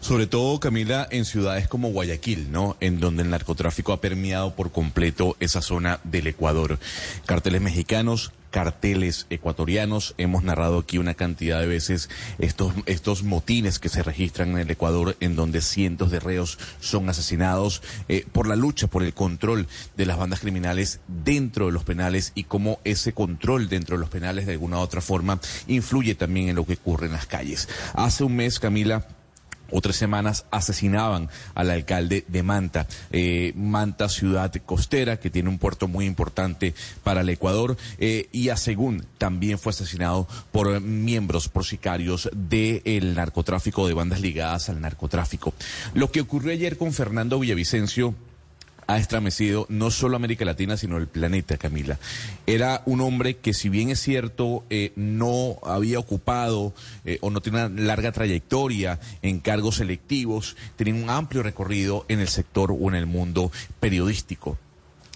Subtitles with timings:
[0.00, 2.76] Sobre todo, Camila, en ciudades como Guayaquil, ¿no?
[2.80, 6.78] En donde el narcotráfico ha permeado por completo esa zona del Ecuador.
[7.26, 10.14] Carteles mexicanos, carteles ecuatorianos.
[10.18, 14.70] Hemos narrado aquí una cantidad de veces estos, estos motines que se registran en el
[14.70, 19.66] Ecuador en donde cientos de reos son asesinados eh, por la lucha por el control
[19.96, 24.10] de las bandas criminales dentro de los penales y cómo ese control dentro de los
[24.10, 27.68] penales de alguna u otra forma influye también en lo que ocurre en las calles.
[27.94, 29.06] Hace un mes, Camila,
[29.70, 32.86] o tres semanas asesinaban al alcalde de Manta.
[33.10, 37.76] Eh, Manta, ciudad costera, que tiene un puerto muy importante para el Ecuador.
[37.98, 44.20] Eh, y a Según también fue asesinado por miembros, por sicarios del narcotráfico, de bandas
[44.20, 45.54] ligadas al narcotráfico.
[45.94, 48.14] Lo que ocurrió ayer con Fernando Villavicencio
[48.90, 51.98] ha estremecido no solo América Latina, sino el planeta, Camila.
[52.46, 56.74] Era un hombre que, si bien es cierto, eh, no había ocupado
[57.04, 62.18] eh, o no tiene una larga trayectoria en cargos selectivos, tenía un amplio recorrido en
[62.18, 64.58] el sector o en el mundo periodístico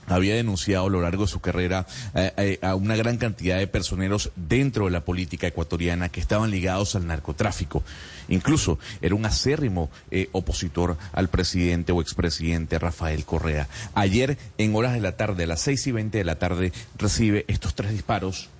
[0.07, 3.67] había denunciado a lo largo de su carrera eh, eh, a una gran cantidad de
[3.67, 7.83] personeros dentro de la política ecuatoriana que estaban ligados al narcotráfico.
[8.29, 13.69] Incluso era un acérrimo eh, opositor al presidente o expresidente Rafael Correa.
[13.95, 17.45] Ayer, en horas de la tarde, a las seis y veinte de la tarde, recibe
[17.49, 18.51] estos tres disparos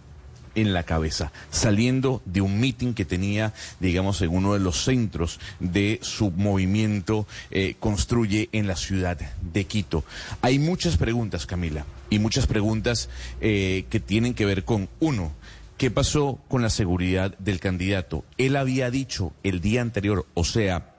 [0.55, 5.41] en la cabeza, saliendo de un mitin que tenía, digamos, en uno de los centros
[5.61, 9.19] de su movimiento eh, Construye en la ciudad
[9.53, 10.05] de Quito.
[10.43, 13.09] Hay muchas preguntas, Camila, y muchas preguntas
[13.41, 15.33] eh, que tienen que ver con, uno,
[15.77, 18.25] ¿qué pasó con la seguridad del candidato?
[18.39, 20.95] Él había dicho el día anterior, o sea,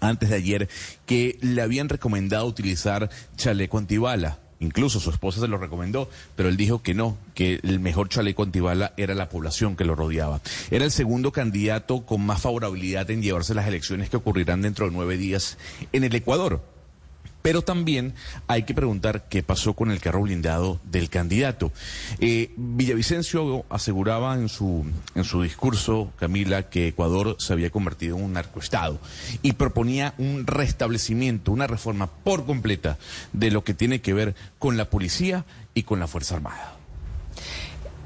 [0.00, 0.68] antes de ayer,
[1.06, 6.58] que le habían recomendado utilizar chaleco antibala Incluso su esposa se lo recomendó, pero él
[6.58, 10.42] dijo que no, que el mejor chaleco antibala era la población que lo rodeaba.
[10.70, 14.92] Era el segundo candidato con más favorabilidad en llevarse las elecciones que ocurrirán dentro de
[14.92, 15.56] nueve días
[15.92, 16.62] en el Ecuador.
[17.42, 18.14] Pero también
[18.46, 21.72] hay que preguntar qué pasó con el carro blindado del candidato.
[22.18, 28.24] Eh, Villavicencio aseguraba en su, en su discurso, Camila, que Ecuador se había convertido en
[28.24, 28.98] un narcoestado
[29.42, 32.98] y proponía un restablecimiento, una reforma por completa
[33.32, 35.44] de lo que tiene que ver con la policía
[35.74, 36.79] y con la Fuerza Armada.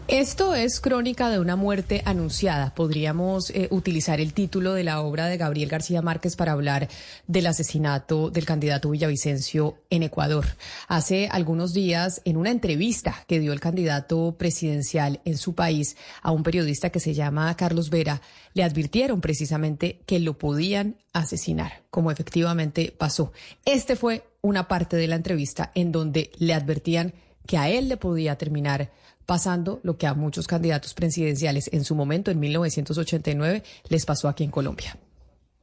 [0.07, 2.75] Esto es crónica de una muerte anunciada.
[2.75, 6.89] Podríamos eh, utilizar el título de la obra de Gabriel García Márquez para hablar
[7.27, 10.45] del asesinato del candidato Villavicencio en Ecuador.
[10.89, 16.33] Hace algunos días, en una entrevista que dio el candidato presidencial en su país a
[16.33, 18.21] un periodista que se llama Carlos Vera,
[18.53, 23.33] le advirtieron precisamente que lo podían asesinar, como efectivamente pasó.
[23.65, 27.15] Este fue una parte de la entrevista en donde le advertían
[27.47, 28.91] que a él le podía terminar
[29.27, 34.45] pasando lo que a muchos candidatos presidenciales en su momento, en 1989, les pasó aquí
[34.45, 34.97] en Colombia.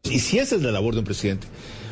[0.04, 1.48] Y si esa es la labor de un presidente,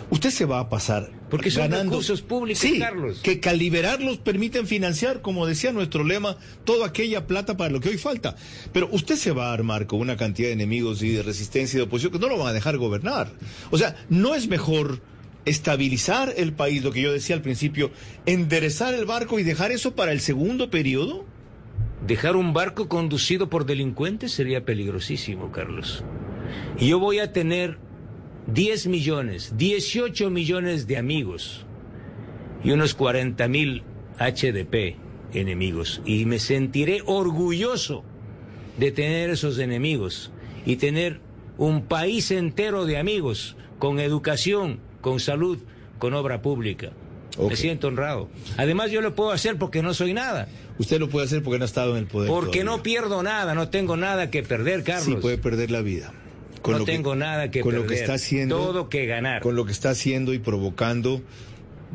[0.10, 1.92] usted se va a pasar porque son ganando.
[1.92, 3.19] recursos públicos, sí, Carlos.
[3.21, 7.98] Que calibrarlos permiten financiar, como decía nuestro lema, toda aquella plata para lo que hoy
[7.98, 8.36] falta.
[8.74, 11.81] Pero usted se va a armar con una cantidad de enemigos y de resistencia y
[11.81, 13.31] de oposición que no lo van a dejar gobernar.
[13.69, 15.01] O sea, no es mejor
[15.45, 17.92] estabilizar el país, lo que yo decía al principio,
[18.25, 21.25] enderezar el barco y dejar eso para el segundo periodo.
[22.06, 26.04] Dejar un barco conducido por delincuentes sería peligrosísimo, Carlos.
[26.80, 27.78] Y yo voy a tener
[28.48, 31.66] 10 millones, 18 millones de amigos
[32.63, 33.84] y unos 40 mil
[34.18, 34.98] HDP
[35.34, 36.01] enemigos.
[36.06, 38.04] Y me sentiré orgulloso
[38.78, 40.31] de tener esos enemigos
[40.66, 41.19] y tener
[41.57, 45.60] un país entero de amigos con educación, con salud,
[46.00, 46.92] con obra pública.
[47.38, 48.30] Me siento honrado.
[48.57, 50.48] Además, yo lo puedo hacer porque no soy nada.
[50.79, 52.29] Usted lo puede hacer porque no ha estado en el poder.
[52.29, 55.05] Porque no pierdo nada, no tengo nada que perder, Carlos.
[55.05, 56.13] Sí, puede perder la vida.
[56.65, 57.85] no tengo nada que con perder.
[57.85, 59.41] lo que está haciendo, Todo que ganar.
[59.41, 61.21] Con lo que está haciendo y provocando,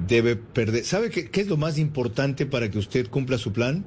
[0.07, 0.85] debe perder.
[0.85, 3.85] ¿Sabe qué, qué es lo más importante para que usted cumpla su plan?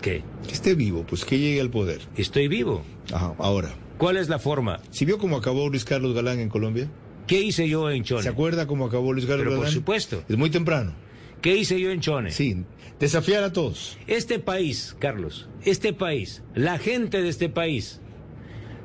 [0.00, 0.22] ¿Qué?
[0.46, 2.00] Que esté vivo, pues que llegue al poder.
[2.16, 2.82] Estoy vivo.
[3.12, 3.74] Ajá, ahora.
[3.98, 4.80] ¿Cuál es la forma?
[4.90, 6.88] ¿Si vio cómo acabó Luis Carlos Galán en Colombia?
[7.26, 8.22] ¿Qué hice yo en Chone?
[8.22, 9.74] ¿Se acuerda cómo acabó Luis Carlos Pero por Galán?
[9.74, 10.24] supuesto.
[10.28, 10.92] Es muy temprano.
[11.40, 12.30] ¿Qué hice yo en Chone?
[12.32, 12.64] Sí,
[13.02, 13.98] desafiar a todos.
[14.06, 18.00] Este país, Carlos, este país, la gente de este país,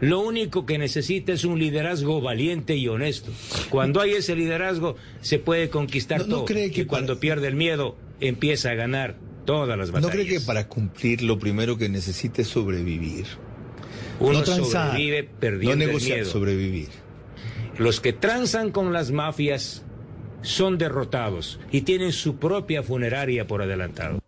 [0.02, 3.32] lo único que necesita es un liderazgo valiente y honesto.
[3.70, 6.46] Cuando hay ese liderazgo, se puede conquistar ¿No- no todo.
[6.46, 10.12] cree que y cuando para- pierde el miedo, empieza a ganar todas las ¿No batallas.
[10.16, 13.26] cree que para cumplir lo primero que necesite es sobrevivir?
[14.20, 16.32] Uno no transar, sobrevive no perdiendo el negociar, miedo.
[16.32, 16.88] sobrevivir.
[17.78, 19.84] Los que transan con las mafias
[20.42, 24.20] son derrotados y tienen su propia funeraria por adelantado.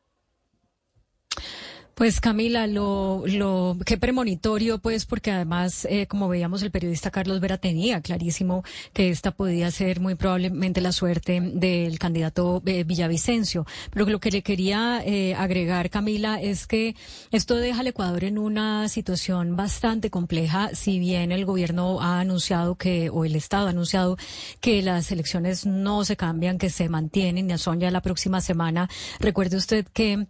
[2.00, 7.42] Pues Camila, lo, lo, qué premonitorio, pues, porque además, eh, como veíamos, el periodista Carlos
[7.42, 8.64] Vera tenía clarísimo
[8.94, 13.66] que esta podía ser muy probablemente la suerte del candidato eh, Villavicencio.
[13.92, 16.96] Pero lo que le quería eh, agregar, Camila, es que
[17.32, 22.76] esto deja al Ecuador en una situación bastante compleja, si bien el gobierno ha anunciado
[22.76, 24.16] que, o el Estado ha anunciado
[24.62, 28.90] que las elecciones no se cambian, que se mantienen, ya son ya la próxima semana.
[29.20, 30.28] Recuerde usted que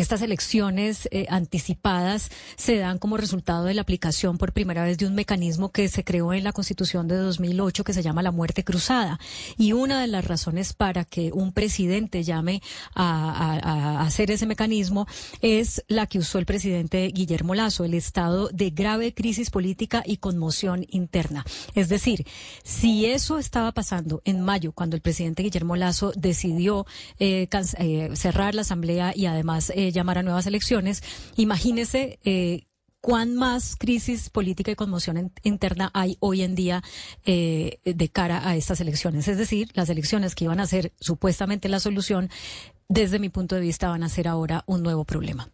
[0.00, 5.06] estas elecciones eh, anticipadas se dan como resultado de la aplicación por primera vez de
[5.06, 8.64] un mecanismo que se creó en la Constitución de 2008 que se llama la muerte
[8.64, 9.18] cruzada.
[9.56, 12.62] Y una de las razones para que un presidente llame
[12.94, 15.06] a, hacer ese mecanismo
[15.40, 20.18] es la que usó el presidente Guillermo Lazo, el estado de grave crisis política y
[20.18, 21.44] conmoción interna.
[21.74, 22.26] Es decir,
[22.62, 26.86] si eso estaba pasando en mayo, cuando el presidente Guillermo Lazo decidió
[27.18, 27.48] eh,
[27.78, 31.02] eh, cerrar la asamblea y además eh, llamar a nuevas elecciones,
[31.36, 32.66] imagínese eh,
[33.00, 36.82] cuán más crisis política y conmoción interna hay hoy en día
[37.24, 39.28] eh, de cara a estas elecciones.
[39.28, 42.30] Es decir, las elecciones que iban a ser supuestamente la solución,
[42.88, 45.50] desde mi punto de vista, van a ser ahora un nuevo problema.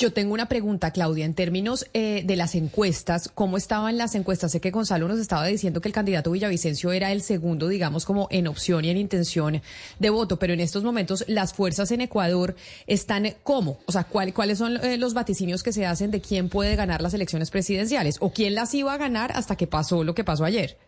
[0.00, 4.50] Yo tengo una pregunta, Claudia, en términos eh, de las encuestas, ¿cómo estaban las encuestas?
[4.50, 8.26] Sé que Gonzalo nos estaba diciendo que el candidato Villavicencio era el segundo, digamos, como
[8.30, 9.60] en opción y en intención
[9.98, 13.78] de voto, pero en estos momentos las fuerzas en Ecuador están ¿cómo?
[13.84, 17.02] O sea, ¿cuál- ¿cuáles son eh, los vaticinios que se hacen de quién puede ganar
[17.02, 20.46] las elecciones presidenciales o quién las iba a ganar hasta que pasó lo que pasó
[20.46, 20.78] ayer?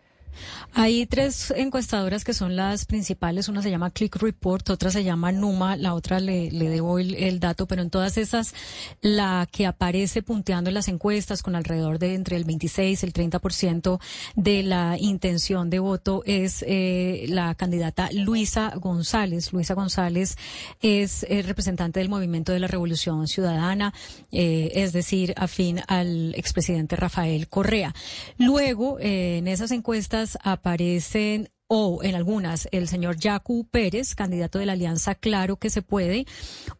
[0.73, 3.47] Hay tres encuestadoras que son las principales.
[3.47, 7.39] Una se llama Click Report, otra se llama Numa, la otra le, debo el, el
[7.39, 8.53] dato, pero en todas esas,
[9.01, 13.13] la que aparece punteando en las encuestas con alrededor de entre el 26 y el
[13.13, 13.99] 30%
[14.35, 19.53] de la intención de voto es eh, la candidata Luisa González.
[19.53, 20.37] Luisa González
[20.81, 23.93] es eh, representante del Movimiento de la Revolución Ciudadana,
[24.31, 27.93] eh, es decir, afín al expresidente Rafael Correa.
[28.37, 34.65] Luego, eh, en esas encuestas aparecen o en algunas el señor Yacu Pérez, candidato de
[34.65, 36.25] la Alianza Claro que se puede,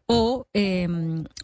[0.06, 0.86] o eh,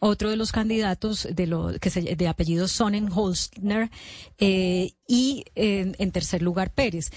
[0.00, 3.90] otro de los candidatos de, lo, que se, de apellido Sonnenholzner
[4.38, 7.10] eh, y eh, en tercer lugar Pérez.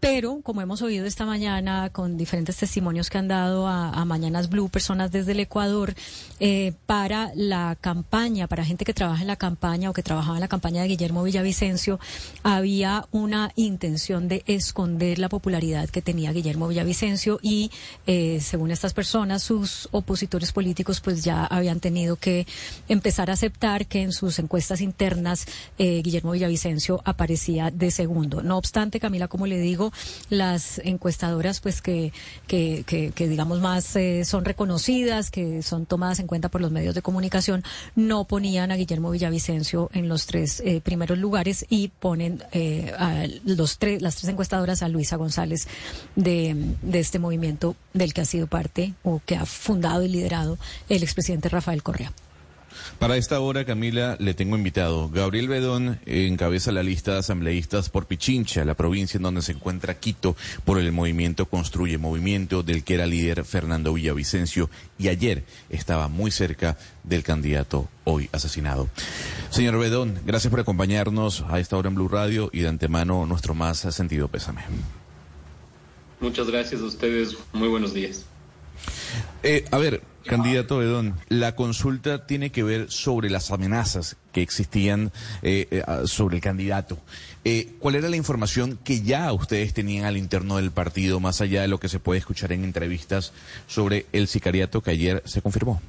[0.00, 4.68] Pero como hemos oído esta mañana con diferentes testimonios que han dado a, Mañanas Blue,
[4.68, 5.94] personas desde el Ecuador,
[6.38, 10.42] eh, para la campaña, para gente que trabaja en la campaña o que trabajaba en
[10.42, 11.98] la campaña de Guillermo Villavicencio,
[12.42, 17.70] había una intención de esconder la popularidad que tenía Guillermo Villavicencio y,
[18.06, 22.46] eh, según estas personas, sus opositores políticos pues ya habían tenido que
[22.88, 25.46] empezar a aceptar que en sus encuestas internas
[25.78, 28.42] eh, Guillermo Villavicencio aparecía de segundo.
[28.42, 29.85] No obstante, Camila, como le digo,
[30.30, 32.12] las encuestadoras pues que,
[32.46, 36.70] que, que, que digamos más eh, son reconocidas, que son tomadas en cuenta por los
[36.70, 37.62] medios de comunicación,
[37.94, 43.26] no ponían a Guillermo Villavicencio en los tres eh, primeros lugares y ponen eh, a
[43.44, 45.68] los tres, las tres encuestadoras a Luisa González
[46.14, 50.58] de, de este movimiento del que ha sido parte o que ha fundado y liderado
[50.88, 52.12] el expresidente Rafael Correa.
[52.98, 55.08] Para esta hora, Camila, le tengo invitado.
[55.08, 59.98] Gabriel Bedón encabeza la lista de asambleístas por Pichincha, la provincia en donde se encuentra
[59.98, 66.08] Quito, por el movimiento Construye Movimiento, del que era líder Fernando Villavicencio, y ayer estaba
[66.08, 68.88] muy cerca del candidato hoy asesinado.
[69.50, 73.54] Señor Bedón, gracias por acompañarnos a esta hora en Blue Radio y de antemano nuestro
[73.54, 74.62] más sentido pésame.
[76.20, 77.36] Muchas gracias a ustedes.
[77.52, 78.24] Muy buenos días.
[79.42, 85.12] Eh, a ver, candidato Bedón, la consulta tiene que ver sobre las amenazas que existían
[85.42, 86.98] eh, eh, sobre el candidato.
[87.44, 91.62] Eh, ¿Cuál era la información que ya ustedes tenían al interno del partido, más allá
[91.62, 93.32] de lo que se puede escuchar en entrevistas
[93.66, 95.80] sobre el sicariato que ayer se confirmó?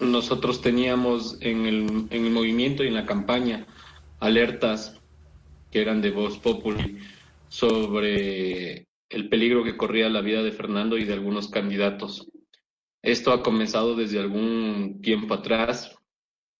[0.00, 3.66] Nosotros teníamos en el, en el movimiento y en la campaña
[4.20, 4.94] alertas
[5.70, 6.98] que eran de Voz Populi
[7.48, 12.28] sobre el peligro que corría la vida de Fernando y de algunos candidatos.
[13.02, 15.96] Esto ha comenzado desde algún tiempo atrás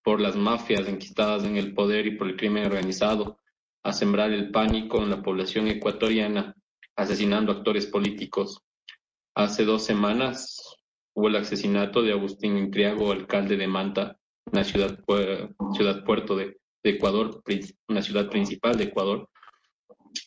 [0.03, 3.37] por las mafias enquistadas en el poder y por el crimen organizado,
[3.83, 6.55] a sembrar el pánico en la población ecuatoriana,
[6.95, 8.61] asesinando actores políticos.
[9.35, 10.77] Hace dos semanas
[11.13, 14.17] hubo el asesinato de Agustín Intriago, alcalde de Manta,
[14.51, 14.99] una ciudad,
[15.73, 17.41] ciudad puerto de, de Ecuador,
[17.87, 19.29] una ciudad principal de Ecuador.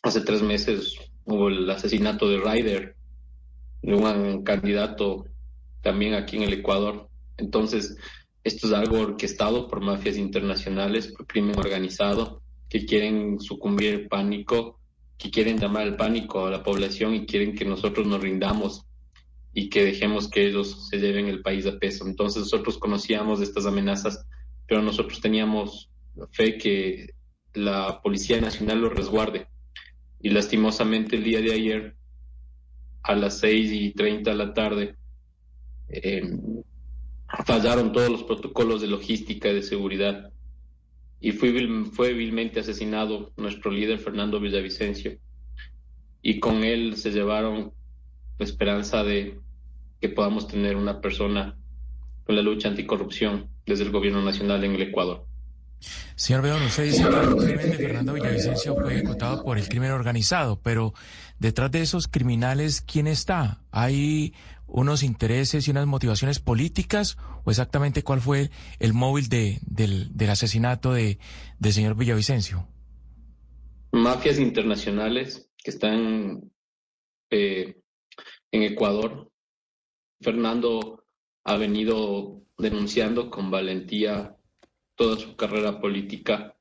[0.02, 2.96] Hace tres meses hubo el asesinato de Ryder,
[3.82, 5.26] de un candidato
[5.80, 7.08] también aquí en el Ecuador.
[7.36, 7.96] Entonces,
[8.44, 14.78] esto es algo orquestado por mafias internacionales, por crimen organizado, que quieren sucumbir pánico,
[15.18, 18.84] que quieren llamar el pánico a la población y quieren que nosotros nos rindamos
[19.52, 22.06] y que dejemos que ellos se lleven el país a peso.
[22.06, 24.24] Entonces nosotros conocíamos estas amenazas,
[24.66, 25.90] pero nosotros teníamos
[26.30, 27.14] fe que
[27.54, 29.51] la Policía Nacional lo resguarde
[30.22, 31.96] y lastimosamente el día de ayer
[33.02, 34.94] a las seis y treinta de la tarde
[35.88, 36.22] eh,
[37.44, 40.32] fallaron todos los protocolos de logística y de seguridad
[41.20, 41.52] y fue,
[41.92, 45.18] fue vilmente asesinado nuestro líder Fernando Villavicencio
[46.22, 47.72] y con él se llevaron
[48.38, 49.40] la esperanza de
[50.00, 51.56] que podamos tener una persona
[52.24, 55.26] con la lucha anticorrupción desde el gobierno nacional en el Ecuador.
[56.16, 59.90] Señor Bedón, usted dice que el crimen de Fernando Villavicencio fue ejecutado por el crimen
[59.90, 60.94] organizado, pero
[61.38, 63.62] detrás de esos criminales, ¿quién está?
[63.70, 64.34] ¿Hay
[64.66, 70.30] unos intereses y unas motivaciones políticas o exactamente cuál fue el móvil de, del, del,
[70.30, 71.18] asesinato de,
[71.58, 72.66] del señor Villavicencio?
[73.92, 76.50] Mafias internacionales que están
[77.30, 77.76] eh,
[78.50, 79.30] en Ecuador.
[80.20, 81.04] Fernando
[81.44, 84.36] ha venido denunciando con valentía
[84.94, 86.56] toda su carrera política,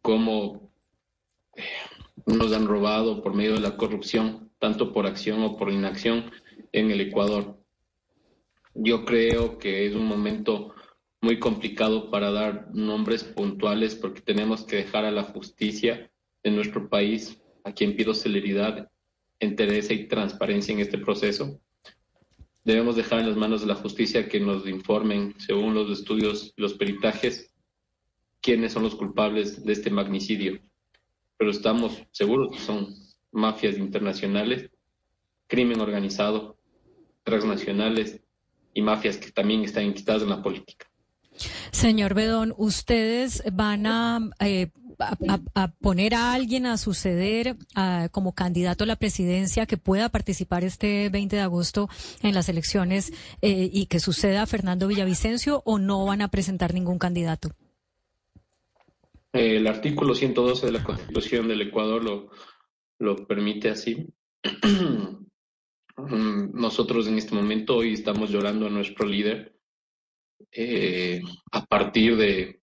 [0.00, 0.70] cómo
[1.54, 1.62] eh,
[2.26, 6.30] nos han robado por medio de la corrupción, tanto por acción o por inacción
[6.72, 7.58] en el Ecuador.
[8.74, 10.74] Yo creo que es un momento
[11.20, 16.10] muy complicado para dar nombres puntuales porque tenemos que dejar a la justicia
[16.42, 18.90] de nuestro país, a quien pido celeridad,
[19.38, 21.60] entereza y transparencia en este proceso.
[22.64, 26.74] Debemos dejar en las manos de la justicia que nos informen, según los estudios, los
[26.74, 27.52] peritajes,
[28.40, 30.60] quiénes son los culpables de este magnicidio.
[31.38, 32.94] Pero estamos seguros que son
[33.32, 34.70] mafias internacionales,
[35.48, 36.58] crimen organizado,
[37.24, 38.20] transnacionales
[38.74, 40.86] y mafias que también están enquistadas en la política.
[41.70, 44.70] Señor Bedón, ¿ustedes van a, eh,
[45.54, 47.56] a, poner a alguien a suceder
[48.10, 51.88] como candidato a la presidencia que pueda participar este 20 de agosto
[52.22, 56.74] en las elecciones eh, y que suceda a Fernando Villavicencio o no van a presentar
[56.74, 57.50] ningún candidato?
[59.32, 62.30] El artículo 112 de la Constitución del Ecuador lo,
[62.98, 64.06] lo permite así.
[65.96, 69.56] Nosotros en este momento hoy estamos llorando a nuestro líder
[70.50, 72.61] eh, a partir de,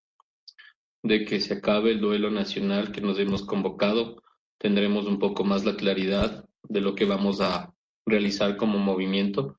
[1.03, 4.21] de que se acabe el duelo nacional que nos hemos convocado.
[4.57, 7.73] tendremos un poco más la claridad de lo que vamos a
[8.05, 9.57] realizar como movimiento.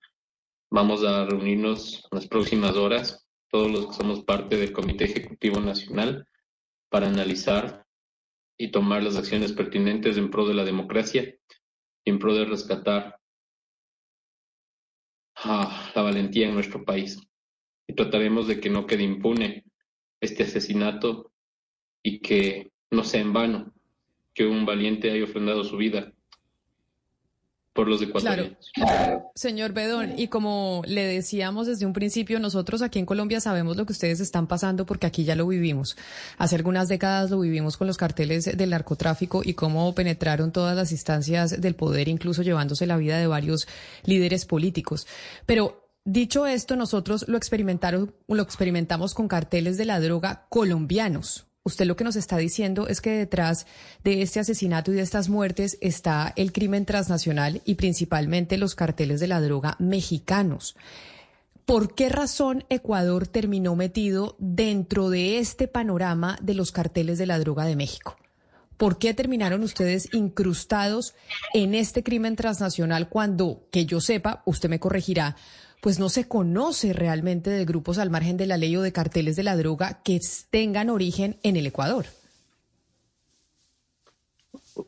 [0.70, 5.58] Vamos a reunirnos en las próximas horas, todos los que somos parte del Comité Ejecutivo
[5.60, 6.26] Nacional,
[6.90, 7.86] para analizar
[8.58, 11.34] y tomar las acciones pertinentes en pro de la democracia
[12.04, 13.18] y en pro de rescatar
[15.44, 17.18] la valentía en nuestro país.
[17.88, 19.64] Y trataremos de que no quede impune
[20.20, 21.29] este asesinato
[22.02, 23.72] y que no sea en vano
[24.34, 26.12] que un valiente haya ofrendado su vida
[27.72, 28.70] por los ecuatorianos.
[28.74, 29.30] Claro.
[29.34, 33.86] Señor Bedón, y como le decíamos desde un principio, nosotros aquí en Colombia sabemos lo
[33.86, 35.96] que ustedes están pasando porque aquí ya lo vivimos.
[36.36, 40.90] Hace algunas décadas lo vivimos con los carteles del narcotráfico y cómo penetraron todas las
[40.90, 43.68] instancias del poder, incluso llevándose la vida de varios
[44.04, 45.06] líderes políticos.
[45.46, 51.49] Pero Dicho esto, nosotros lo experimentaron, lo experimentamos con carteles de la droga colombianos.
[51.62, 53.66] Usted lo que nos está diciendo es que detrás
[54.02, 59.20] de este asesinato y de estas muertes está el crimen transnacional y principalmente los carteles
[59.20, 60.74] de la droga mexicanos.
[61.66, 67.38] ¿Por qué razón Ecuador terminó metido dentro de este panorama de los carteles de la
[67.38, 68.16] droga de México?
[68.78, 71.14] ¿Por qué terminaron ustedes incrustados
[71.52, 75.36] en este crimen transnacional cuando, que yo sepa, usted me corregirá,
[75.80, 79.36] pues no se conoce realmente de grupos al margen de la ley o de carteles
[79.36, 80.20] de la droga que
[80.50, 82.06] tengan origen en el Ecuador.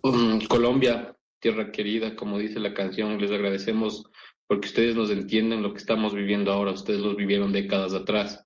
[0.02, 4.04] Mm, Colombia, tierra querida, como dice la canción, les agradecemos
[4.46, 8.44] porque ustedes nos entienden lo que estamos viviendo ahora, ustedes los vivieron décadas atrás.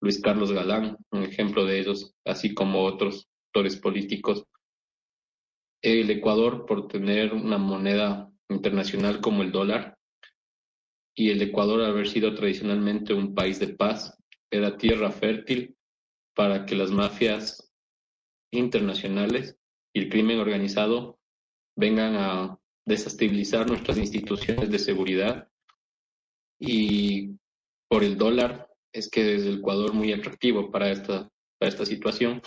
[0.00, 4.44] Luis Carlos Galán, un ejemplo de ellos, así como otros actores políticos.
[5.82, 9.95] El Ecuador, por tener una moneda internacional como el dólar,
[11.18, 14.14] y el Ecuador, haber sido tradicionalmente un país de paz,
[14.50, 15.74] era tierra fértil
[16.34, 17.72] para que las mafias
[18.52, 19.56] internacionales
[19.94, 21.18] y el crimen organizado
[21.74, 25.48] vengan a desestabilizar nuestras instituciones de seguridad.
[26.60, 27.30] Y
[27.88, 32.42] por el dólar es que es el Ecuador muy atractivo para esta, para esta situación.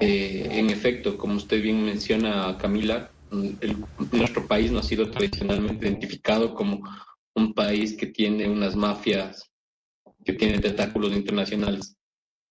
[0.00, 3.12] Eh, en efecto, como usted bien menciona, Camila,
[4.10, 6.82] nuestro país no ha sido tradicionalmente identificado como
[7.38, 9.48] un país que tiene unas mafias
[10.24, 11.96] que tienen tentáculos internacionales.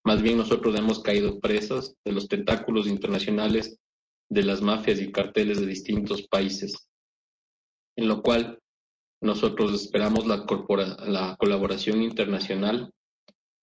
[0.03, 3.77] Más bien nosotros hemos caído presos de los tentáculos internacionales
[4.29, 6.89] de las mafias y carteles de distintos países,
[7.95, 8.59] en lo cual
[9.21, 10.45] nosotros esperamos la,
[11.05, 12.91] la colaboración internacional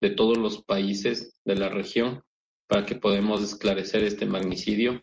[0.00, 2.22] de todos los países de la región
[2.66, 5.02] para que podamos esclarecer este magnicidio.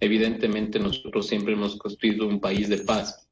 [0.00, 3.27] Evidentemente nosotros siempre hemos construido un país de paz,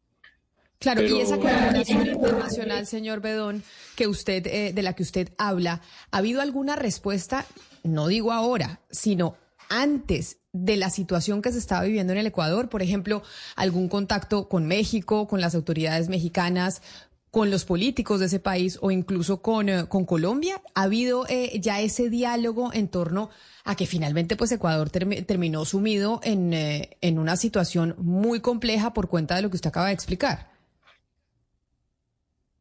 [0.78, 3.62] Claro, y esa colaboración internacional, señor Bedón,
[3.94, 7.46] que usted, eh, de la que usted habla, ¿ha habido alguna respuesta,
[7.82, 9.36] no digo ahora, sino
[9.70, 12.68] antes de la situación que se estaba viviendo en el Ecuador?
[12.68, 13.22] Por ejemplo,
[13.56, 16.82] algún contacto con México, con las autoridades mexicanas,
[17.30, 20.62] con los políticos de ese país o incluso con, eh, con Colombia?
[20.74, 23.30] ¿Ha habido eh, ya ese diálogo en torno
[23.64, 29.34] a que finalmente pues Ecuador terminó sumido en, en una situación muy compleja por cuenta
[29.36, 30.55] de lo que usted acaba de explicar?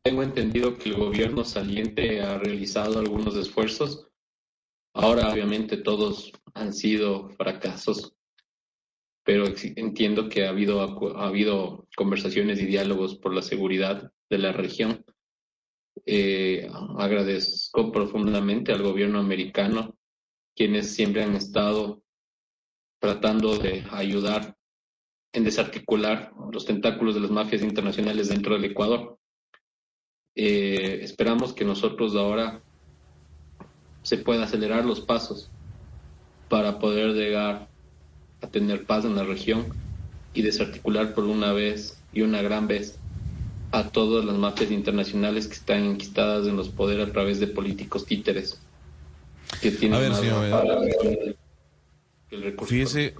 [0.06, 4.08] Tengo entendido que el gobierno saliente ha realizado algunos esfuerzos.
[4.94, 8.14] Ahora, obviamente, todos han sido fracasos,
[9.24, 10.80] pero entiendo que ha habido,
[11.18, 15.04] ha habido conversaciones y diálogos por la seguridad de la región.
[16.06, 19.98] Eh, agradezco profundamente al gobierno americano,
[20.56, 22.04] quienes siempre han estado
[23.02, 24.56] tratando de ayudar
[25.34, 29.18] en desarticular los tentáculos de las mafias internacionales dentro del Ecuador.
[30.36, 32.62] Eh, esperamos que nosotros ahora
[34.04, 35.50] se pueda acelerar los pasos
[36.50, 37.70] para poder llegar
[38.42, 39.74] a tener paz en la región
[40.34, 43.00] y desarticular por una vez y una gran vez
[43.72, 48.06] a todas las mafias internacionales que están enquistadas en los poderes a través de políticos
[48.06, 48.60] títeres
[49.62, 51.38] que tienen a ver,
[52.30, 53.14] Fíjese,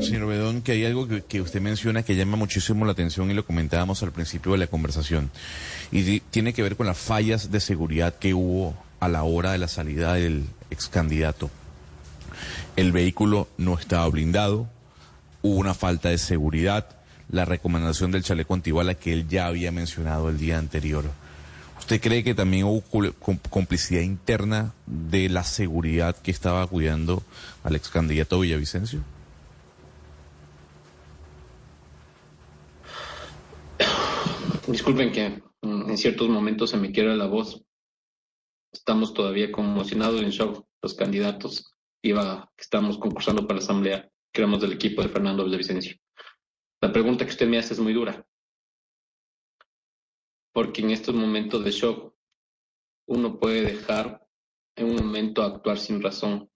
[0.00, 3.44] señor Bedón, que hay algo que, usted menciona que llama muchísimo la atención y lo
[3.44, 5.30] comentábamos al principio de la conversación.
[5.90, 9.58] Y tiene que ver con las fallas de seguridad que hubo a la hora de
[9.58, 11.50] la salida del ex candidato.
[12.76, 14.68] El vehículo no estaba blindado,
[15.42, 16.86] hubo una falta de seguridad,
[17.28, 21.04] la recomendación del chaleco antibala que él ya había mencionado el día anterior.
[21.86, 22.82] ¿Usted cree que también hubo
[23.48, 27.22] complicidad interna de la seguridad que estaba cuidando
[27.62, 29.04] al ex candidato Villavicencio?
[34.66, 37.62] Disculpen que en ciertos momentos se me quiera la voz.
[38.72, 41.72] Estamos todavía conmocionados en shock los candidatos
[42.02, 45.94] iba, que estamos concursando para la asamblea que éramos del equipo de Fernando Villavicencio.
[46.80, 48.26] La pregunta que usted me hace es muy dura,
[50.56, 52.14] porque en estos momentos de shock
[53.08, 54.26] uno puede dejar
[54.74, 56.50] en un momento actuar sin razón.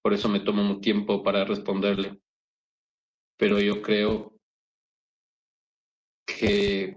[0.00, 2.20] Por eso me tomo un tiempo para responderle.
[3.36, 4.38] Pero yo creo
[6.24, 6.96] que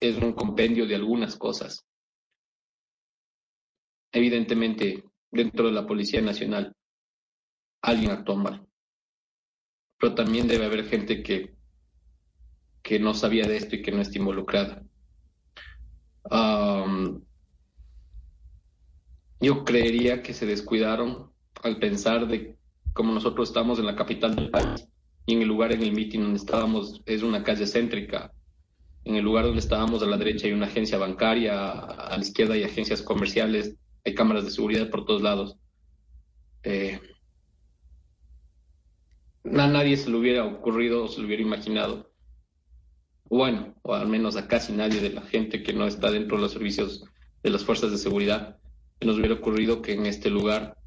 [0.00, 1.86] es un compendio de algunas cosas.
[4.12, 6.74] Evidentemente, dentro de la Policía Nacional,
[7.82, 8.66] alguien actuó mal.
[9.98, 11.54] Pero también debe haber gente que,
[12.82, 14.82] que no sabía de esto y que no está involucrada.
[19.40, 21.30] Yo creería que se descuidaron
[21.62, 22.56] al pensar de
[22.92, 24.88] como nosotros estamos en la capital del país
[25.26, 28.32] y en el lugar en el mitin donde estábamos es una calle céntrica.
[29.04, 32.54] En el lugar donde estábamos a la derecha hay una agencia bancaria, a la izquierda
[32.54, 35.56] hay agencias comerciales, hay cámaras de seguridad por todos lados.
[36.62, 37.00] Eh,
[39.44, 42.13] a nadie se le hubiera ocurrido o se le hubiera imaginado.
[43.34, 46.42] Bueno, o al menos a casi nadie de la gente que no está dentro de
[46.44, 47.02] los servicios
[47.42, 48.60] de las fuerzas de seguridad,
[49.00, 50.78] se nos hubiera ocurrido que en este lugar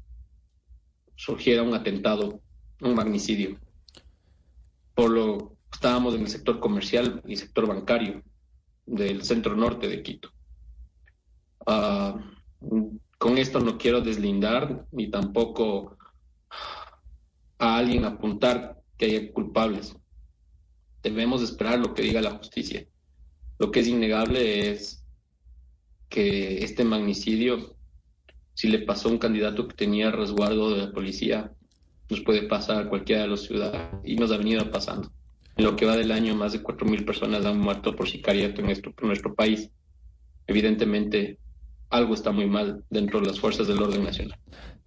[1.14, 2.40] surgiera un atentado,
[2.80, 3.58] un magnicidio.
[4.94, 8.22] Por lo estábamos en el sector comercial y sector bancario
[8.86, 10.30] del centro norte de Quito.
[11.66, 12.18] Ah,
[13.18, 15.98] con esto no quiero deslindar ni tampoco
[17.58, 19.97] a alguien apuntar que haya culpables.
[21.02, 22.86] Debemos esperar lo que diga la justicia.
[23.58, 25.04] Lo que es innegable es
[26.08, 27.78] que este magnicidio
[28.58, 31.52] si le pasó a un candidato que tenía resguardo de la policía,
[32.10, 35.12] nos puede pasar a cualquiera de los ciudadanos y nos ha venido pasando.
[35.56, 38.66] En lo que va del año, más de 4.000 personas han muerto por sicariato en
[38.66, 39.70] nuestro, en nuestro país.
[40.48, 41.38] Evidentemente,
[41.88, 44.40] algo está muy mal dentro de las fuerzas del orden nacional.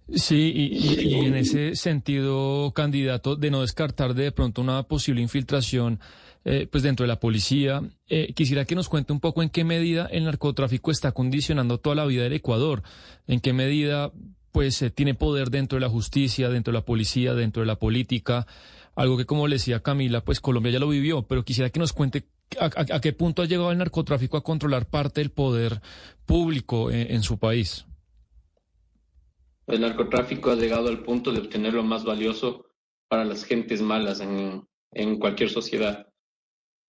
[0.08, 6.00] Sí, y, en ese sentido, candidato, de no descartar de pronto una posible infiltración
[6.44, 7.82] eh, pues dentro de la policía.
[8.08, 11.96] Eh, quisiera que nos cuente un poco en qué medida el narcotráfico está condicionando toda
[11.96, 12.82] la vida del Ecuador,
[13.26, 14.12] en qué medida
[14.50, 18.46] pues tiene poder dentro de la justicia, dentro de la policía, dentro de la política,
[18.94, 21.92] algo que como le decía Camila, pues Colombia ya lo vivió, pero quisiera que nos
[21.92, 22.26] cuente
[22.60, 25.80] a, qué punto ha llegado el narcotráfico a controlar parte del poder
[26.26, 27.86] público en, su país.
[29.66, 32.66] El narcotráfico ha llegado al punto de obtener lo más valioso
[33.08, 36.06] para las gentes malas en, cualquier sociedad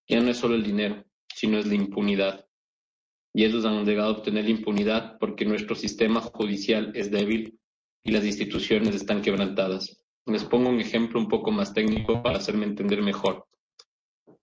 [0.07, 2.45] ya no es solo el dinero, sino es la impunidad.
[3.33, 7.59] Y ellos han llegado a obtener la impunidad porque nuestro sistema judicial es débil
[8.03, 10.03] y las instituciones están quebrantadas.
[10.25, 13.45] Les pongo un ejemplo un poco más técnico para hacerme entender mejor.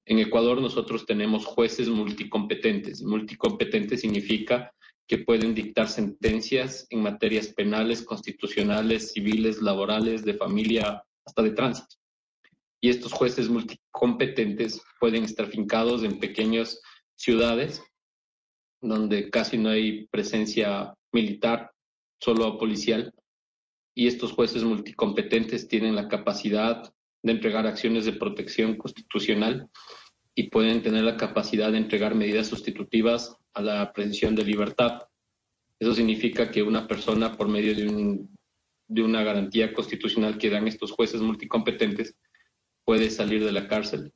[0.07, 3.03] En Ecuador nosotros tenemos jueces multicompetentes.
[3.03, 4.73] Multicompetente significa
[5.11, 11.97] que pueden dictar sentencias en materias penales, constitucionales, civiles, laborales, de familia, hasta de tránsito.
[12.81, 16.81] Y estos jueces multicompetentes pueden estar fincados en pequeñas
[17.17, 17.83] ciudades
[18.81, 21.73] donde casi no hay presencia militar,
[22.21, 23.13] solo policial,
[23.97, 26.95] y estos jueces multicompetentes tienen la capacidad
[27.25, 29.69] de entregar acciones de protección constitucional
[30.37, 35.03] y pueden tener la capacidad de entregar medidas sustitutivas a la presión de libertad.
[35.79, 41.21] Eso significa que una persona, por medio de una garantía constitucional que dan estos jueces
[41.21, 42.17] multicompetentes,
[42.85, 44.13] puede salir de la cárcel,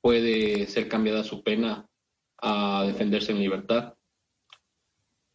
[0.00, 1.88] puede ser cambiada su pena
[2.38, 3.94] a defenderse en libertad.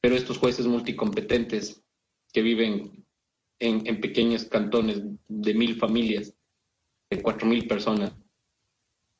[0.01, 1.83] Pero estos jueces multicompetentes
[2.31, 3.05] que viven
[3.59, 6.33] en, pequeños cantones de mil familias,
[7.09, 8.13] de cuatro mil personas,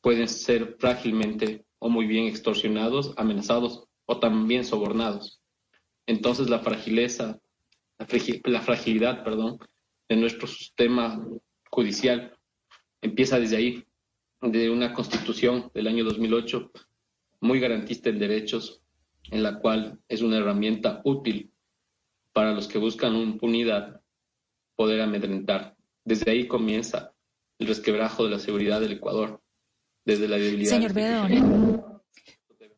[0.02, 5.42] pueden ser frágilmente o muy bien extorsionados, amenazados o también sobornados.
[6.06, 7.40] Entonces la fragileza,
[7.98, 9.24] la fragilidad,
[10.10, 11.24] de nuestro sistema
[11.70, 12.36] judicial
[13.02, 13.86] empieza desde ahí,
[14.42, 16.72] de una constitución del año 2008
[17.42, 18.82] muy garantista en derechos,
[19.32, 21.52] en la cual es una herramienta útil
[22.34, 24.02] para los que buscan impunidad
[24.76, 25.76] poder amedrentar.
[26.06, 27.14] Desde ahí comienza
[27.60, 29.42] el resquebrajo de la seguridad del Ecuador,
[30.10, 30.70] desde la debilidad.
[30.72, 31.89] Señor Bedón.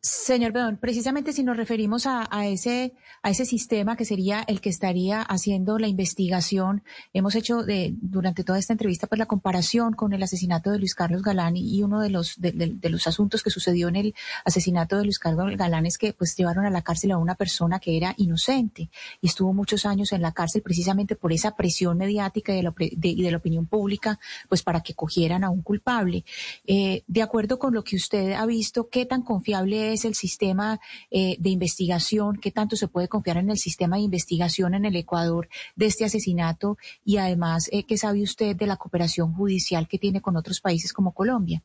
[0.03, 4.69] Señor Bedón, precisamente si nos referimos a, ese, a ese sistema que sería el que
[4.69, 6.83] estaría haciendo la investigación,
[7.13, 10.95] hemos hecho de, durante toda esta entrevista pues la comparación con el asesinato de Luis
[10.95, 15.03] Carlos Galán y uno de los, de, los asuntos que sucedió en el asesinato de
[15.03, 18.15] Luis Carlos Galán es que pues llevaron a la cárcel a una persona que era
[18.17, 18.89] inocente
[19.21, 22.73] y estuvo muchos años en la cárcel precisamente por esa presión mediática y de la,
[22.75, 26.25] de, la opinión pública pues para que cogieran a un culpable.
[26.65, 30.15] Eh, de acuerdo con lo que usted ha visto, ¿qué tan confiable es es el
[30.15, 34.85] sistema eh, de investigación, qué tanto se puede confiar en el sistema de investigación en
[34.85, 39.87] el Ecuador de este asesinato y además eh, qué sabe usted de la cooperación judicial
[39.87, 41.63] que tiene con otros países como Colombia.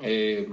[0.00, 0.48] Eh,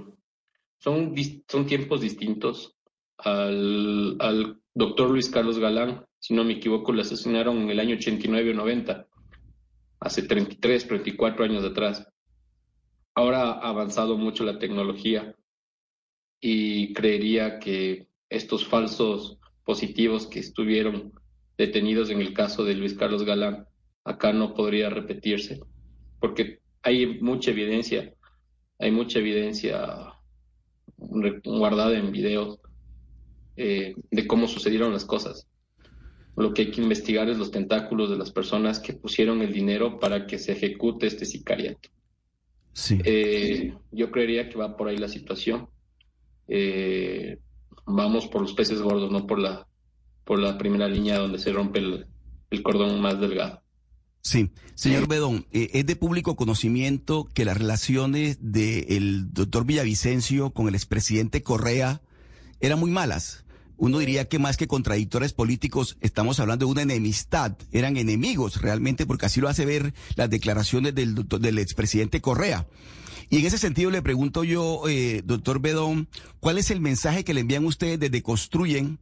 [0.77, 1.15] son,
[1.47, 2.75] son tiempos distintos.
[3.17, 7.95] Al, al doctor Luis Carlos Galán, si no me equivoco, lo asesinaron en el año
[7.95, 9.07] 89 o 90,
[9.99, 12.07] hace 33, 34 años atrás.
[13.19, 15.35] Ahora ha avanzado mucho la tecnología
[16.39, 21.11] y creería que estos falsos positivos que estuvieron
[21.57, 23.67] detenidos en el caso de Luis Carlos Galán,
[24.05, 25.59] acá no podría repetirse,
[26.21, 28.13] porque hay mucha evidencia,
[28.79, 30.13] hay mucha evidencia
[30.95, 32.61] guardada en videos
[33.57, 35.45] eh, de cómo sucedieron las cosas.
[36.37, 39.99] Lo que hay que investigar es los tentáculos de las personas que pusieron el dinero
[39.99, 41.89] para que se ejecute este sicariato.
[42.79, 42.97] Sí.
[43.03, 45.67] Eh, yo creería que va por ahí la situación.
[46.47, 47.37] Eh,
[47.85, 49.67] vamos por los peces gordos, no por la,
[50.23, 52.07] por la primera línea donde se rompe el,
[52.49, 53.61] el cordón más delgado.
[54.21, 60.69] Sí, señor Bedón, eh, es de público conocimiento que las relaciones del doctor Villavicencio con
[60.69, 62.01] el expresidente Correa
[62.61, 63.43] eran muy malas.
[63.79, 69.05] Uno diría que más que contradictores políticos, estamos hablando de una enemistad, eran enemigos realmente,
[69.05, 72.67] porque así lo hace ver las declaraciones del, del expresidente Correa.
[73.29, 77.33] Y en ese sentido le pregunto yo, eh, doctor Bedón, ¿cuál es el mensaje que
[77.33, 78.99] le envían ustedes desde Construyen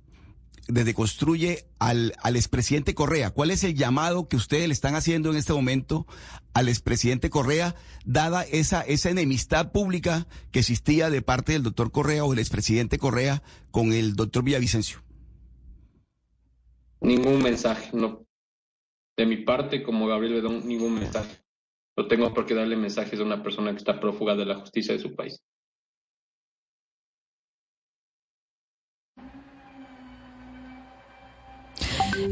[0.67, 3.31] desde Construye al, al expresidente Correa.
[3.31, 6.05] ¿Cuál es el llamado que ustedes le están haciendo en este momento
[6.53, 7.75] al expresidente Correa,
[8.05, 12.97] dada esa, esa enemistad pública que existía de parte del doctor Correa o del expresidente
[12.97, 15.03] Correa con el doctor Villavicencio?
[16.99, 18.25] Ningún mensaje, no.
[19.15, 21.43] De mi parte, como Gabriel Bedón, ningún mensaje.
[21.95, 24.93] No tengo por qué darle mensajes a una persona que está prófuga de la justicia
[24.93, 25.41] de su país.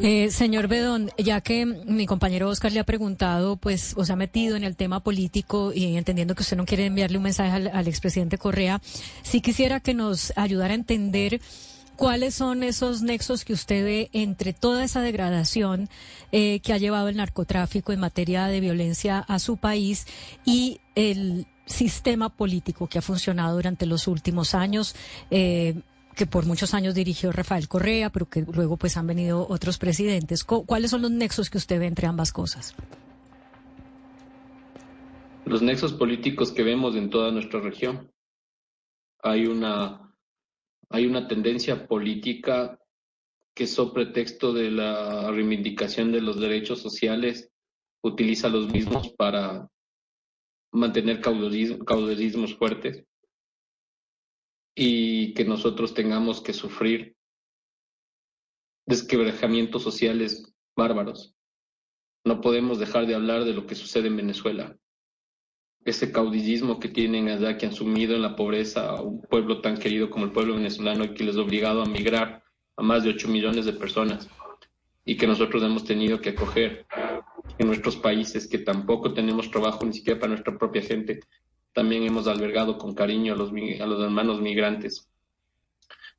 [0.02, 4.15] Eh, señor Bedón, ya que mi compañero Oscar le ha preguntado, pues, o se ha
[4.15, 7.88] metido en el tema político y entendiendo que usted no quiere enviarle un mensaje al,
[7.88, 8.82] expresidente Correa,
[9.24, 11.41] sí quisiera que nos ayudara a entender
[11.95, 15.89] cuáles son esos nexos que usted ve entre toda esa degradación
[16.32, 20.06] eh, que ha llevado el narcotráfico en materia de violencia a su país
[20.45, 24.95] y el sistema político que ha funcionado durante los últimos años.
[25.32, 25.76] Eh,
[26.15, 30.43] que por muchos años dirigió Rafael Correa, pero que luego pues han venido otros presidentes.
[30.43, 32.73] ¿Cuáles son los nexos que usted ve entre ambas cosas?
[35.45, 38.12] Los nexos políticos que vemos en toda nuestra región.
[39.21, 40.15] Hay una,
[40.89, 42.80] hay una tendencia política
[43.54, 47.51] que sobre pretexto de la reivindicación de los derechos sociales
[48.01, 49.69] utiliza los mismos para
[50.71, 53.06] mantener caudillismos fuertes
[54.75, 57.15] y que nosotros tengamos que sufrir
[58.85, 61.33] desquebrajamientos sociales bárbaros.
[62.25, 64.77] No podemos dejar de hablar de lo que sucede en Venezuela.
[65.85, 69.77] Ese caudillismo que tienen allá, que han sumido en la pobreza a un pueblo tan
[69.77, 72.43] querido como el pueblo venezolano y que les ha obligado a migrar
[72.75, 74.27] a más de 8 millones de personas
[75.05, 76.85] y que nosotros hemos tenido que acoger
[77.59, 81.19] en nuestros países, que tampoco tenemos trabajo ni siquiera para nuestra propia gente,
[81.75, 85.09] también hemos albergado con cariño a los, hermanos migrantes.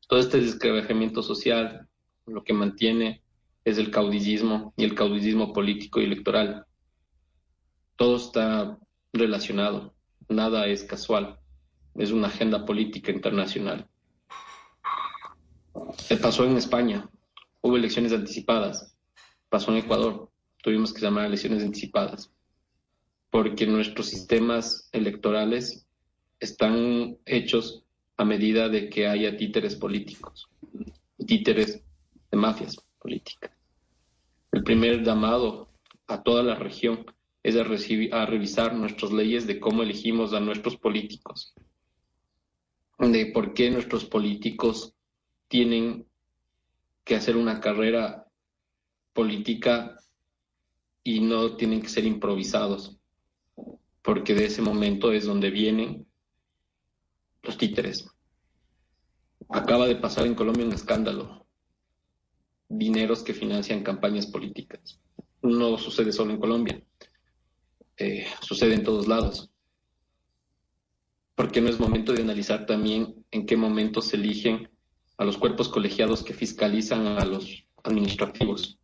[0.06, 1.88] Todo este descrevejamiento social
[2.26, 3.22] lo que mantiene
[3.64, 6.66] es el caudillismo y el caudillismo político y electoral.
[7.96, 8.78] Todo está
[9.14, 9.94] relacionado,
[10.28, 11.40] nada es casual,
[11.94, 13.88] es una agenda política internacional.
[15.96, 17.08] Se pasó en España,
[17.62, 18.94] hubo elecciones anticipadas,
[19.48, 20.30] pasó en Ecuador,
[20.62, 22.30] tuvimos que llamar a elecciones anticipadas
[23.30, 25.86] porque nuestros sistemas electorales
[26.40, 27.84] están hechos
[28.16, 30.48] a medida de que haya títeres políticos,
[31.26, 31.82] títeres
[32.30, 33.52] de mafias políticas.
[34.52, 35.68] El primer llamado
[36.06, 37.04] a toda la región
[37.42, 41.54] es a, recibir, a revisar nuestras leyes de cómo elegimos a nuestros políticos,
[42.98, 44.94] de por qué nuestros políticos
[45.48, 46.06] tienen
[47.04, 48.26] que hacer una carrera
[49.12, 49.96] política
[51.04, 52.95] y no tienen que ser improvisados
[54.06, 56.06] porque de ese momento es donde vienen
[57.42, 58.08] los títeres.
[59.48, 61.44] Acaba de pasar en Colombia un escándalo.
[62.68, 65.00] Dineros que financian campañas políticas.
[65.42, 66.80] No sucede solo en Colombia,
[67.96, 69.50] eh, sucede en todos lados.
[71.34, 74.70] Porque no es momento de analizar también en qué momento se eligen
[75.18, 78.78] a los cuerpos colegiados que fiscalizan a los administrativos.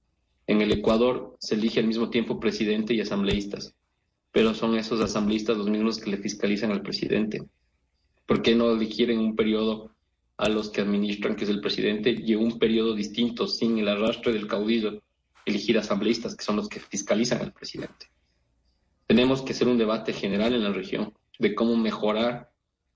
[0.48, 3.76] En el Ecuador se elige al mismo tiempo presidente y asambleístas
[4.32, 7.44] pero son esos asambleístas los mismos que le fiscalizan al presidente.
[8.26, 9.90] ¿Por qué no eligieron un periodo
[10.38, 14.32] a los que administran, que es el presidente, y un periodo distinto, sin el arrastre
[14.32, 15.02] del caudillo,
[15.44, 18.10] elegir asambleístas, que son los que fiscalizan al presidente?
[19.06, 22.50] Tenemos que hacer un debate general en la región de cómo mejorar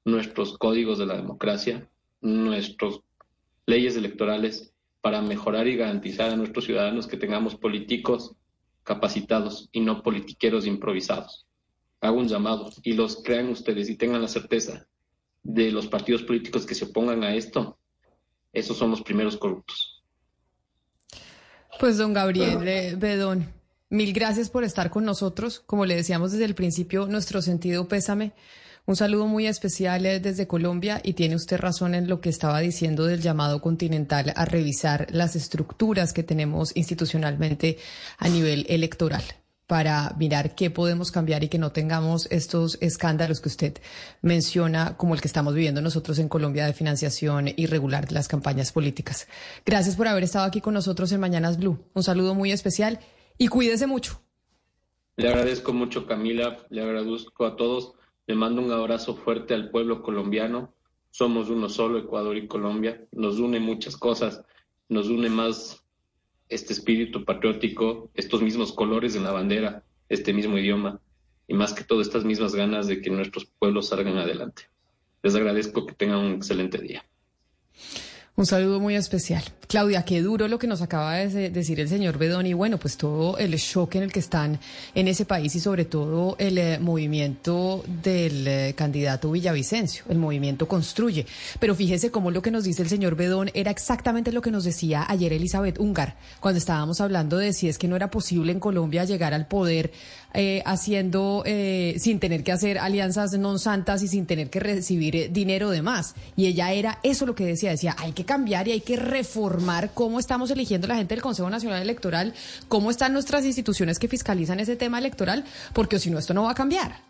[0.06, 1.90] nuestros códigos de la democracia,
[2.22, 3.00] nuestras
[3.66, 4.72] leyes electorales,
[5.02, 8.34] para mejorar y garantizar a nuestros ciudadanos que tengamos políticos
[8.86, 11.46] capacitados y no politiqueros improvisados.
[12.00, 14.86] Hago un llamado y los crean ustedes y tengan la certeza
[15.42, 17.78] de los partidos políticos que se opongan a esto,
[18.52, 20.02] esos son los primeros corruptos.
[21.80, 23.52] Pues don Gabriel eh, Bedón,
[23.90, 25.60] mil gracias por estar con nosotros.
[25.60, 28.32] Como le decíamos desde el principio, nuestro sentido pésame.
[28.86, 32.60] Un saludo muy especial eh, desde Colombia y tiene usted razón en lo que estaba
[32.60, 37.78] diciendo del llamado continental a revisar las estructuras que tenemos institucionalmente
[38.16, 39.24] a nivel electoral
[39.66, 43.78] para mirar qué podemos cambiar y que no tengamos estos escándalos que usted
[44.22, 48.70] menciona, como el que estamos viviendo nosotros en Colombia de financiación irregular de las campañas
[48.70, 49.26] políticas.
[49.64, 51.84] Gracias por haber estado aquí con nosotros en Mañanas Blue.
[51.92, 53.00] Un saludo muy especial
[53.36, 54.20] y cuídese mucho.
[55.16, 56.58] Le agradezco mucho, Camila.
[56.70, 57.95] Le agradezco a todos.
[58.26, 60.74] Le mando un abrazo fuerte al pueblo colombiano.
[61.10, 63.06] Somos uno solo, Ecuador y Colombia.
[63.12, 64.42] Nos une muchas cosas.
[64.88, 65.84] Nos une más
[66.48, 71.00] este espíritu patriótico, estos mismos colores en la bandera, este mismo idioma
[71.48, 74.64] y más que todo estas mismas ganas de que nuestros pueblos salgan adelante.
[75.22, 77.04] Les agradezco que tengan un excelente día.
[78.36, 79.42] Un saludo muy especial.
[79.68, 82.96] Claudia, qué duro lo que nos acaba de decir el señor Bedón y bueno, pues
[82.96, 84.60] todo el shock en el que están
[84.94, 90.68] en ese país y sobre todo el eh, movimiento del eh, candidato Villavicencio, el movimiento
[90.68, 91.26] construye.
[91.58, 94.62] Pero fíjese cómo lo que nos dice el señor Bedón era exactamente lo que nos
[94.62, 98.60] decía ayer Elizabeth Ungar, cuando estábamos hablando de si es que no era posible en
[98.60, 99.90] Colombia llegar al poder
[100.32, 105.32] eh, haciendo, eh, sin tener que hacer alianzas non santas y sin tener que recibir
[105.32, 106.14] dinero de más.
[106.36, 109.55] Y ella era eso lo que decía, decía, hay que cambiar y hay que reformar
[109.94, 112.34] cómo estamos eligiendo la gente del Consejo Nacional Electoral,
[112.68, 116.52] cómo están nuestras instituciones que fiscalizan ese tema electoral, porque si no, esto no va
[116.52, 117.00] a cambiar.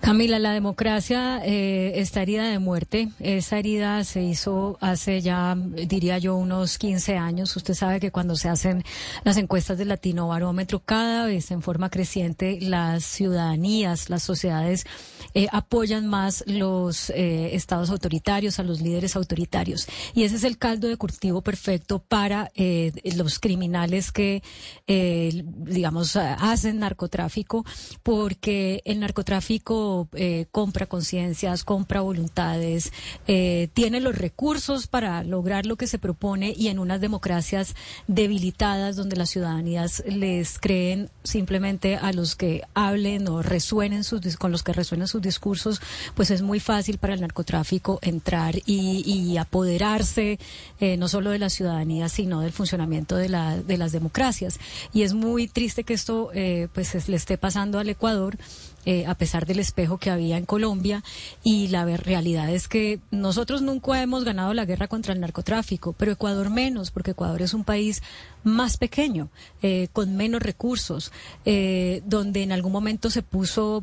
[0.00, 3.08] Camila, la democracia eh, está herida de muerte.
[3.18, 7.56] Esa herida se hizo hace ya, diría yo, unos 15 años.
[7.56, 8.84] Usted sabe que cuando se hacen
[9.24, 14.86] las encuestas del Latino Barómetro, cada vez en forma creciente las ciudadanías, las sociedades
[15.34, 19.88] eh, apoyan más los eh, estados autoritarios, a los líderes autoritarios.
[20.14, 24.42] Y ese es el caldo de cultivo perfecto para eh, los criminales que,
[24.86, 27.64] eh, digamos, hacen narcotráfico,
[28.02, 32.92] porque el narcotráfico eh, compra conciencias, compra voluntades,
[33.26, 37.74] eh, tiene los recursos para lograr lo que se propone y en unas democracias
[38.06, 44.52] debilitadas donde las ciudadanías les creen simplemente a los que hablen o resuenen sus, con
[44.52, 45.80] los que resuenen sus discursos,
[46.14, 50.38] pues es muy fácil para el narcotráfico entrar y, apoderarse
[50.80, 54.58] eh, no solo de la ciudadanía, sino del funcionamiento de, la, de las democracias.
[54.94, 56.30] Y es muy triste que esto
[56.72, 58.38] pues le esté pasando al Ecuador
[58.86, 61.02] eh, a pesar del espejo que había en Colombia.
[61.42, 66.12] Y la realidad es que nosotros nunca hemos ganado la guerra contra el narcotráfico, pero
[66.12, 68.02] Ecuador menos, porque Ecuador es un país
[68.44, 69.28] más pequeño,
[69.60, 71.12] eh, con menos recursos,
[71.44, 73.82] eh, donde en algún momento se puso,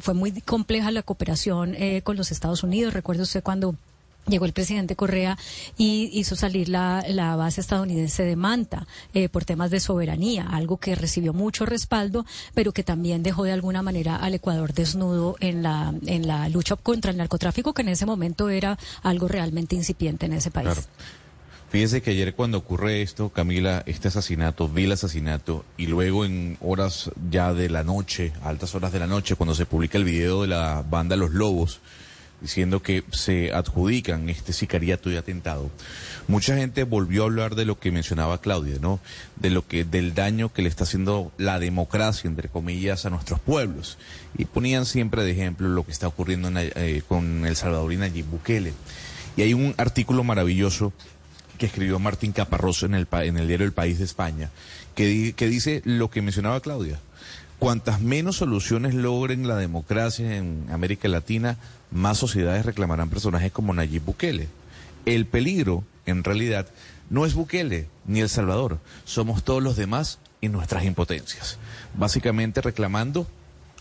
[0.00, 2.94] fue muy compleja la cooperación con los Estados Unidos.
[2.94, 3.76] Recuerdo usted cuando
[4.28, 5.38] llegó el presidente Correa
[5.76, 7.02] y hizo salir la,
[7.36, 12.72] base estadounidense de Manta eh, por temas de soberanía, algo que recibió mucho respaldo, pero
[12.72, 17.10] que también dejó de alguna manera al Ecuador desnudo en la, en la lucha contra
[17.10, 20.88] el narcotráfico, que en ese momento era algo realmente incipiente en ese país.
[21.70, 27.10] Fíjese que ayer cuando ocurre esto, Camila, este asesinato, vil asesinato, y luego en horas
[27.30, 30.48] ya de la noche, altas horas de la noche, cuando se publica el video de
[30.48, 31.80] la banda Los Lobos,
[32.40, 35.70] diciendo que se adjudican este sicariato y atentado,
[36.28, 39.00] mucha gente volvió a hablar de lo que mencionaba Claudia, ¿no?
[39.36, 43.40] De lo que, del daño que le está haciendo la democracia, entre comillas, a nuestros
[43.40, 43.98] pueblos.
[44.36, 48.72] Y ponían siempre de ejemplo lo que está ocurriendo eh, con el salvadorín Nayib Bukele.
[49.36, 50.92] Y hay un artículo maravilloso
[51.58, 54.50] que escribió Martín Caparroso en el, en el diario El País de España,
[54.94, 56.98] que, que dice lo que mencionaba Claudia.
[57.58, 61.56] Cuantas menos soluciones logren la democracia en América Latina,
[61.90, 64.48] más sociedades reclamarán personajes como Nayib Bukele.
[65.06, 66.68] El peligro, en realidad,
[67.10, 71.58] no es Bukele ni El Salvador, somos todos los demás y nuestras impotencias.
[71.94, 73.26] Básicamente reclamando,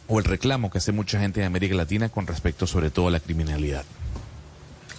[0.07, 3.11] o el reclamo que hace mucha gente de América Latina con respecto sobre todo a
[3.11, 3.83] la criminalidad.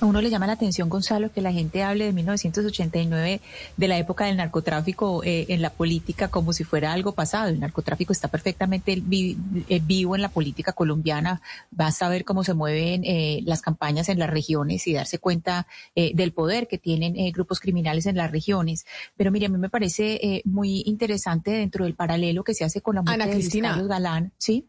[0.00, 3.40] A uno le llama la atención, Gonzalo, que la gente hable de 1989,
[3.76, 7.48] de la época del narcotráfico eh, en la política, como si fuera algo pasado.
[7.48, 11.42] El narcotráfico está perfectamente eh, vivo en la política colombiana.
[11.72, 16.32] Basta ver cómo se mueven eh, las campañas en las regiones y darse cuenta del
[16.32, 18.86] poder que tienen grupos criminales en las regiones.
[19.16, 22.94] Pero mire, a mí me parece muy interesante dentro del paralelo que se hace con
[22.94, 23.70] la muerte Ana Cristina.
[23.70, 24.32] Carlos Galán.
[24.38, 24.68] ¿Sí?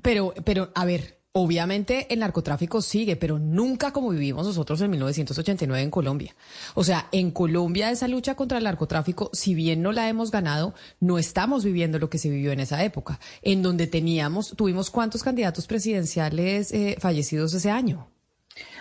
[0.00, 5.82] Pero, pero, a ver, Obviamente el narcotráfico sigue, pero nunca como vivimos nosotros en 1989
[5.82, 6.36] en Colombia.
[6.74, 10.74] O sea, en Colombia esa lucha contra el narcotráfico, si bien no la hemos ganado,
[11.00, 15.22] no estamos viviendo lo que se vivió en esa época, en donde teníamos, tuvimos cuántos
[15.22, 18.10] candidatos presidenciales eh, fallecidos ese año.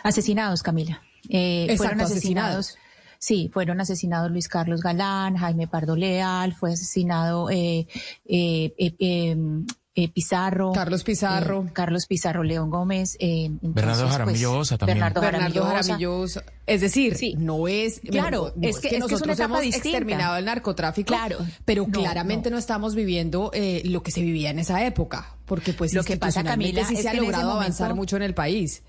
[0.03, 1.01] Asesinados, Camila.
[1.29, 2.75] Eh, fueron asesinados.
[3.17, 7.87] Sí, fueron asesinados Luis Carlos Galán, Jaime Pardo Leal, fue asesinado eh,
[8.25, 10.71] eh, eh em, eh, Pizarro.
[10.71, 11.65] Carlos Pizarro.
[11.67, 13.17] Eh, Carlos Pizarro, León Gómez.
[13.19, 14.99] Eh, Bernardo pues, Jaramillo también.
[14.99, 15.21] Bernardo,
[15.63, 16.25] Jaramillo
[16.65, 17.35] Es decir, sí.
[17.37, 17.99] no es.
[17.99, 21.07] Claro, es, que, nosotros hemos exterminado el narcotráfico.
[21.07, 21.39] Claro.
[21.65, 23.51] Pero claramente no, estamos viviendo
[23.83, 25.35] lo que se vivía en esa época.
[25.45, 28.83] Porque, pues, lo que pasa, Camila, sí se ha logrado avanzar mucho en el país.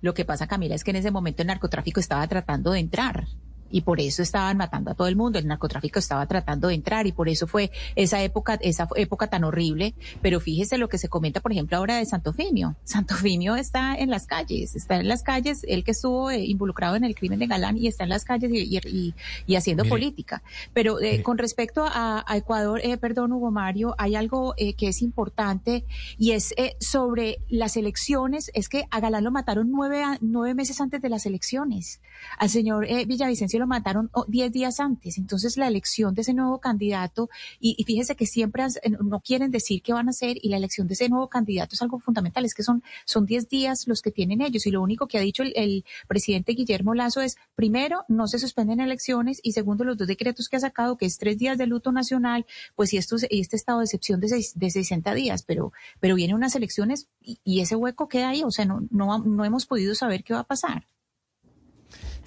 [0.00, 3.26] Lo que pasa, Camila, es que en ese momento el narcotráfico estaba tratando de entrar
[3.70, 5.38] y por eso estaban matando a todo el mundo.
[5.38, 9.44] El narcotráfico estaba tratando de entrar y por eso fue esa época, esa época tan
[9.44, 9.94] horrible.
[10.22, 12.76] Pero fíjese lo que se comenta, por ejemplo, ahora de Santofimio.
[12.84, 17.04] Santofimio está en las calles, está en las calles, él que estuvo eh, involucrado en
[17.04, 19.14] el crimen de Galán y está en las calles y,
[19.46, 20.42] y, haciendo política.
[20.72, 25.84] Pero eh, con respecto a, Ecuador, eh, perdón, Hugo Mario, hay algo que es importante
[26.18, 28.50] y es sobre las elecciones.
[28.54, 32.00] Es que a Galán lo mataron nueve, nueve meses antes de las elecciones.
[32.38, 35.18] Al señor Villavicencio lo mataron 10 días antes.
[35.18, 37.28] Entonces la elección de ese nuevo candidato,
[37.60, 38.64] y, fíjese que siempre
[39.00, 41.82] no quieren decir qué van a hacer, y la elección de ese nuevo candidato es
[41.82, 45.06] algo fundamental, es que son, son 10 días los que tienen ellos, y lo único
[45.06, 49.84] que ha dicho el, presidente Guillermo Lazo es, primero, no se suspenden elecciones, y segundo,
[49.84, 52.46] los dos decretos que ha sacado, que es tres días de luto nacional,
[52.76, 56.36] pues y, esto, y este estado de excepción de, de 60 días, pero, pero vienen
[56.36, 59.94] unas elecciones y, y, ese hueco queda ahí, o sea, no, no, no hemos podido
[59.94, 60.84] saber qué va a pasar.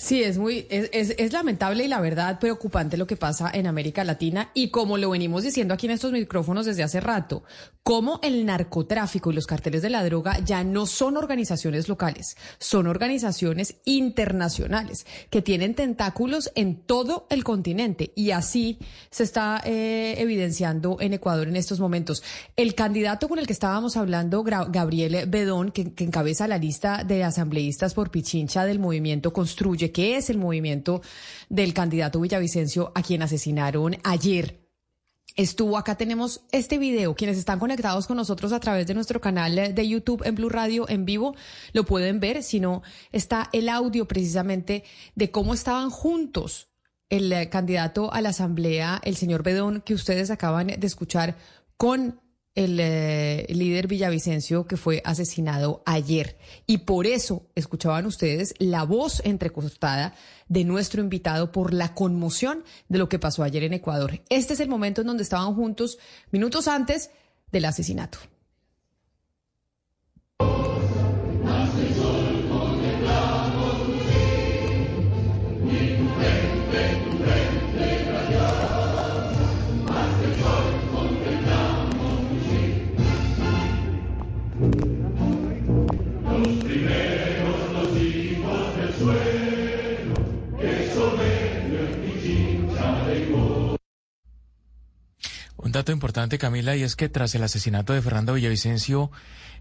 [0.02, 4.04] Sí, es muy, es, es, lamentable y la verdad preocupante lo que pasa en América
[4.04, 7.44] Latina y como lo venimos diciendo aquí en estos micrófonos desde hace rato,
[7.84, 12.88] como el narcotráfico y los carteles de la droga ya no son organizaciones locales, son
[12.88, 18.80] organizaciones internacionales que tienen tentáculos en todo el continente y así
[19.12, 22.24] se está eh, evidenciando en Ecuador en estos momentos.
[22.56, 27.94] El candidato con el que estábamos hablando, Gabriel Bedón, que encabeza la lista de asambleístas
[27.94, 31.02] por Pichincha del movimiento Construye, que es el movimiento
[31.50, 34.62] del candidato Villavicencio a quien asesinaron ayer.
[35.36, 37.16] Estuvo acá, tenemos este video.
[37.16, 40.90] Quienes están conectados con nosotros a través de nuestro canal de YouTube en Blue Radio
[40.90, 41.36] en vivo
[41.72, 42.44] lo pueden ver.
[42.44, 44.84] Si no, está el audio precisamente
[45.16, 46.68] de cómo estaban juntos
[47.10, 51.36] el candidato a la asamblea, el señor Bedón, que ustedes acaban de escuchar,
[51.78, 52.22] con
[52.56, 56.38] el eh, líder Villavicencio que fue asesinado ayer.
[56.66, 60.14] Y por eso escuchaban ustedes la voz entrecostada
[60.48, 64.22] de nuestro invitado por la conmoción de lo que pasó ayer en Ecuador.
[64.30, 65.98] Este es el momento en donde estaban juntos
[66.32, 67.12] minutos antes
[67.52, 68.20] del asesinato.
[95.72, 99.10] Un dato importante, Camila, y es que tras el asesinato de Fernando Villavicencio,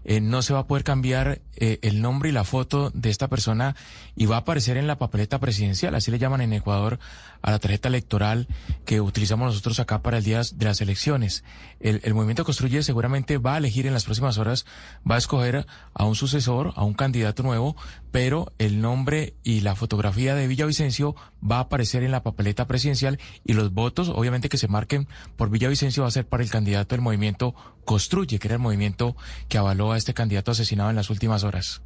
[0.03, 3.29] eh, no se va a poder cambiar eh, el nombre y la foto de esta
[3.29, 3.77] persona
[4.13, 6.99] y va a aparecer en la papeleta presidencial, así le llaman en Ecuador
[7.41, 8.47] a la tarjeta electoral
[8.85, 11.43] que utilizamos nosotros acá para el día de las elecciones.
[11.79, 14.65] El, el movimiento Construye seguramente va a elegir en las próximas horas,
[15.09, 17.75] va a escoger a un sucesor, a un candidato nuevo,
[18.11, 23.19] pero el nombre y la fotografía de Villavicencio va a aparecer en la papeleta presidencial
[23.43, 26.95] y los votos, obviamente que se marquen por Villavicencio, va a ser para el candidato
[26.95, 29.15] del movimiento Construye, que era el movimiento
[29.47, 31.81] que avaló a este candidato asesinado en las últimas horas.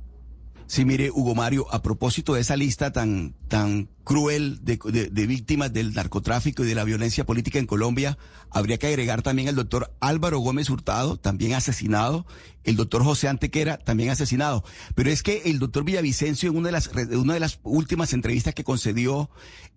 [0.68, 4.80] Sí, mire, Hugo Mario, a propósito de esa lista tan, tan cruel de,
[5.12, 8.18] de, víctimas del narcotráfico y de la violencia política en Colombia,
[8.50, 12.26] habría que agregar también al doctor Álvaro Gómez Hurtado, también asesinado,
[12.64, 14.64] el doctor José Antequera, también asesinado.
[14.96, 18.56] Pero es que el doctor Villavicencio, en una de las, una de las últimas entrevistas
[18.56, 19.30] que concedió,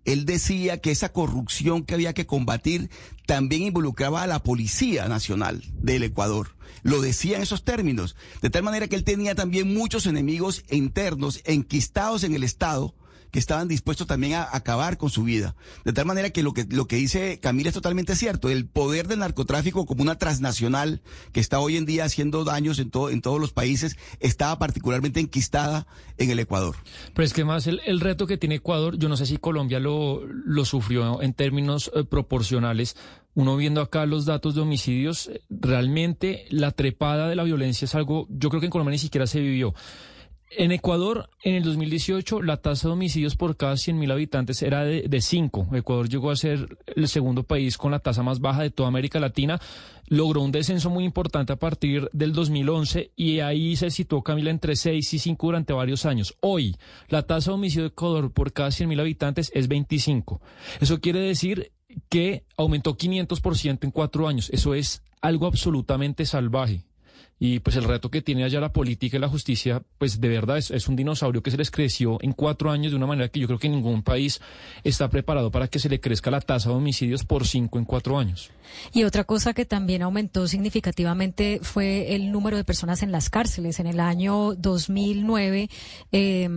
[0.05, 2.89] él decía que esa corrupción que había que combatir
[3.29, 6.55] también involucraba a la Policía Nacional del Ecuador.
[6.81, 8.15] lo decía en esos términos.
[8.41, 12.95] De tal manera que él tenía también muchos enemigos internos enquistados en el Estado
[13.31, 15.55] que estaban dispuestos también a acabar con su vida.
[15.85, 18.49] De tal manera que lo que, lo que dice Camila es totalmente cierto.
[18.49, 21.01] El poder del narcotráfico como una transnacional
[21.31, 25.19] que está hoy en día haciendo daños en, todo, en todos los países estaba particularmente
[25.19, 26.75] enquistada en el Ecuador.
[27.13, 29.79] Pero es que más el, el reto que tiene Ecuador, yo no sé si Colombia
[29.79, 32.95] lo, lo sufrió en términos eh, proporcionales.
[33.35, 37.95] Uno viendo acá los datos de homicidios, eh, realmente la trepada de la violencia es
[37.95, 39.73] algo, yo creo que en Colombia ni siquiera se vivió.
[40.51, 45.21] En Ecuador, en el 2018, la tasa de homicidios por cada 100.000 habitantes era de
[45.21, 45.69] 5.
[45.73, 49.19] Ecuador llegó a ser el segundo país con la tasa más baja de toda América
[49.19, 49.59] Latina.
[50.07, 54.75] Logró un descenso muy importante a partir del 2011 y ahí se situó Camila entre
[54.75, 56.35] 6 y 5 durante varios años.
[56.39, 56.75] Hoy,
[57.09, 60.41] la tasa de homicidio de Ecuador por cada 100.000 habitantes es 25.
[60.81, 61.71] Eso quiere decir
[62.09, 64.49] que aumentó 500% en cuatro años.
[64.51, 66.85] Eso es algo absolutamente salvaje
[67.39, 70.57] y pues el reto que tiene allá la política y la justicia, pues de verdad
[70.57, 73.39] es, es, un dinosaurio que se les creció en cuatro años de una manera que
[73.39, 74.41] yo creo que ningún país
[74.83, 78.19] está preparado para que se le crezca la tasa de homicidios por cinco en cuatro
[78.19, 78.51] años.
[78.91, 83.79] Y otra cosa que también aumentó significativamente fue el número de personas en las cárceles.
[83.79, 85.69] En el año 2009
[86.11, 86.49] eh,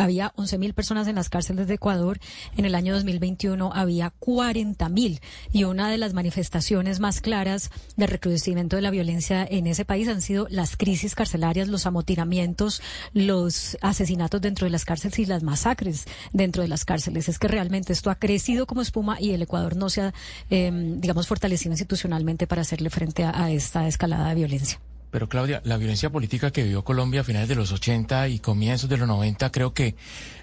[0.00, 2.18] había 11.000 personas en las cárceles de Ecuador.
[2.56, 5.20] En el año 2021 había 40.000.
[5.52, 10.08] Y una de las manifestaciones más claras del recrudecimiento de la violencia en ese país
[10.08, 12.82] han sido las crisis carcelarias, los amotinamientos,
[13.12, 17.28] los asesinatos dentro de las cárceles y las masacres dentro de las cárceles.
[17.28, 20.14] Es que realmente esto ha crecido como espuma y el Ecuador no se ha,
[20.50, 24.80] eh, digamos, fortalecido institucionalmente para hacerle frente a, a esta escalada de violencia.
[25.10, 28.88] Pero Claudia, la violencia política que vivió Colombia a finales de los 80 y comienzos
[28.88, 29.96] de los 90 creo que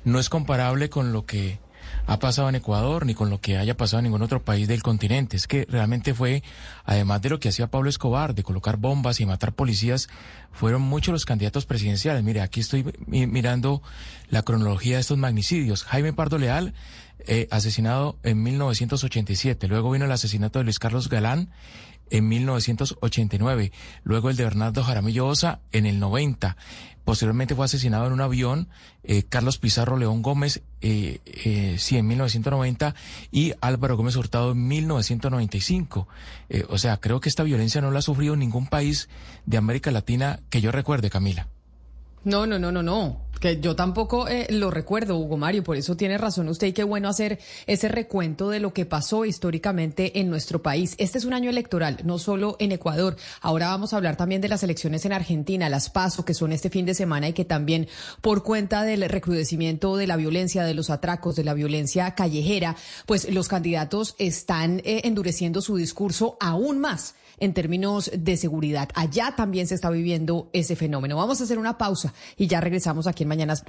[0.04, 1.60] no es comparable con lo que
[2.06, 4.82] ha pasado en Ecuador ni con lo que haya pasado en ningún otro país del
[4.84, 5.38] continente.
[5.38, 6.44] Es que realmente fue,
[6.86, 10.08] además de lo que hacía Pablo Escobar, de colocar bombas y matar policías,
[10.52, 12.24] fueron muchos los candidatos presidenciales.
[12.24, 13.82] Mire, aquí estoy mirando
[14.30, 15.84] la cronología de estos magnicidios.
[15.84, 16.74] Jaime Pardo Leal,
[17.20, 19.68] eh, asesinado en 1987.
[19.68, 21.50] Luego vino el asesinato de Luis Carlos Galán
[22.10, 23.72] en 1989,
[24.04, 26.58] luego el de Bernardo Jaramillo Osa en el 90.
[27.08, 28.68] Posteriormente fue asesinado en un avión
[29.04, 32.96] eh, Carlos Pizarro León Gómez, eh, eh, sí, en 1990,
[33.32, 36.06] y Álvaro Gómez Hurtado en 1995.
[36.50, 39.08] Eh, o sea, creo que esta violencia no la ha sufrido ningún país
[39.46, 41.48] de América Latina que yo recuerde, Camila.
[42.24, 43.28] No, no, no, no, no.
[43.40, 46.84] Que yo tampoco eh, lo recuerdo, Hugo Mario, por eso tiene razón usted y qué
[46.84, 50.96] bueno hacer ese recuento de lo que pasó históricamente en nuestro país.
[50.98, 53.16] Este es un año electoral, no solo en Ecuador.
[53.42, 56.72] Ahora vamos a hablar también de las elecciones en Argentina, las PASO, que son este
[56.72, 57.88] fin de semana y que también
[58.22, 63.32] por cuenta del recrudecimiento de la violencia, de los atracos, de la violencia callejera, pues
[63.32, 68.90] los candidatos están eh, endureciendo su discurso aún más en términos de seguridad.
[68.96, 71.16] Allá también se está viviendo ese fenómeno.
[71.16, 73.64] Vamos a hacer una pausa y ya regresamos aquí en Mañanas.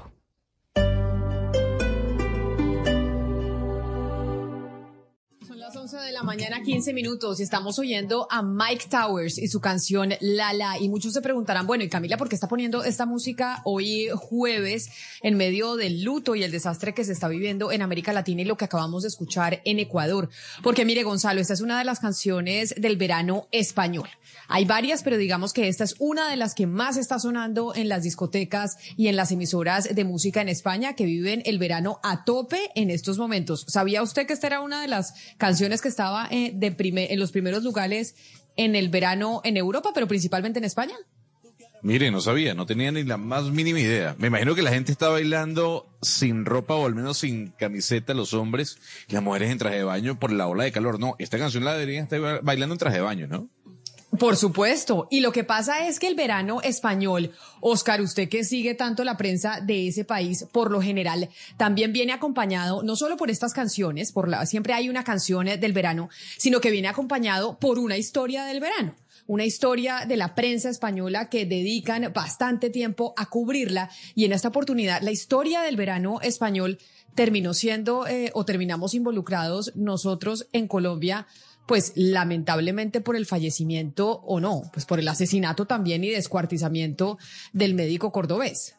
[6.18, 10.76] La mañana, 15 minutos, y estamos oyendo a Mike Towers y su canción Lala.
[10.80, 14.90] Y muchos se preguntarán, bueno, y Camila, ¿por qué está poniendo esta música hoy jueves
[15.22, 18.46] en medio del luto y el desastre que se está viviendo en América Latina y
[18.46, 20.28] lo que acabamos de escuchar en Ecuador?
[20.64, 24.08] Porque mire, Gonzalo, esta es una de las canciones del verano español.
[24.48, 27.88] Hay varias, pero digamos que esta es una de las que más está sonando en
[27.88, 32.24] las discotecas y en las emisoras de música en España que viven el verano a
[32.24, 33.64] tope en estos momentos.
[33.68, 36.74] ¿Sabía usted que esta era una de las canciones que estaba eh, de
[37.10, 38.14] en los primeros lugares
[38.56, 40.94] en el verano en Europa, pero principalmente en España?
[41.80, 44.16] Mire, no sabía, no tenía ni la más mínima idea.
[44.18, 48.34] Me imagino que la gente está bailando sin ropa o al menos sin camiseta, los
[48.34, 48.78] hombres,
[49.08, 50.98] y las mujeres en traje de baño por la ola de calor.
[50.98, 53.48] No, esta canción la deberían estar ba- bailando en traje de baño, ¿no?
[54.16, 55.06] Por supuesto.
[55.10, 59.18] Y lo que pasa es que el verano español, Oscar, usted que sigue tanto la
[59.18, 61.28] prensa de ese país, por lo general,
[61.58, 65.58] también viene acompañado no solo por estas canciones, por la, siempre hay una canción eh,
[65.58, 68.94] del verano, sino que viene acompañado por una historia del verano.
[69.26, 73.90] Una historia de la prensa española que dedican bastante tiempo a cubrirla.
[74.14, 76.78] Y en esta oportunidad, la historia del verano español
[77.14, 81.26] terminó siendo eh, o terminamos involucrados nosotros en Colombia
[81.68, 87.18] pues lamentablemente por el fallecimiento o no, pues por el asesinato también y descuartizamiento
[87.52, 88.74] del médico cordobés.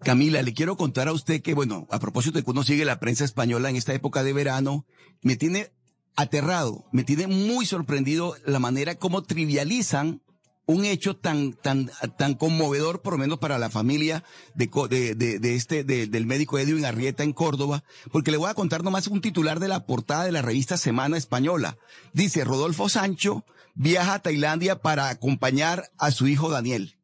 [0.00, 2.98] Camila, le quiero contar a usted que, bueno, a propósito de que uno sigue la
[2.98, 4.84] prensa española en esta época de verano,
[5.22, 5.70] me tiene
[6.16, 10.22] aterrado, me tiene muy sorprendido la manera como trivializan
[10.68, 14.68] un hecho tan, tan, tan conmovedor, por lo menos para la familia de,
[15.14, 18.82] de, de, este, de- del médico Edwin Arrieta en Córdoba, porque le voy a contar
[18.82, 21.78] nomás un titular de la portada de la revista Semana Española.
[22.12, 23.44] Dice, Rodolfo Sancho
[23.74, 26.96] viaja a Tailandia para acompañar a su hijo Daniel.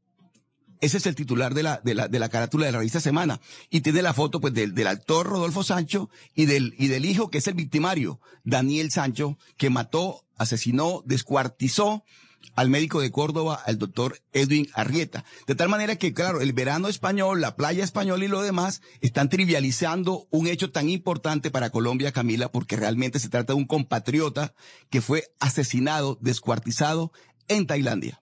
[0.80, 3.40] Ese es el titular de la, de la, de la carátula de la revista Semana.
[3.70, 7.30] Y tiene la foto, pues, del, del actor Rodolfo Sancho y del, y del hijo
[7.30, 12.02] que es el victimario, Daniel Sancho, que mató, asesinó, descuartizó
[12.54, 15.24] al médico de Córdoba, al doctor Edwin Arrieta.
[15.46, 19.28] De tal manera que, claro, el verano español, la playa española y lo demás están
[19.28, 24.54] trivializando un hecho tan importante para Colombia, Camila, porque realmente se trata de un compatriota
[24.90, 27.12] que fue asesinado, descuartizado
[27.48, 28.20] en Tailandia.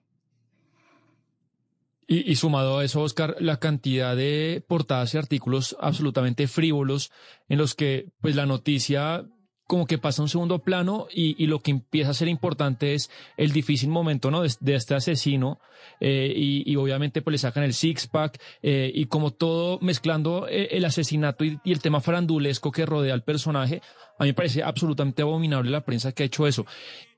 [2.07, 7.09] Y, y, sumado a eso, Oscar, la cantidad de portadas y artículos absolutamente frívolos
[7.47, 9.25] en los que pues la noticia
[9.71, 12.93] como que pasa a un segundo plano y, y, lo que empieza a ser importante
[12.93, 14.41] es el difícil momento ¿no?
[14.41, 15.61] de, este asesino
[16.01, 20.67] eh, y, y, obviamente pues le sacan el six-pack eh, y como todo mezclando eh,
[20.71, 23.81] el asesinato y, y, el tema farandulesco que rodea al personaje,
[24.21, 26.67] a mí me parece absolutamente abominable la prensa que ha hecho eso.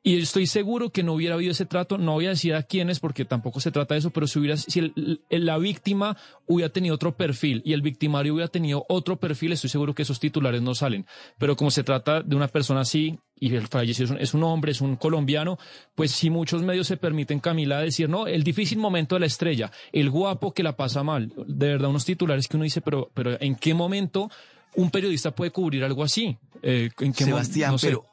[0.03, 3.01] Y estoy seguro que no hubiera habido ese trato, no voy a decir a quiénes
[3.01, 4.93] porque tampoco se trata de eso, pero si hubiera, si
[5.29, 6.15] la víctima
[6.47, 10.21] hubiera tenido otro perfil y el victimario hubiera tenido otro perfil, estoy seguro que esos
[10.21, 11.05] titulares no salen.
[11.37, 14.79] Pero como se trata de una persona así y el fallecido es un hombre, es
[14.79, 15.57] un colombiano,
[15.95, 19.71] pues si muchos medios se permiten, Camila, decir, no, el difícil momento de la estrella,
[19.91, 23.37] el guapo que la pasa mal, de verdad unos titulares que uno dice, pero, pero
[23.41, 24.29] ¿en qué momento
[24.75, 26.37] un periodista puede cubrir algo así?
[26.61, 27.87] Eh, ¿en qué Sebastián, no sé.
[27.87, 28.05] pero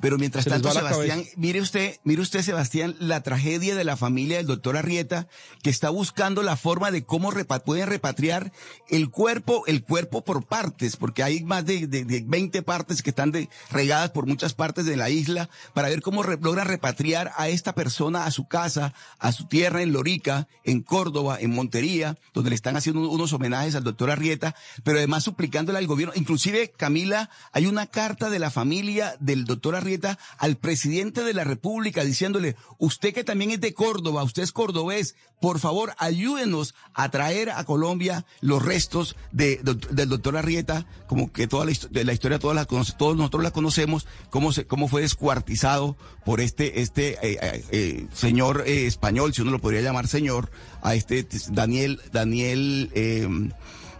[0.00, 4.46] pero mientras tanto, Sebastián, mire usted, mire usted, Sebastián, la tragedia de la familia del
[4.46, 5.28] doctor Arrieta,
[5.62, 8.52] que está buscando la forma de cómo repa pueden repatriar
[8.88, 13.10] el cuerpo, el cuerpo por partes, porque hay más de, de, de 20 partes que
[13.10, 17.32] están de, regadas por muchas partes de la isla, para ver cómo re logran repatriar
[17.36, 22.16] a esta persona a su casa, a su tierra en Lorica, en Córdoba, en Montería,
[22.32, 26.14] donde le están haciendo unos homenajes al doctor Arrieta, pero además suplicándole al gobierno.
[26.16, 31.44] Inclusive, Camila, hay una carta de la familia del doctor Arrieta al presidente de la
[31.44, 37.10] República diciéndole, usted que también es de Córdoba, usted es cordobés, por favor ayúdenos a
[37.10, 42.04] traer a Colombia los restos de, de, del doctor Arrieta, como que toda la, de
[42.04, 47.18] la historia todos, la, todos nosotros la conocemos, cómo, cómo fue descuartizado por este, este
[47.22, 50.50] eh, eh, señor eh, español, si uno lo podría llamar señor,
[50.82, 53.52] a este Daniel, Daniel,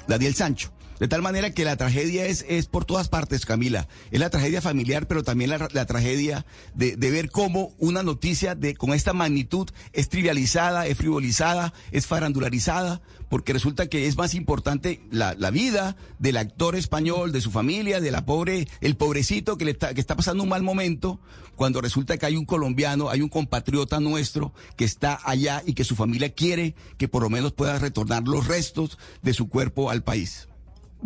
[0.06, 0.72] Daniel Sancho.
[1.00, 3.88] De tal manera que la tragedia es, es por todas partes, Camila.
[4.10, 6.44] Es la tragedia familiar, pero también la, la tragedia
[6.74, 12.06] de, de, ver cómo una noticia de, con esta magnitud es trivializada, es frivolizada, es
[12.06, 17.50] farandularizada, porque resulta que es más importante la, la vida del actor español, de su
[17.50, 21.18] familia, de la pobre, el pobrecito que, le está, que está pasando un mal momento,
[21.56, 25.84] cuando resulta que hay un colombiano, hay un compatriota nuestro que está allá y que
[25.84, 30.02] su familia quiere que por lo menos pueda retornar los restos de su cuerpo al
[30.02, 30.49] país.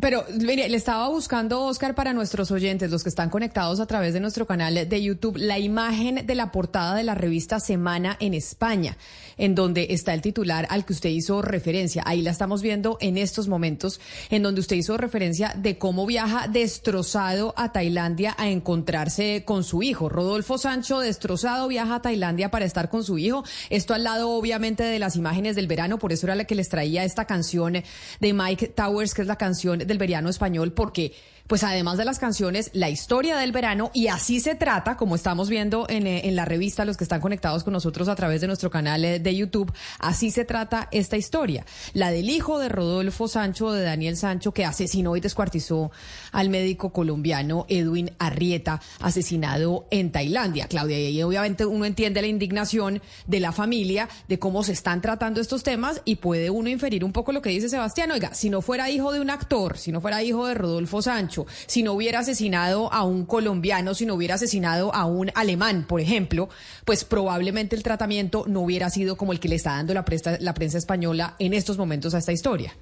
[0.01, 4.13] Pero, mire, le estaba buscando, Oscar, para nuestros oyentes, los que están conectados a través
[4.13, 8.35] de nuestro canal de YouTube, la imagen de la portada de la revista Semana en
[8.35, 8.97] España,
[9.37, 12.03] en donde está el titular al que usted hizo referencia.
[12.07, 16.49] Ahí la estamos viendo en estos momentos, en donde usted hizo referencia de cómo viaja
[16.49, 20.09] destrozado a Tailandia a encontrarse con su hijo.
[20.09, 23.45] Rodolfo Sancho, destrozado, viaja a Tailandia para estar con su hijo.
[23.71, 26.69] Esto al lado, obviamente, de las imágenes del verano, por eso era la que les
[26.69, 27.75] traía esta canción
[28.21, 31.13] de Mike Towers, que es la canción del verano español porque
[31.47, 35.51] pues además de las canciones, la historia del verano y así se trata, como estamos
[35.51, 38.71] viendo en, en, la revista, los que están conectados con nosotros a través de nuestro
[38.71, 41.67] canal de YouTube, así se trata esta historia.
[41.93, 45.91] La del hijo de Rodolfo Sancho, de Daniel Sancho, que asesinó y descuartizó
[46.33, 50.67] al médico colombiano Edwin Arrieta, asesinado en Tailandia.
[50.67, 55.41] Claudia, y obviamente uno entiende la indignación de la familia, de cómo se están tratando
[55.41, 58.11] estos temas y puede uno inferir un poco lo que dice Sebastián.
[58.13, 61.34] Oiga, si no fuera hijo de un actor, si no fuera hijo de Rodolfo Sancho,
[61.67, 66.01] si no hubiera asesinado a un colombiano, si no hubiera asesinado a un alemán, por
[66.01, 66.49] ejemplo,
[66.85, 70.37] pues probablemente el tratamiento no hubiera sido como el que le está dando la prensa,
[70.41, 72.75] la prensa española en estos momentos a esta historia.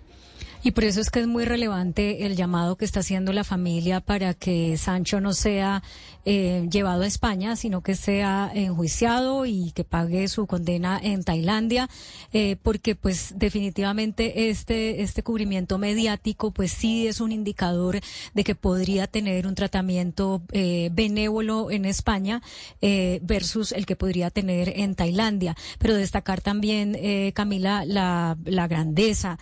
[0.65, 4.01] Y por eso es que es muy relevante el llamado que está haciendo la familia
[4.01, 5.83] para que Sancho no sea
[6.25, 11.91] eh, llevado a España, sino que sea enjuiciado y que pague su condena en Tailandia,
[12.33, 17.99] eh, porque pues definitivamente este, este cubrimiento mediático pues sí es un indicador
[18.35, 22.41] de que podría tener un tratamiento eh, benévolo en España
[22.81, 25.57] eh, versus el que podría tener en Tailandia.
[25.79, 29.39] Pero destacar también, eh, Camila, la, la grandeza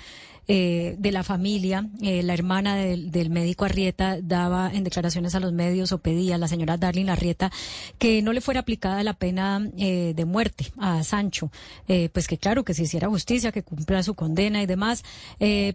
[0.52, 1.88] eh, de la familia.
[2.02, 6.34] Eh, la hermana del, del, médico Arrieta daba en declaraciones a los medios o pedía
[6.34, 7.52] a la señora Darlene Arrieta
[7.98, 11.52] que no le fuera aplicada la pena eh, de muerte a Sancho.
[11.86, 15.04] pues que claro, que se hiciera justicia, que cumpla su condena y demás,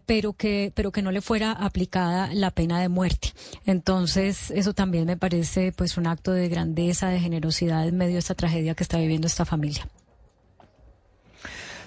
[0.06, 3.30] pero, que, pero que no le fuera aplicada la pena de muerte.
[3.66, 8.20] Entonces, eso también me parece pues un acto de grandeza, de generosidad en medio de
[8.20, 9.88] esta tragedia que está viviendo esta familia.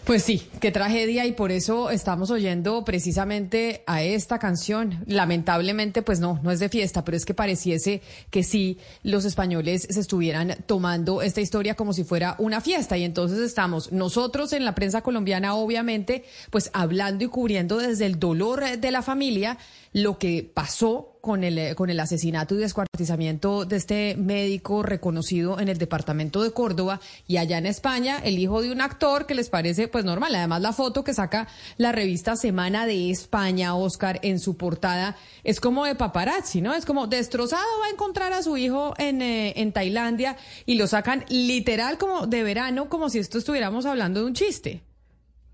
[0.09, 5.04] Pues sí, qué tragedia y por eso estamos oyendo precisamente a esta canción.
[5.04, 8.00] Lamentablemente, pues no, no es de fiesta, pero es que pareciese
[8.30, 13.04] que sí los españoles se estuvieran tomando esta historia como si fuera una fiesta y
[13.04, 18.78] entonces estamos nosotros en la prensa colombiana, obviamente, pues hablando y cubriendo desde el dolor
[18.78, 19.59] de la familia
[19.93, 25.61] lo que pasó con el, eh, con el asesinato y descuartizamiento de este médico reconocido
[25.61, 29.34] en el departamento de Córdoba y allá en España, el hijo de un actor que
[29.34, 30.34] les parece pues normal.
[30.34, 35.61] Además, la foto que saca la revista Semana de España, Oscar, en su portada, es
[35.61, 36.74] como de paparazzi, ¿no?
[36.74, 40.36] Es como destrozado va a encontrar a su hijo en, eh, en Tailandia
[40.66, 44.88] y lo sacan literal como de verano, como si esto estuviéramos hablando de un chiste.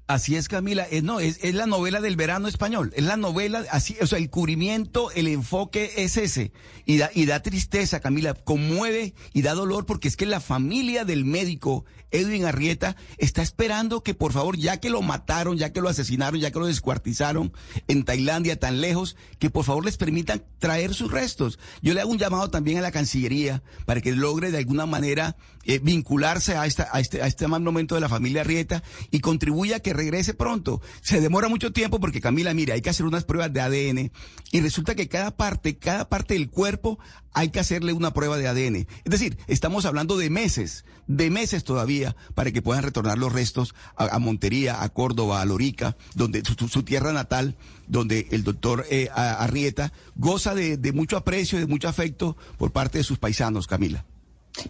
[0.06, 0.86] Así es, Camila.
[0.90, 2.92] Eh, no, es, es, la novela del verano español.
[2.94, 6.52] Es la novela, así, o sea, el cubrimiento, el enfoque es ese.
[6.84, 8.34] Y da, y da tristeza, Camila.
[8.34, 14.02] Conmueve y da dolor porque es que la familia del médico Edwin Arrieta está esperando
[14.02, 17.52] que, por favor, ya que lo mataron, ya que lo asesinaron, ya que lo descuartizaron
[17.88, 21.58] en Tailandia tan lejos, que por favor les permitan traer sus restos.
[21.82, 25.36] Yo le hago un llamado también a la Cancillería para que logre de alguna manera
[25.64, 29.76] eh, vincularse a, esta, a, este, a este momento de la familia Arrieta y contribuya
[29.76, 30.80] a que regrese pronto.
[31.00, 34.10] Se demora mucho tiempo porque Camila, mire, hay que hacer unas pruebas de ADN
[34.52, 36.98] y resulta que cada parte, cada parte del cuerpo
[37.32, 38.76] hay que hacerle una prueba de ADN.
[38.76, 43.74] Es decir, estamos hablando de meses, de meses todavía para que puedan retornar los restos
[43.96, 47.56] a, Montería, a Córdoba, a Lorica, donde su, tierra natal,
[47.88, 53.04] donde el doctor eh, Arrieta goza de, mucho aprecio, de mucho afecto por parte de
[53.04, 54.04] sus paisanos, Camila.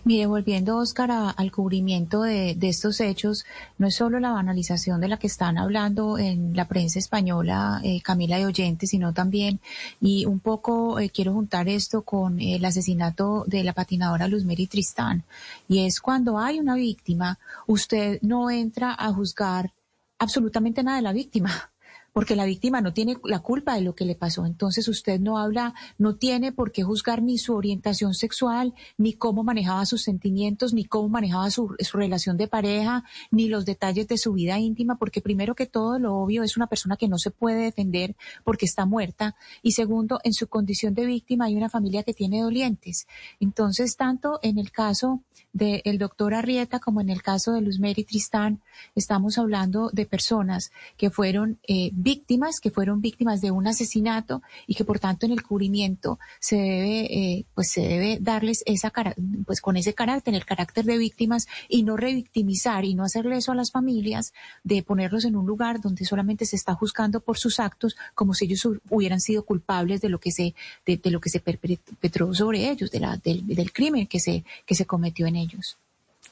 [0.05, 3.45] Mire, volviendo, Oscar, al cubrimiento de, estos hechos,
[3.77, 8.01] no es solo la banalización de la que están hablando en la prensa española, eh,
[8.01, 9.61] Camila y oyentes, sino también,
[10.01, 15.23] y un poco eh, quiero juntar esto con el asesinato de la patinadora Luzmeri Tristán,
[15.69, 19.71] y es cuando hay una víctima, usted no entra a juzgar
[20.19, 21.71] absolutamente nada de la víctima
[22.15, 24.47] porque la víctima no tiene la culpa de lo que le pasó.
[24.47, 29.43] Entonces usted no habla, no tiene por qué juzgar ni su orientación sexual, ni cómo
[29.43, 33.03] manejaba sus sentimientos, ni cómo manejaba su, relación de pareja,
[33.33, 36.69] ni los detalles de su vida íntima, porque primero que todo lo obvio es una
[36.69, 39.35] persona que no se puede defender porque está muerta.
[39.61, 43.09] Y segundo, en su condición de víctima hay una familia que tiene dolientes.
[43.41, 45.21] Entonces, tanto en el caso
[45.53, 48.61] del doctor Arrieta como en el caso de Luz Mary Tristán,
[48.95, 54.75] estamos hablando de personas que fueron eh, víctimas, que fueron víctimas de un asesinato y
[54.75, 58.93] que por tanto en el cubrimiento se debe, eh, pues se debe darles esa
[59.47, 63.51] pues con ese carácter, el carácter de víctimas y no revictimizar y no hacerle eso
[63.51, 64.33] a las familias
[64.63, 68.45] de ponerlos en un lugar donde solamente se está juzgando por sus actos como si
[68.45, 70.55] ellos hubieran sido culpables de lo que se,
[70.87, 74.75] de, lo que se perpetró sobre ellos, de la, del, del crimen que se, que
[74.75, 75.79] se cometió en ellos.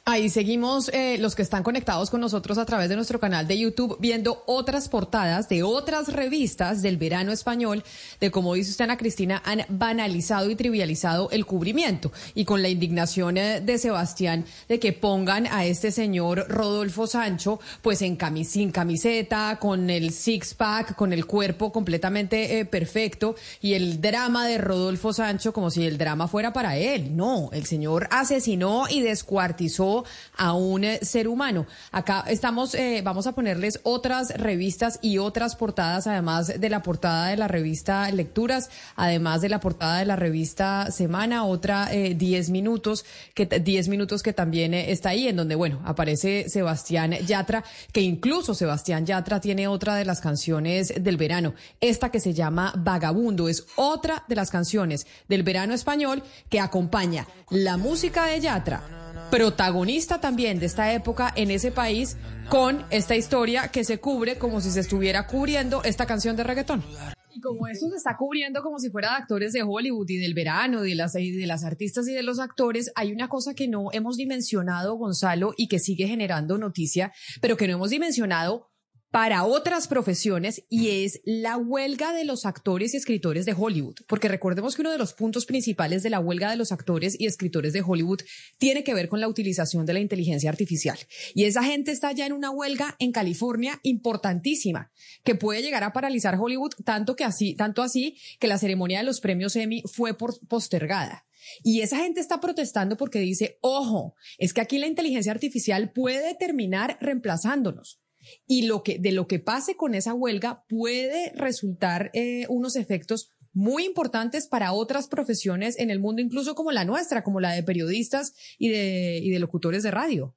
[0.04, 3.56] Ahí seguimos eh, los que están conectados con nosotros a través de nuestro canal de
[3.56, 7.84] YouTube viendo otras portadas de otras revistas del verano español
[8.18, 12.10] de como dice usted Ana Cristina han banalizado y trivializado el cubrimiento.
[12.34, 17.60] Y con la indignación eh, de Sebastián de que pongan a este señor Rodolfo Sancho
[17.80, 23.36] pues en camis sin camiseta con el six pack con el cuerpo completamente eh, perfecto
[23.60, 27.16] y el drama de Rodolfo Sancho como si el drama fuera para él.
[27.16, 29.91] No el señor asesinó y descuartizó
[30.36, 31.66] a un eh, ser humano.
[31.90, 37.28] Acá estamos, eh, vamos a ponerles otras revistas y otras portadas, además de la portada
[37.28, 42.52] de la revista Lecturas, además de la portada de la revista Semana, otra 10 eh,
[42.52, 48.00] minutos, que 10 minutos que también está ahí, en donde, bueno, aparece Sebastián Yatra, que
[48.00, 53.48] incluso Sebastián Yatra tiene otra de las canciones del verano, esta que se llama Vagabundo,
[53.48, 59.01] es otra de las canciones del verano español que acompaña la música de Yatra
[59.32, 62.18] protagonista también de esta época en ese país
[62.50, 66.84] con esta historia que se cubre como si se estuviera cubriendo esta canción de reggaetón.
[67.30, 70.34] Y como eso se está cubriendo como si fuera de actores de Hollywood y del
[70.34, 73.88] verano, de las, de las artistas y de los actores, hay una cosa que no
[73.92, 77.10] hemos dimensionado, Gonzalo, y que sigue generando noticia,
[77.40, 78.71] pero que no hemos dimensionado
[79.12, 83.96] para otras profesiones y es la huelga de los actores y escritores de Hollywood.
[84.08, 87.26] Porque recordemos que uno de los puntos principales de la huelga de los actores y
[87.26, 88.22] escritores de Hollywood
[88.56, 90.98] tiene que ver con la utilización de la inteligencia artificial.
[91.34, 94.90] Y esa gente está ya en una huelga en California importantísima
[95.24, 99.04] que puede llegar a paralizar Hollywood tanto que así, tanto así que la ceremonia de
[99.04, 101.26] los premios Emmy fue postergada.
[101.62, 106.34] Y esa gente está protestando porque dice, ojo, es que aquí la inteligencia artificial puede
[106.34, 108.01] terminar reemplazándonos.
[108.46, 113.32] Y lo que, de lo que pase con esa huelga puede resultar eh, unos efectos
[113.52, 117.62] muy importantes para otras profesiones en el mundo, incluso como la nuestra, como la de
[117.62, 120.34] periodistas y de, y de locutores de radio.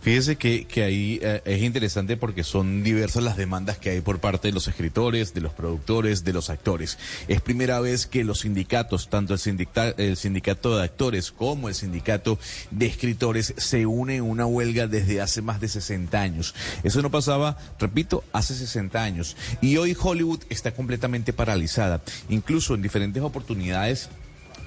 [0.00, 4.18] Fíjese que, que ahí eh, es interesante porque son diversas las demandas que hay por
[4.18, 6.98] parte de los escritores, de los productores, de los actores.
[7.28, 12.38] Es primera vez que los sindicatos, tanto el, el sindicato de actores como el sindicato
[12.70, 16.54] de escritores, se unen en una huelga desde hace más de 60 años.
[16.82, 19.36] Eso no pasaba, repito, hace 60 años.
[19.60, 22.02] Y hoy Hollywood está completamente paralizada.
[22.28, 24.08] Incluso en diferentes oportunidades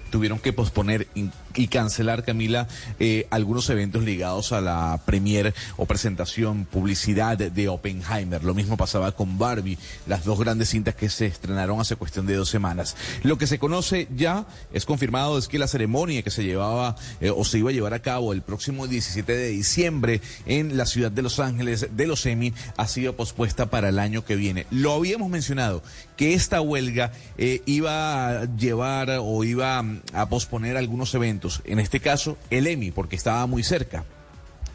[0.09, 1.07] tuvieron que posponer
[1.55, 2.67] y cancelar, Camila,
[2.99, 8.43] eh, algunos eventos ligados a la premier o presentación, publicidad de Oppenheimer.
[8.43, 9.77] Lo mismo pasaba con Barbie,
[10.07, 12.95] las dos grandes cintas que se estrenaron hace cuestión de dos semanas.
[13.23, 17.29] Lo que se conoce ya, es confirmado, es que la ceremonia que se llevaba eh,
[17.29, 21.11] o se iba a llevar a cabo el próximo 17 de diciembre en la ciudad
[21.11, 24.65] de Los Ángeles de los Emmy ha sido pospuesta para el año que viene.
[24.71, 25.83] Lo habíamos mencionado,
[26.15, 31.99] que esta huelga eh, iba a llevar o iba a posponer algunos eventos en este
[31.99, 34.05] caso el EMI, porque estaba muy cerca.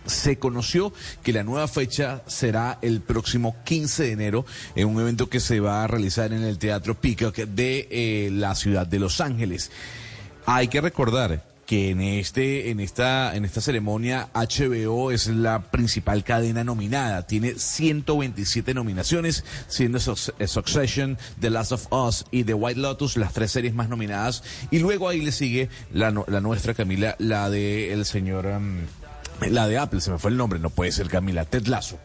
[0.07, 5.29] Se conoció que la nueva fecha será el próximo 15 de enero en un evento
[5.29, 9.21] que se va a realizar en el Teatro Peacock de eh, la ciudad de Los
[9.21, 9.71] Ángeles.
[10.47, 16.25] Hay que recordar que en este en esta en esta ceremonia HBO es la principal
[16.25, 23.17] cadena nominada, tiene 127 nominaciones, siendo Succession, The Last of Us y The White Lotus
[23.17, 24.43] las tres series más nominadas.
[24.73, 28.79] Y luego ahí le sigue la, la nuestra Camila, la de el señor um,
[29.49, 32.01] la de Apple, se me fue el nombre, no puede ser Camila, Ted Lasso.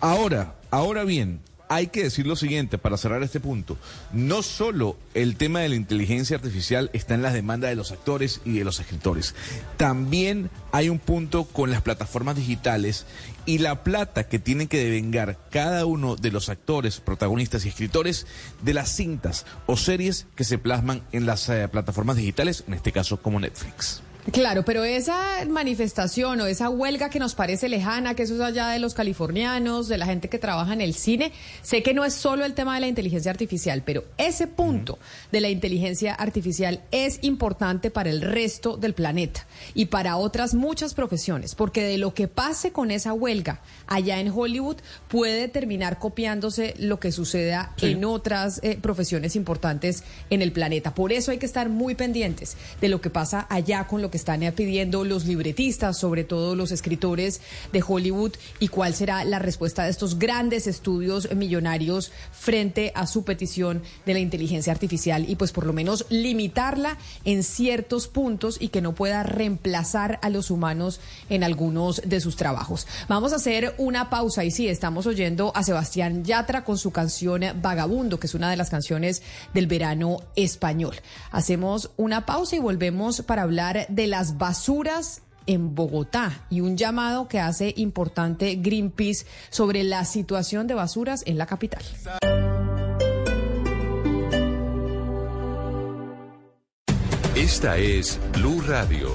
[0.00, 3.78] Ahora, ahora bien, hay que decir lo siguiente para cerrar este punto.
[4.12, 8.40] No solo el tema de la inteligencia artificial está en las demandas de los actores
[8.44, 9.36] y de los escritores.
[9.76, 13.06] También hay un punto con las plataformas digitales
[13.46, 18.26] y la plata que tienen que devengar cada uno de los actores, protagonistas y escritores
[18.62, 22.90] de las cintas o series que se plasman en las eh, plataformas digitales, en este
[22.90, 24.02] caso como Netflix.
[24.32, 28.68] Claro, pero esa manifestación o esa huelga que nos parece lejana, que eso es allá
[28.68, 32.14] de los californianos, de la gente que trabaja en el cine, sé que no es
[32.14, 34.98] solo el tema de la inteligencia artificial, pero ese punto
[35.32, 40.92] de la inteligencia artificial es importante para el resto del planeta y para otras muchas
[40.92, 44.76] profesiones, porque de lo que pase con esa huelga allá en Hollywood
[45.08, 50.94] puede terminar copiándose lo que suceda en otras eh, profesiones importantes en el planeta.
[50.94, 54.16] Por eso hay que estar muy pendientes de lo que pasa allá con lo que
[54.16, 57.40] están pidiendo los libretistas, sobre todo los escritores
[57.72, 63.24] de Hollywood, y cuál será la respuesta de estos grandes estudios millonarios frente a su
[63.24, 68.68] petición de la inteligencia artificial y pues por lo menos limitarla en ciertos puntos y
[68.68, 72.86] que no pueda reemplazar a los humanos en algunos de sus trabajos.
[73.08, 77.42] Vamos a hacer una pausa y sí, estamos oyendo a Sebastián Yatra con su canción
[77.62, 79.22] Vagabundo, que es una de las canciones
[79.54, 80.96] del verano español.
[81.30, 86.78] Hacemos una pausa y volvemos para hablar de de las basuras en Bogotá y un
[86.78, 91.82] llamado que hace importante Greenpeace sobre la situación de basuras en la capital.
[97.36, 99.10] Esta es Blue Radio.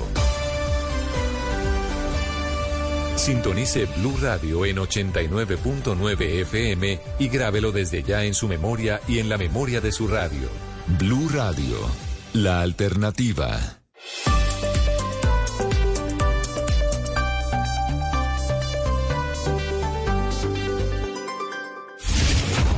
[3.16, 9.30] Sintonice Blue Radio en 89.9 FM y grábelo desde ya en su memoria y en
[9.30, 10.48] la memoria de su radio.
[11.00, 11.76] Blue Radio,
[12.34, 13.80] la alternativa.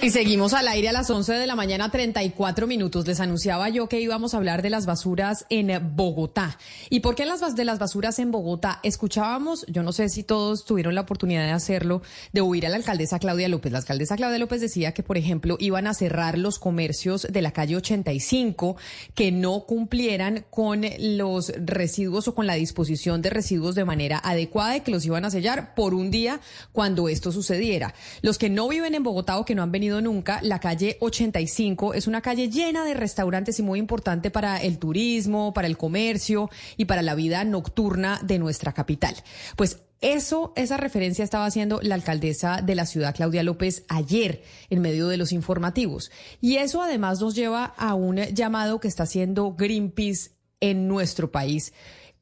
[0.00, 3.04] Y seguimos al aire a las 11 de la mañana, 34 minutos.
[3.08, 6.56] Les anunciaba yo que íbamos a hablar de las basuras en Bogotá.
[6.88, 8.78] ¿Y por qué las, de las basuras en Bogotá?
[8.84, 12.00] Escuchábamos, yo no sé si todos tuvieron la oportunidad de hacerlo,
[12.32, 13.72] de oír a la alcaldesa Claudia López.
[13.72, 17.50] La alcaldesa Claudia López decía que, por ejemplo, iban a cerrar los comercios de la
[17.50, 18.76] calle 85
[19.16, 24.76] que no cumplieran con los residuos o con la disposición de residuos de manera adecuada
[24.76, 26.40] y que los iban a sellar por un día
[26.70, 27.94] cuando esto sucediera.
[28.22, 30.40] Los que no viven en Bogotá o que no han venido nunca.
[30.42, 35.52] La calle 85 es una calle llena de restaurantes y muy importante para el turismo,
[35.52, 39.14] para el comercio y para la vida nocturna de nuestra capital.
[39.56, 44.80] Pues eso, esa referencia estaba haciendo la alcaldesa de la ciudad, Claudia López, ayer en
[44.80, 46.12] medio de los informativos.
[46.40, 50.30] Y eso además nos lleva a un llamado que está haciendo Greenpeace
[50.60, 51.72] en nuestro país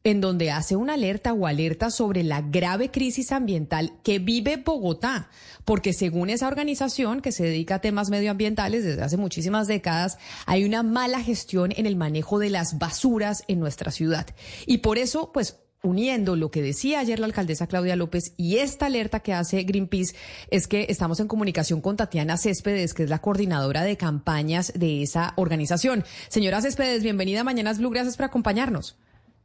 [0.07, 5.31] en donde hace una alerta o alerta sobre la grave crisis ambiental que vive Bogotá,
[5.65, 10.65] porque según esa organización que se dedica a temas medioambientales desde hace muchísimas décadas, hay
[10.65, 14.29] una mala gestión en el manejo de las basuras en nuestra ciudad.
[14.65, 18.87] Y por eso, pues uniendo lo que decía ayer la alcaldesa Claudia López y esta
[18.87, 20.15] alerta que hace Greenpeace
[20.53, 25.03] es que estamos en comunicación con Tatiana Céspedes, que es la coordinadora de campañas de
[25.03, 26.05] esa organización.
[26.29, 28.97] Señora Céspedes, bienvenida a Mañanas Blue, gracias por acompañarnos.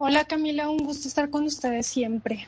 [0.03, 2.47] Hola Camila, un gusto estar con ustedes siempre.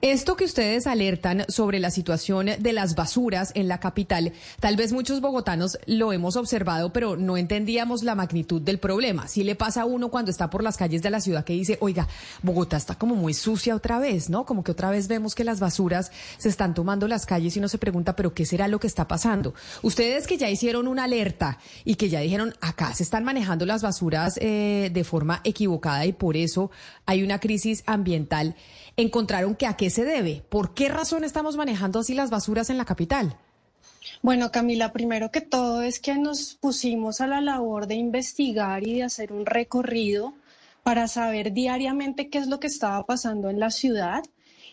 [0.00, 4.92] Esto que ustedes alertan sobre la situación de las basuras en la capital, tal vez
[4.92, 9.28] muchos bogotanos lo hemos observado, pero no entendíamos la magnitud del problema.
[9.28, 11.78] Si le pasa a uno cuando está por las calles de la ciudad que dice,
[11.80, 12.06] oiga,
[12.42, 14.44] Bogotá está como muy sucia otra vez, ¿no?
[14.44, 17.68] Como que otra vez vemos que las basuras se están tomando las calles y uno
[17.68, 19.54] se pregunta, pero ¿qué será lo que está pasando?
[19.82, 23.82] Ustedes que ya hicieron una alerta y que ya dijeron, acá se están manejando las
[23.82, 26.70] basuras eh, de forma equivocada y por eso
[27.06, 28.54] hay una crisis ambiental
[28.96, 30.42] encontraron que a qué se debe.
[30.48, 33.36] ¿Por qué razón estamos manejando así las basuras en la capital?
[34.22, 38.94] Bueno, Camila, primero que todo es que nos pusimos a la labor de investigar y
[38.94, 40.34] de hacer un recorrido
[40.82, 44.22] para saber diariamente qué es lo que estaba pasando en la ciudad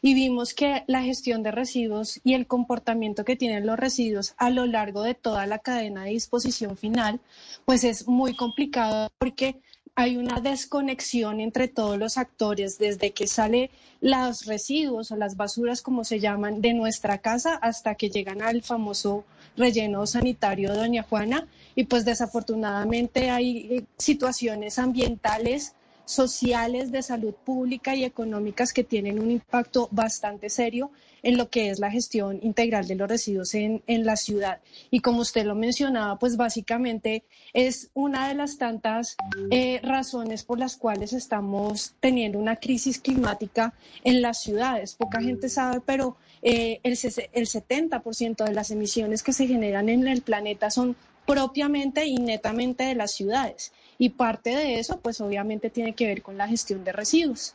[0.01, 4.49] y vimos que la gestión de residuos y el comportamiento que tienen los residuos a
[4.49, 7.19] lo largo de toda la cadena de disposición final,
[7.65, 9.61] pues es muy complicado porque
[10.01, 13.69] hay una desconexión entre todos los actores, desde que sale
[14.01, 18.63] los residuos o las basuras, como se llaman, de nuestra casa hasta que llegan al
[18.63, 19.25] famoso
[19.55, 21.47] relleno sanitario Doña Juana.
[21.75, 25.75] Y pues desafortunadamente hay eh, situaciones ambientales
[26.05, 30.91] sociales, de salud pública y económicas que tienen un impacto bastante serio
[31.23, 34.59] en lo que es la gestión integral de los residuos en, la ciudad.
[34.89, 37.23] Y como usted lo mencionaba, pues básicamente
[37.53, 39.15] es una de las tantas
[39.51, 43.73] eh, razones por las cuales estamos teniendo una crisis climática
[44.03, 44.95] en las ciudades.
[44.95, 50.07] Poca gente sabe, pero eh, el, el 70% de las emisiones que se generan en
[50.07, 50.95] el planeta son
[51.25, 53.71] propiamente y netamente de las ciudades.
[54.01, 57.53] Y parte de eso, pues obviamente tiene que ver con la gestión de residuos.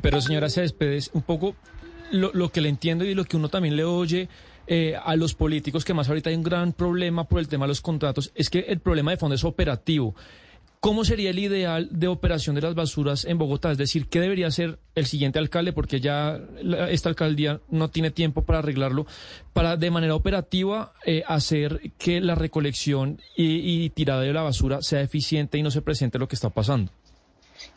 [0.00, 1.54] Pero señora Céspedes, un poco
[2.10, 4.30] lo, que le entiendo y lo que uno también le oye
[4.66, 7.68] eh, a los políticos, que más ahorita hay un gran problema por el tema de
[7.68, 10.14] los contratos, es que el problema de fondo es operativo.
[10.84, 13.72] ¿Cómo sería el ideal de operación de las basuras en Bogotá?
[13.72, 15.72] Es decir, ¿qué debería hacer el siguiente alcalde?
[15.72, 16.38] Porque ya
[16.90, 19.06] esta alcaldía no tiene tiempo para arreglarlo,
[19.54, 24.82] para de manera operativa eh, hacer que la recolección y, y tirada de la basura
[24.82, 26.92] sea eficiente y no se presente lo que está pasando.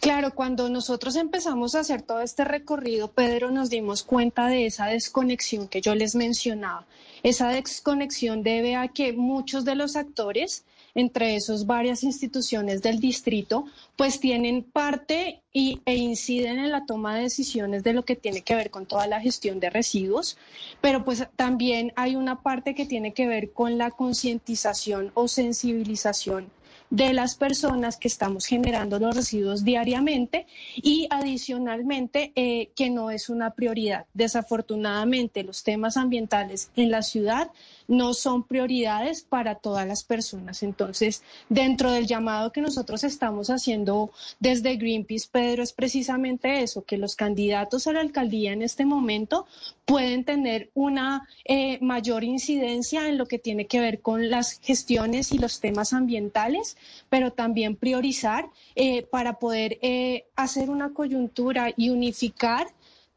[0.02, 4.88] Claro, cuando nosotros empezamos a hacer todo este recorrido, Pedro, nos dimos cuenta de esa
[4.88, 6.86] desconexión que yo les mencionaba.
[7.24, 10.66] Esa desconexión debe a que muchos de los actores
[10.98, 17.16] entre esos varias instituciones del distrito, pues tienen parte y, e inciden en la toma
[17.16, 20.38] de decisiones de lo que tiene que ver con toda la gestión de residuos,
[20.82, 26.50] pero pues también hay una parte que tiene que ver con la concientización o sensibilización
[26.90, 33.30] de las personas que estamos generando los residuos diariamente y adicionalmente eh, que no es
[33.30, 34.06] una prioridad.
[34.14, 37.52] Desafortunadamente los temas ambientales en la ciudad
[37.88, 40.64] no son prioridades para todas las personas.
[40.64, 46.98] Entonces, dentro del llamado que nosotros estamos haciendo desde Greenpeace, Pedro, es precisamente eso, que
[46.98, 49.46] los candidatos a la alcaldía en este momento
[49.86, 55.32] pueden tener una eh, mayor incidencia en lo que tiene que ver con las gestiones
[55.32, 56.76] y los temas ambientales,
[57.10, 62.68] pero también priorizar eh, para poder eh, hacer una coyuntura y unificar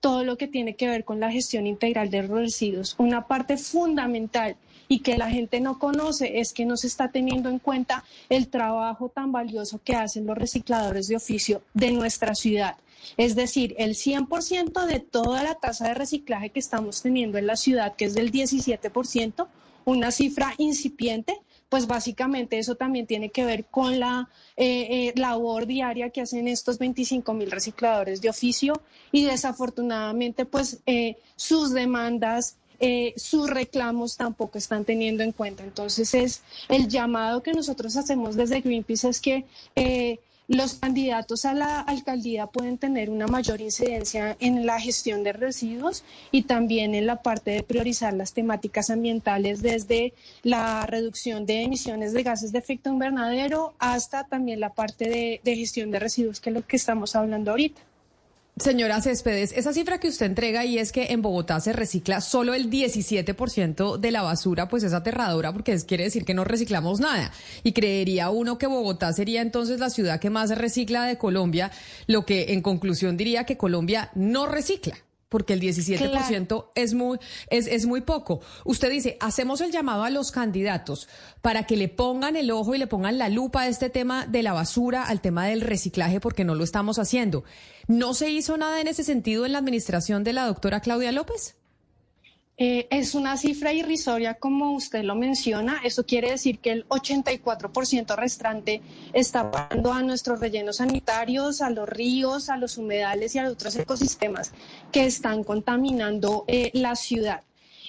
[0.01, 2.95] todo lo que tiene que ver con la gestión integral de residuos.
[2.99, 4.57] Una parte fundamental
[4.89, 8.49] y que la gente no conoce es que no se está teniendo en cuenta el
[8.49, 12.77] trabajo tan valioso que hacen los recicladores de oficio de nuestra ciudad.
[13.17, 17.57] Es decir, el 100% de toda la tasa de reciclaje que estamos teniendo en la
[17.57, 19.47] ciudad, que es del 17%,
[19.85, 21.39] una cifra incipiente,
[21.71, 26.49] pues básicamente eso también tiene que ver con la eh, eh, labor diaria que hacen
[26.49, 32.57] estos 25 mil recicladores de oficio y desafortunadamente pues eh, sus demandas
[33.17, 35.63] sus reclamos tampoco están teniendo en cuenta.
[35.63, 39.45] Entonces es el llamado que nosotros hacemos desde Greenpeace es que
[40.51, 46.03] los candidatos a la alcaldía pueden tener una mayor incidencia en la gestión de residuos
[46.33, 52.13] y también en la parte de priorizar las temáticas ambientales desde la reducción de emisiones
[52.13, 56.51] de gases de efecto invernadero hasta también la parte de, de gestión de residuos, que
[56.51, 57.81] es lo que estamos hablando ahorita.
[58.61, 62.53] Señora Céspedes, esa cifra que usted entrega y es que en Bogotá se recicla solo
[62.53, 67.33] el 17% de la basura, pues es aterradora porque quiere decir que no reciclamos nada.
[67.63, 71.71] Y creería uno que Bogotá sería entonces la ciudad que más recicla de Colombia,
[72.07, 74.95] lo que en conclusión diría que Colombia no recicla
[75.31, 77.19] porque el 17% es muy
[77.49, 78.41] es, es muy poco.
[78.65, 81.09] Usted dice, hacemos el llamado a los candidatos
[81.41, 84.43] para que le pongan el ojo y le pongan la lupa a este tema de
[84.43, 87.45] la basura, al tema del reciclaje, porque no lo estamos haciendo.
[87.87, 91.60] ¿No se hizo nada en ese sentido en la administración de la doctora Claudia López?
[92.63, 95.81] Eh, es una cifra irrisoria, como usted lo menciona.
[95.83, 98.83] Eso quiere decir que el 84% restante
[99.15, 103.77] está pagando a nuestros rellenos sanitarios, a los ríos, a los humedales y a otros
[103.77, 104.53] ecosistemas
[104.93, 107.41] que están contaminando eh, la ciudad.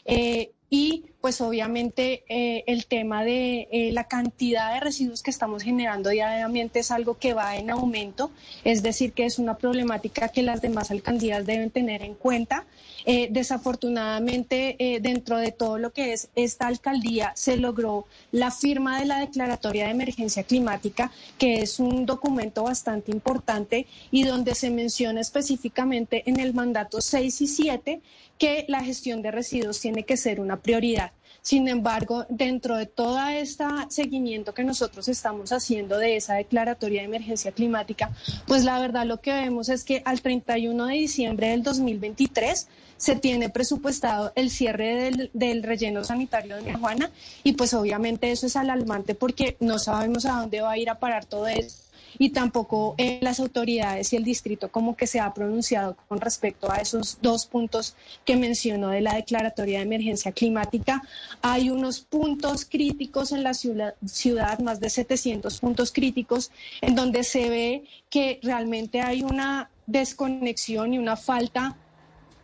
[0.06, 5.64] Eh, y pues obviamente eh, el tema de eh, la cantidad de residuos que estamos
[5.64, 8.32] generando diariamente es algo que va en aumento,
[8.64, 12.66] es decir, que es una problemática que las demás alcaldías deben tener en cuenta.
[13.06, 19.06] Eh, desafortunadamente, dentro de todo lo que es esta alcaldía, se logró la firma de
[19.06, 25.20] la Declaratoria de Emergencia Climática, que es un documento bastante importante y donde se menciona
[25.20, 28.02] específicamente en el mandato 6 y 7
[28.42, 31.12] que la gestión de residuos tiene que ser una prioridad.
[31.44, 37.08] Sin embargo, dentro de todo este seguimiento que nosotros estamos haciendo de esa declaratoria de
[37.08, 38.10] emergencia climática,
[38.48, 42.68] pues la verdad lo que vemos es que al 31 de diciembre del 2023
[42.98, 47.12] se tiene presupuestado el cierre del, relleno sanitario de Juana
[47.44, 50.98] y pues obviamente eso es alarmante porque no sabemos a dónde va a ir a
[50.98, 51.81] parar todo eso
[52.18, 56.72] y tampoco eh, las autoridades y el distrito como que se ha pronunciado con respecto
[56.72, 57.96] a esos dos puntos
[58.26, 61.02] que mencionó de la declaratoria de emergencia climática.
[61.42, 66.52] Hay unos puntos críticos en la ciudad, más de 700 puntos críticos,
[66.82, 71.78] en donde se ve que realmente hay una desconexión y una falta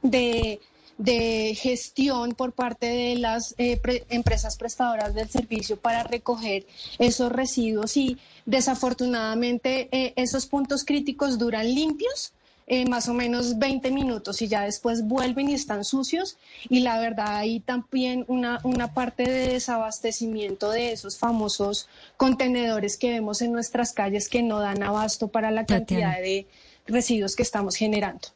[0.02, 0.60] de
[0.98, 3.80] de gestión por parte de las eh,
[4.10, 6.66] empresas prestadoras del servicio para recoger
[6.98, 12.34] esos residuos y desafortunadamente eh, esos puntos críticos duran limpios.
[12.70, 16.36] Eh, más o menos 20 minutos y ya después vuelven y están sucios
[16.68, 21.88] y la verdad hay también una, una parte de desabastecimiento de esos famosos
[22.18, 26.46] contenedores que vemos en nuestras calles que no dan abasto para la cantidad de
[26.86, 28.28] residuos que estamos generando.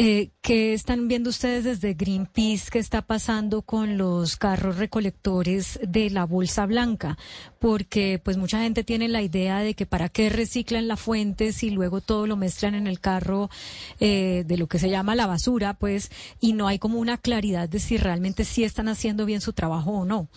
[0.00, 2.70] Eh, ¿Qué están viendo ustedes desde Greenpeace?
[2.70, 7.18] ¿Qué está pasando con los carros recolectores de la bolsa blanca?
[7.58, 11.70] Porque pues mucha gente tiene la idea de que para qué reciclan la fuente si
[11.70, 13.50] luego todo lo mezclan en el carro
[13.98, 17.68] eh, de lo que se llama la basura, pues, y no hay como una claridad
[17.68, 20.28] de si realmente sí están haciendo bien su trabajo o no.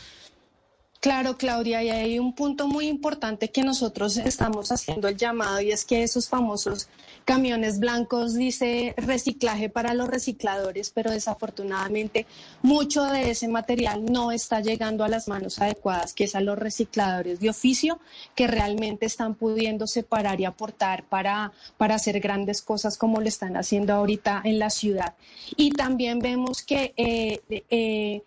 [1.02, 5.72] Claro, Claudia, y hay un punto muy importante que nosotros estamos haciendo el llamado y
[5.72, 6.90] es que esos famosos
[7.26, 12.28] camiones blancos dice reciclaje para los recicladores, pero desafortunadamente
[12.62, 16.60] mucho de ese material no está llegando a las manos adecuadas, que es a los
[16.60, 18.00] recicladores de oficio,
[18.36, 23.58] que realmente están pudiendo separar y aportar para, para hacer grandes cosas como lo están
[23.58, 25.16] haciendo ahorita en la ciudad.
[25.58, 27.42] Y también vemos que eh,
[27.72, 28.22] eh,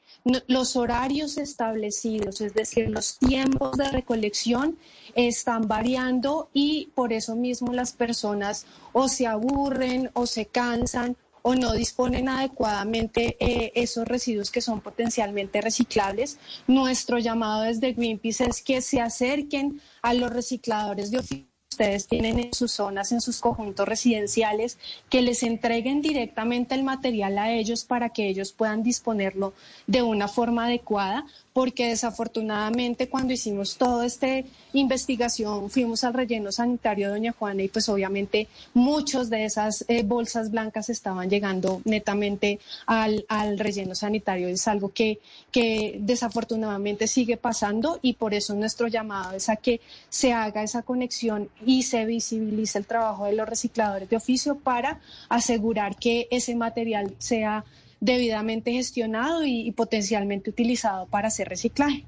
[0.48, 4.78] los horarios establecidos, es decir, los tiempos de recolección
[5.14, 11.54] están variando y por eso mismo las personas o se aburren o se cansan o
[11.54, 16.38] no disponen adecuadamente eh, esos residuos que son potencialmente reciclables.
[16.66, 22.38] Nuestro llamado desde Greenpeace es que se acerquen a los recicladores de oficio ustedes tienen
[22.38, 24.78] en sus zonas, en sus conjuntos residenciales,
[25.10, 29.54] que les entreguen directamente el material a ellos para que ellos puedan disponerlo
[29.88, 34.26] de una forma adecuada, porque desafortunadamente cuando hicimos toda esta
[34.72, 40.02] investigación fuimos al relleno sanitario de Doña Juana y pues obviamente muchos de esas eh,
[40.04, 44.48] bolsas blancas estaban llegando netamente al, al, relleno sanitario.
[44.48, 45.20] Es algo que,
[45.50, 50.82] que desafortunadamente sigue pasando y por eso nuestro llamado es a que se haga esa
[50.82, 56.54] conexión y se visibilice el trabajo de los recicladores de oficio para asegurar que ese
[56.54, 57.64] material sea
[58.00, 62.04] debidamente gestionado y, potencialmente utilizado para hacer reciclaje.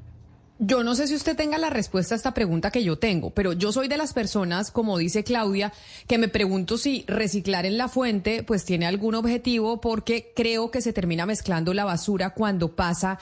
[0.59, 3.52] Yo no sé si usted tenga la respuesta a esta pregunta que yo tengo, pero
[3.52, 5.70] yo soy de las personas, como dice Claudia,
[6.07, 10.80] que me pregunto si reciclar en la fuente pues tiene algún objetivo porque creo que
[10.80, 13.18] se termina mezclando la basura cuando pasa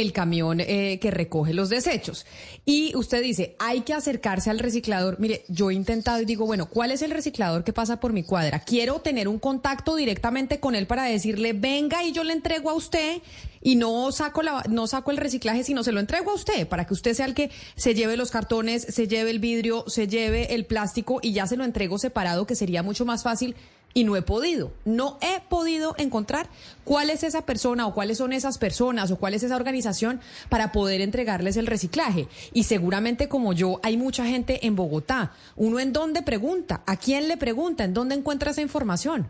[0.00, 2.26] el camión eh, que recoge los desechos.
[2.64, 5.20] Y usted dice, hay que acercarse al reciclador.
[5.20, 8.24] Mire, yo he intentado y digo, bueno, ¿cuál es el reciclador que pasa por mi
[8.24, 8.60] cuadra?
[8.60, 12.74] Quiero tener un contacto directamente con él para decirle, venga y yo le entrego a
[12.74, 13.22] usted
[13.62, 16.86] y no saco la, no saco el reciclaje, sino se lo entrego a usted para
[16.86, 20.54] que usted sea el que se lleve los cartones, se lleve el vidrio, se lleve
[20.54, 23.56] el plástico y ya se lo entrego separado, que sería mucho más fácil
[23.94, 26.48] y no he podido, no he podido encontrar
[26.82, 30.72] cuál es esa persona o cuáles son esas personas o cuál es esa organización para
[30.72, 32.28] poder entregarles el reciclaje.
[32.52, 35.32] Y seguramente como yo, hay mucha gente en Bogotá.
[35.56, 39.28] Uno en dónde pregunta, a quién le pregunta, en dónde encuentra esa información.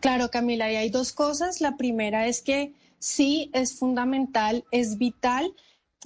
[0.00, 1.60] Claro, Camila, y hay dos cosas.
[1.60, 5.54] La primera es que sí es fundamental, es vital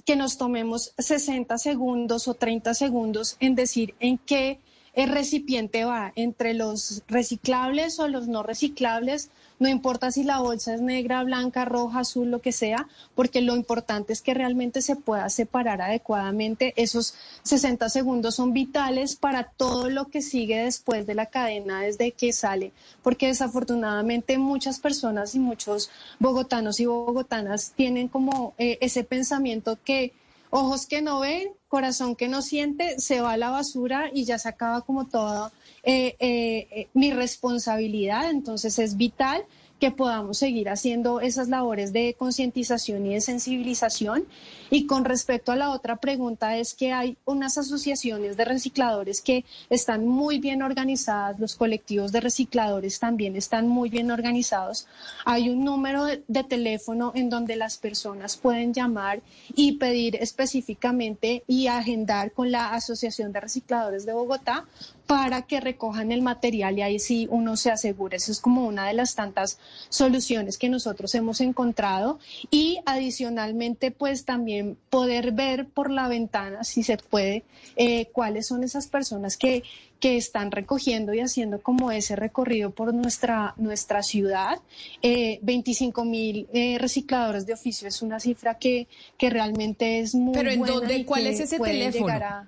[0.05, 4.59] que nos tomemos 60 segundos o 30 segundos en decir en qué
[4.97, 9.29] el recipiente va entre los reciclables o los no reciclables,
[9.59, 13.55] no importa si la bolsa es negra, blanca, roja, azul, lo que sea, porque lo
[13.55, 16.73] importante es que realmente se pueda separar adecuadamente.
[16.77, 17.13] Esos
[17.43, 22.33] 60 segundos son vitales para todo lo que sigue después de la cadena desde que
[22.33, 22.71] sale,
[23.03, 30.13] porque desafortunadamente muchas personas y muchos bogotanos y bogotanas tienen como eh, ese pensamiento que
[30.49, 34.39] ojos que no ven, corazón que no siente, se va a la basura y ya
[34.39, 35.51] se acaba como toda
[35.83, 38.29] eh, eh, eh, mi responsabilidad.
[38.29, 39.43] Entonces es vital
[39.79, 44.25] que podamos seguir haciendo esas labores de concientización y de sensibilización.
[44.69, 49.45] Y con respecto a la otra pregunta es que hay unas asociaciones de recicladores que
[49.69, 54.87] están muy bien organizadas, los colectivos de recicladores también están muy bien organizados.
[55.25, 59.21] Hay un número de, teléfono en donde las personas pueden llamar
[59.55, 64.65] y pedir específicamente y agendar con la Asociación de Recicladores de Bogotá
[65.07, 68.17] para que recojan el material y ahí sí uno se asegura.
[68.17, 69.57] Eso es como una de las tantas
[69.89, 72.19] soluciones que nosotros hemos encontrado
[72.51, 77.43] y adicionalmente pues también poder ver por la ventana, si se puede,
[77.77, 79.63] eh, cuáles son esas personas que,
[80.01, 84.59] que están recogiendo y haciendo como ese recorrido por nuestra, nuestra ciudad.
[85.01, 90.33] Eh, 25 mil eh, recicladores de oficio es una cifra que, que realmente es muy
[90.33, 90.97] Pero ¿en buena dónde?
[90.97, 92.13] y ¿Cuál es ese teléfono?
[92.13, 92.47] a-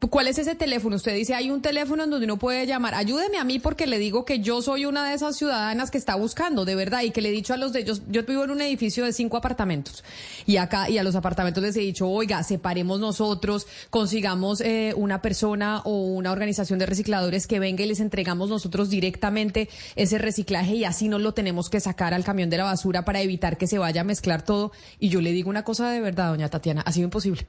[0.00, 0.94] ¿Cuál es ese teléfono?
[0.94, 2.94] Usted dice, hay un teléfono en donde uno puede llamar.
[2.94, 6.14] Ayúdeme a mí porque le digo que yo soy una de esas ciudadanas que está
[6.14, 8.52] buscando, de verdad, y que le he dicho a los de ellos, yo vivo en
[8.52, 10.04] un edificio de cinco apartamentos,
[10.46, 15.20] y acá, y a los apartamentos les he dicho, oiga, separemos nosotros, consigamos eh, una
[15.20, 20.76] persona o una organización de recicladores que venga y les entregamos nosotros directamente ese reciclaje
[20.76, 23.66] y así no lo tenemos que sacar al camión de la basura para evitar que
[23.66, 24.70] se vaya a mezclar todo.
[25.00, 27.46] Y yo le digo una cosa de verdad, doña Tatiana, ha sido imposible.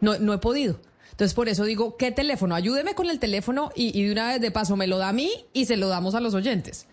[0.00, 0.80] No, no he podido.
[1.12, 2.54] Entonces, por eso digo, ¿qué teléfono?
[2.54, 5.30] Ayúdeme con el teléfono y, de una vez de paso me lo da a mí
[5.52, 6.86] y se lo damos a los oyentes.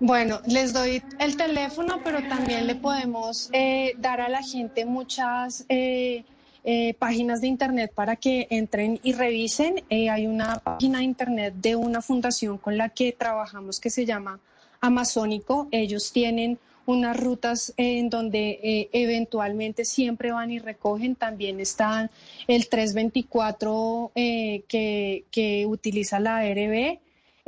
[0.00, 5.64] Bueno, les doy el teléfono, pero también le podemos eh, dar a la gente muchas
[5.68, 6.24] eh,
[6.68, 9.84] eh, páginas de internet para que entren y revisen.
[9.88, 14.04] Eh, hay una página de internet de una fundación con la que trabajamos que se
[14.04, 14.40] llama
[14.80, 15.68] Amazónico.
[15.70, 21.16] Ellos tienen unas rutas en donde eh, eventualmente siempre van y recogen.
[21.16, 22.10] También está
[22.46, 26.98] el 324 eh, que, que utiliza la ARB.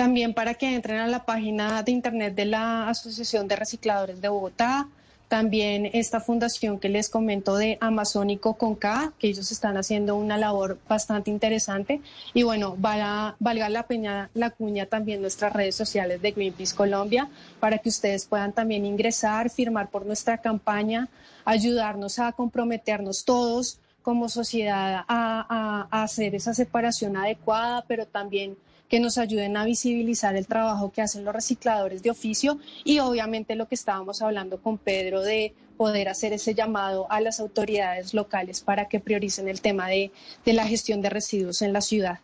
[0.00, 4.30] También para que entren a la página de internet de la Asociación de Recicladores de
[4.30, 4.88] Bogotá,
[5.28, 10.78] también esta fundación que les comento de Amazónico con que ellos están haciendo una labor
[10.88, 12.00] bastante interesante.
[12.32, 13.36] Y bueno, valga,
[13.68, 17.28] la, peña, la cuña también nuestras redes sociales de Greenpeace Colombia
[17.60, 21.10] para que ustedes puedan también ingresar, firmar por nuestra campaña,
[21.44, 28.56] ayudarnos a comprometernos todos como sociedad a hacer esa separación adecuada, pero también
[28.90, 33.54] que nos ayuden a visibilizar el trabajo que hacen los recicladores de oficio y obviamente
[33.54, 38.60] lo que estábamos hablando con Pedro de poder hacer ese llamado a las autoridades locales
[38.60, 40.10] para que prioricen el tema de,
[40.44, 42.18] de la gestión de residuos en la ciudad.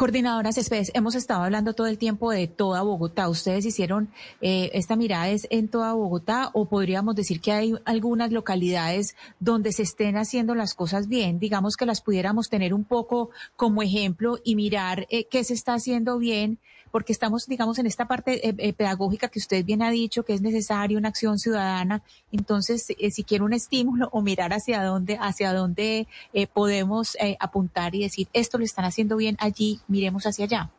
[0.00, 3.28] Coordinadoras Céspedes, hemos estado hablando todo el tiempo de toda Bogotá.
[3.28, 4.08] ¿Ustedes hicieron
[4.40, 9.72] eh, esta mirada es en toda Bogotá o podríamos decir que hay algunas localidades donde
[9.72, 11.38] se estén haciendo las cosas bien?
[11.38, 15.74] Digamos que las pudiéramos tener un poco como ejemplo y mirar eh, qué se está
[15.74, 16.60] haciendo bien
[16.90, 20.34] porque estamos, digamos, en esta parte eh, eh, pedagógica que usted bien ha dicho, que
[20.34, 22.02] es necesaria una acción ciudadana.
[22.32, 26.06] Entonces, eh, si quiere un estímulo o mirar hacia dónde, hacia dónde
[26.52, 30.70] podemos apuntar y decir, esto lo están haciendo bien allí, miremos hacia allá.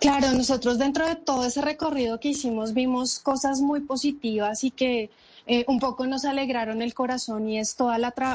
[0.00, 5.10] Claro, nosotros dentro de todo ese recorrido que hicimos vimos cosas muy positivas y que
[5.50, 7.90] eh, un poco nos alegraron el corazón y es todo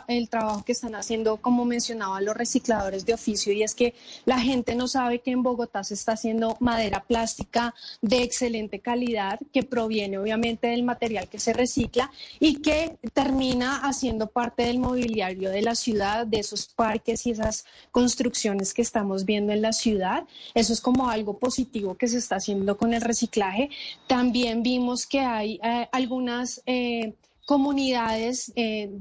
[0.07, 3.93] el trabajo que están haciendo, como mencionaba, los recicladores de oficio, y es que
[4.25, 9.39] la gente no sabe que en Bogotá se está haciendo madera plástica de excelente calidad,
[9.53, 12.09] que proviene obviamente del material que se recicla
[12.39, 17.65] y que termina haciendo parte del mobiliario de la ciudad, de esos parques y esas
[17.91, 20.23] construcciones que estamos viendo en la ciudad.
[20.55, 23.69] Eso es como algo positivo que se está haciendo con el reciclaje.
[24.07, 26.59] También vimos que hay eh, algunas...
[26.65, 27.02] Eh,
[27.45, 28.91] comunidades eh,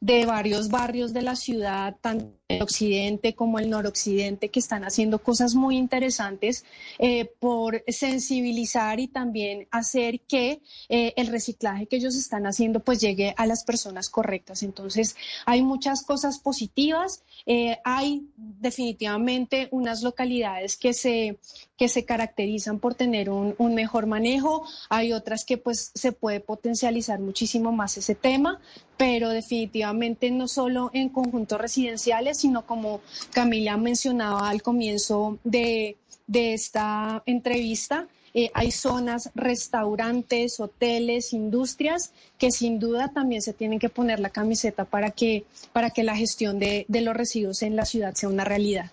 [0.00, 5.18] de varios barrios de la ciudad, tanto el occidente como el noroccidente, que están haciendo
[5.18, 6.64] cosas muy interesantes
[6.98, 13.00] eh, por sensibilizar y también hacer que eh, el reciclaje que ellos están haciendo pues
[13.00, 14.62] llegue a las personas correctas.
[14.62, 17.22] Entonces, hay muchas cosas positivas.
[17.46, 21.38] Eh, hay definitivamente unas localidades que se,
[21.76, 24.64] que se caracterizan por tener un, mejor manejo.
[24.88, 28.60] Hay otras que pues se puede potencializar muchísimo más ese tema,
[28.96, 33.00] pero definitivamente no solo en conjuntos residenciales, sino como
[33.32, 35.96] Camila mencionaba al comienzo de,
[36.32, 43.88] esta entrevista, eh, hay zonas, restaurantes, hoteles, industrias que sin duda también se tienen que
[43.88, 48.14] poner la camiseta para que, para que la gestión de los residuos en la ciudad
[48.14, 48.90] sea una realidad.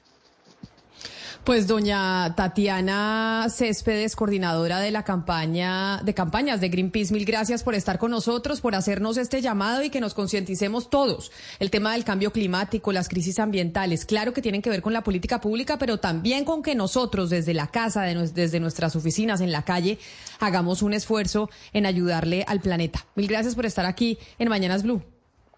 [1.44, 7.76] Pues doña Tatiana Céspedes, coordinadora de la campaña de campañas de Greenpeace, mil gracias por
[7.76, 11.34] estar con nosotros, por hacernos este llamado y que nos concienticemos todos.
[11.60, 15.04] El tema del cambio climático, las crisis ambientales, claro que tienen que ver con la
[15.04, 19.64] política pública, pero también con que nosotros desde la casa, desde nuestras oficinas, en la
[19.64, 20.00] calle,
[20.40, 23.06] hagamos un esfuerzo en ayudarle al planeta.
[23.16, 25.13] Mil gracias por estar aquí en Mañanas Blue.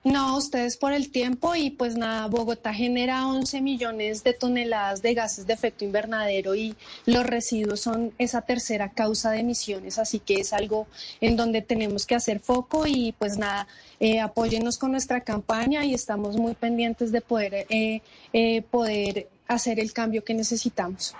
[0.06, 5.15] No, ustedes por el tiempo y pues nada, Bogotá genera 11 millones de toneladas de
[5.15, 6.76] gases de efecto invernadero y
[7.07, 10.86] los residuos son esa tercera causa de emisiones, así que es algo
[11.22, 13.68] en donde tenemos que hacer foco y pues nada,
[13.99, 19.80] eh, apóyennos con nuestra campaña y estamos muy pendientes de poder, eh, eh, poder hacer
[19.80, 21.15] el cambio que necesitamos.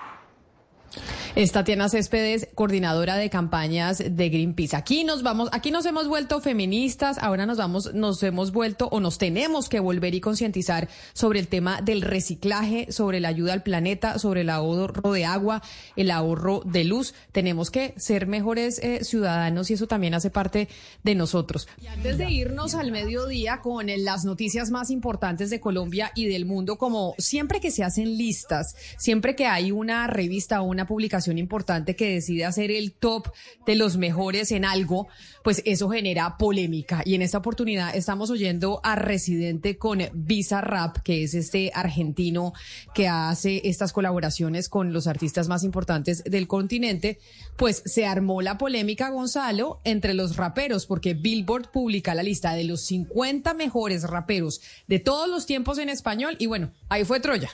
[1.35, 4.76] Es Tatiana Céspedes, coordinadora de campañas de Greenpeace.
[4.76, 8.99] Aquí nos vamos, aquí nos hemos vuelto feministas, ahora nos vamos, nos hemos vuelto o
[8.99, 13.63] nos tenemos que volver y concientizar sobre el tema del reciclaje, sobre la ayuda al
[13.63, 15.61] planeta, sobre el ahorro de agua,
[15.95, 17.13] el ahorro de luz.
[17.31, 20.69] Tenemos que ser mejores eh, ciudadanos y eso también hace parte
[21.03, 21.67] de nosotros.
[21.81, 26.45] Y antes de irnos al mediodía con las noticias más importantes de Colombia y del
[26.45, 31.38] mundo, como siempre que se hacen listas, siempre que hay una revista o una publicación
[31.38, 33.32] importante que decide hacer el top
[33.66, 35.07] de los mejores en algo,
[35.44, 37.02] pues eso genera polémica.
[37.06, 42.53] Y en esta oportunidad estamos oyendo a Residente con Visa Rap, que es este argentino
[42.94, 47.20] que hace estas colaboraciones con los artistas más importantes del continente.
[47.57, 52.64] Pues se armó la polémica, Gonzalo, entre los raperos, porque Billboard publica la lista de
[52.64, 56.36] los 50 mejores raperos de todos los tiempos en español.
[56.40, 57.52] Y bueno, ahí fue Troya.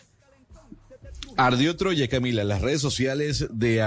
[1.38, 2.44] Ardió Troya, Camila.
[2.44, 3.82] Las redes sociales de,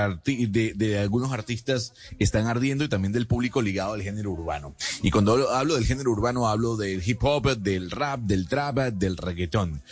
[0.98, 4.74] algunos artistas están ardiendo y también del público ligado al género urbano.
[5.02, 9.16] Y cuando hablo del género urbano, hablo del hip hop, del rap, del trap, del
[9.16, 9.82] reggaetón.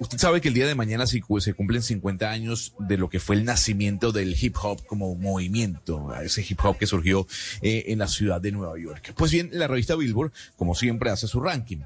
[0.00, 3.34] Usted sabe que el día de mañana se, cumplen 50 años de lo que fue
[3.34, 7.26] el nacimiento del hip hop como movimiento, ese hip hop que surgió
[7.62, 9.12] eh, en la ciudad de Nueva York.
[9.16, 11.78] Pues bien, la revista Billboard, como siempre, hace su ranking.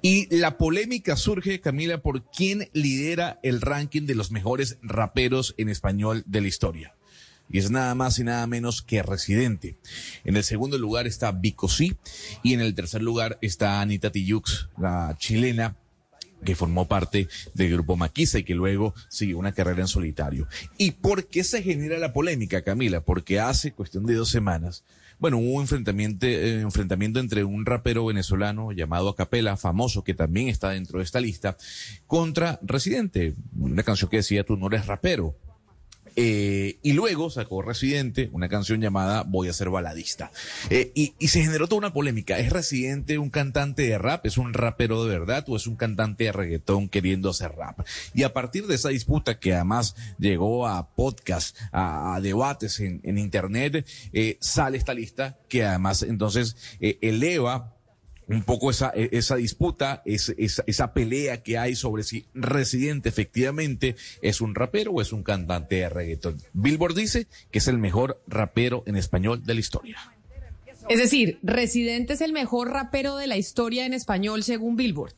[0.00, 5.68] Y la polémica surge, Camila, por quién lidera el ranking de los mejores raperos en
[5.68, 6.94] español de la historia
[7.52, 9.76] y es nada más y nada menos que Residente.
[10.24, 11.96] En el segundo lugar está Vico C
[12.42, 15.76] y en el tercer lugar está Anita Tijoux, la chilena
[16.44, 20.46] que formó parte del grupo Maquisa y que luego siguió una carrera en solitario.
[20.78, 23.00] ¿Y por qué se genera la polémica, Camila?
[23.00, 24.84] Porque hace cuestión de dos semanas,
[25.18, 30.48] bueno, hubo un enfrentamiento, eh, enfrentamiento entre un rapero venezolano llamado Acapela, famoso, que también
[30.48, 31.58] está dentro de esta lista,
[32.06, 35.36] contra Residente, una canción que decía tú no eres rapero.
[36.16, 40.30] Eh, y luego sacó Residente una canción llamada Voy a ser baladista.
[40.68, 42.38] Eh, y, se generó toda una polémica.
[42.38, 44.26] ¿Es Residente un cantante de rap?
[44.26, 45.44] ¿Es un rapero de verdad?
[45.48, 47.80] ¿O es un cantante de reggaetón queriendo hacer rap?
[48.14, 53.86] Y a partir de esa disputa que además llegó a podcast, a, debates en, Internet,
[54.12, 57.79] eh, sale esta lista que además entonces eleva
[58.30, 63.96] un poco esa, e, esa disputa, esa, esa, pelea que hay sobre si Residente efectivamente
[64.22, 66.38] es un rapero o es un cantante de reggaetón.
[66.52, 69.98] Billboard dice que es el mejor rapero en español de la historia.
[70.88, 75.14] Es decir, Residente es el mejor rapero de la historia en español según Billboard.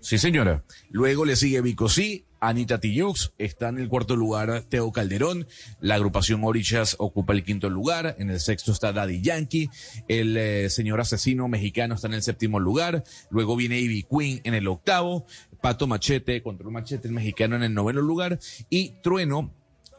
[0.00, 0.62] Sí, señora.
[0.90, 5.46] Luego le sigue Vico Sí, Anita Tijoux, está en el cuarto lugar Teo Calderón,
[5.80, 9.68] la agrupación Orichas ocupa el quinto lugar, en el sexto está Daddy Yankee,
[10.08, 14.54] el eh, señor asesino mexicano está en el séptimo lugar, luego viene Ivy Queen en
[14.54, 15.26] el octavo,
[15.60, 18.38] Pato Machete, Control Machete el mexicano en el noveno lugar.
[18.70, 19.52] Y Trueno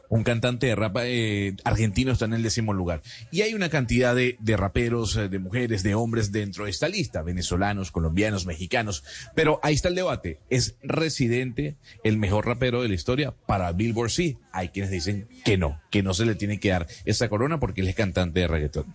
[0.08, 3.02] un cantante de rap eh, argentino está en el décimo lugar.
[3.30, 6.88] Y hay una cantidad de, de raperos, eh, de mujeres, de hombres dentro de esta
[6.88, 9.04] lista, venezolanos, colombianos, mexicanos.
[9.34, 10.40] Pero ahí está el debate.
[10.50, 13.34] ¿Es Residente el mejor rapero de la historia?
[13.46, 14.38] Para Billboard sí.
[14.52, 17.82] Hay quienes dicen que no, que no se le tiene que dar esa corona porque
[17.82, 18.86] él es cantante de reggaetón.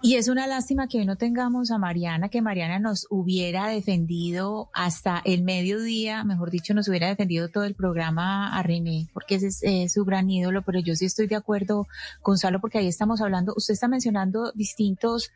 [0.00, 4.70] Y es una lástima que hoy no tengamos a Mariana, que Mariana nos hubiera defendido
[4.72, 9.48] hasta el mediodía, mejor dicho, nos hubiera defendido todo el programa a René, porque ese
[9.48, 11.88] es eh, su gran ídolo, pero yo sí estoy de acuerdo,
[12.22, 15.32] Gonzalo, porque ahí estamos hablando, usted está mencionando distintos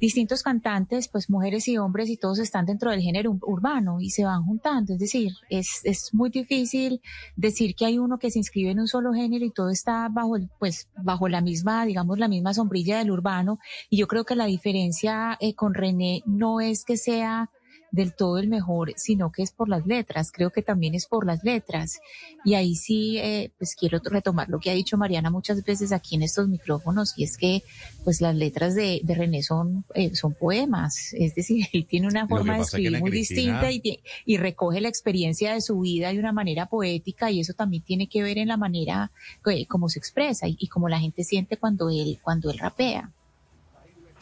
[0.00, 4.24] distintos cantantes, pues mujeres y hombres, y todos están dentro del género urbano y se
[4.24, 4.94] van juntando.
[4.94, 7.02] Es decir, es, es muy difícil
[7.36, 10.38] decir que hay uno que se inscribe en un solo género y todo está bajo,
[10.58, 13.58] pues, bajo la misma, digamos, la misma sombrilla del urbano.
[13.90, 17.50] Y yo creo que la diferencia eh, con René no es que sea
[17.90, 20.30] del todo el mejor, sino que es por las letras.
[20.32, 22.00] Creo que también es por las letras.
[22.44, 26.14] Y ahí sí, eh, pues quiero retomar lo que ha dicho Mariana muchas veces aquí
[26.14, 27.62] en estos micrófonos, y es que
[28.02, 31.12] pues las letras de, de René son, eh, son poemas.
[31.12, 35.52] Es decir, él tiene una forma de escribir muy distinta y, y recoge la experiencia
[35.52, 38.56] de su vida de una manera poética, y eso también tiene que ver en la
[38.56, 39.10] manera
[39.46, 43.12] eh, como se expresa y, y como la gente siente cuando él, cuando él rapea.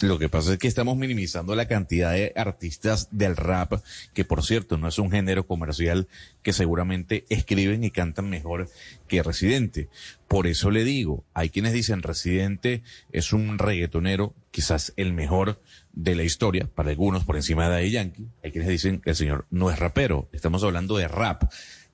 [0.01, 3.83] Lo que pasa es que estamos minimizando la cantidad de artistas del rap,
[4.15, 6.07] que por cierto no es un género comercial
[6.43, 8.69] que seguramente escriben y cantan mejor
[9.09, 9.89] que Residente.
[10.29, 15.61] Por eso le digo, hay quienes dicen Residente es un reggaetonero, quizás el mejor
[15.93, 18.29] de la historia, para algunos por encima de Daddy Yankee.
[18.45, 21.51] Hay quienes dicen que el señor no es rapero, estamos hablando de rap.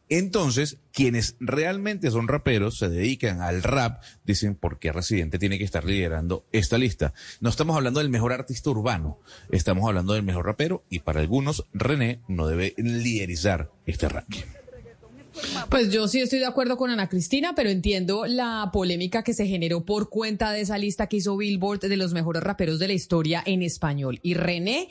[0.09, 5.64] Entonces, quienes realmente son raperos, se dedican al rap, dicen por qué Residente tiene que
[5.64, 7.14] estar liderando esta lista.
[7.40, 9.18] No estamos hablando del mejor artista urbano,
[9.51, 14.44] estamos hablando del mejor rapero y para algunos René no debe liderizar este ranking.
[15.68, 19.47] Pues yo sí estoy de acuerdo con Ana Cristina, pero entiendo la polémica que se
[19.47, 22.94] generó por cuenta de esa lista que hizo Billboard de los mejores raperos de la
[22.94, 24.20] historia en español.
[24.22, 24.89] Y René,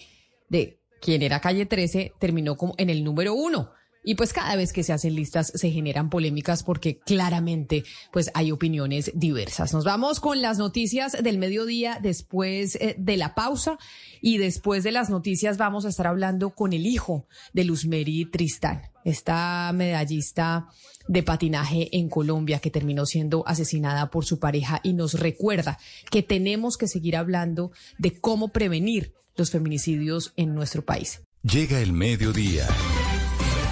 [0.49, 3.71] de quien era Calle 13, terminó como en el número uno.
[4.03, 8.51] Y pues cada vez que se hacen listas se generan polémicas porque claramente pues hay
[8.51, 9.73] opiniones diversas.
[9.73, 13.77] Nos vamos con las noticias del mediodía después eh, de la pausa
[14.21, 18.81] y después de las noticias vamos a estar hablando con el hijo de Luzmeri Tristán,
[19.05, 20.67] esta medallista
[21.07, 25.77] de patinaje en Colombia que terminó siendo asesinada por su pareja y nos recuerda
[26.09, 31.21] que tenemos que seguir hablando de cómo prevenir los feminicidios en nuestro país.
[31.43, 32.67] Llega el mediodía.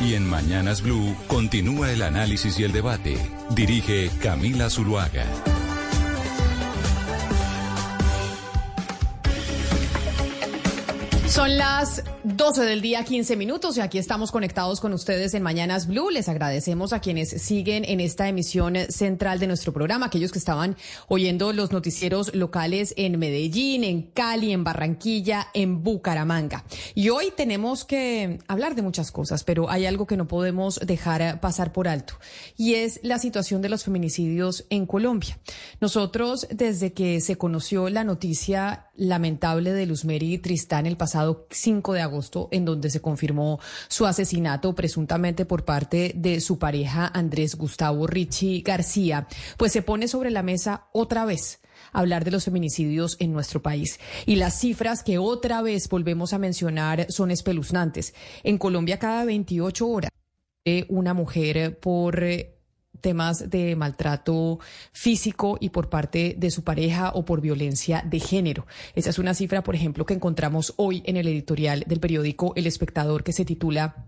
[0.03, 3.17] Y en Mañanas Blue continúa el análisis y el debate.
[3.51, 5.25] Dirige Camila Zuluaga.
[11.27, 15.87] Son las 12 del día, 15 minutos, y aquí estamos conectados con ustedes en Mañanas
[15.87, 16.11] Blue.
[16.11, 20.77] Les agradecemos a quienes siguen en esta emisión central de nuestro programa, aquellos que estaban
[21.07, 26.63] oyendo los noticieros locales en Medellín, en Cali, en Barranquilla, en Bucaramanga.
[26.93, 31.39] Y hoy tenemos que hablar de muchas cosas, pero hay algo que no podemos dejar
[31.39, 32.19] pasar por alto,
[32.55, 35.39] y es la situación de los feminicidios en Colombia.
[35.79, 42.01] Nosotros, desde que se conoció la noticia lamentable de Luzmeri Tristán el pasado 5 de
[42.01, 42.10] agosto,
[42.51, 48.61] en donde se confirmó su asesinato presuntamente por parte de su pareja Andrés Gustavo Richie
[48.61, 49.27] García,
[49.57, 51.61] pues se pone sobre la mesa otra vez
[51.93, 53.99] hablar de los feminicidios en nuestro país.
[54.25, 58.13] Y las cifras que otra vez volvemos a mencionar son espeluznantes.
[58.43, 60.11] En Colombia cada 28 horas
[60.89, 62.23] una mujer por
[63.01, 64.59] temas de maltrato
[64.93, 68.65] físico y por parte de su pareja o por violencia de género.
[68.95, 72.67] Esa es una cifra, por ejemplo, que encontramos hoy en el editorial del periódico El
[72.67, 74.05] Espectador que se titula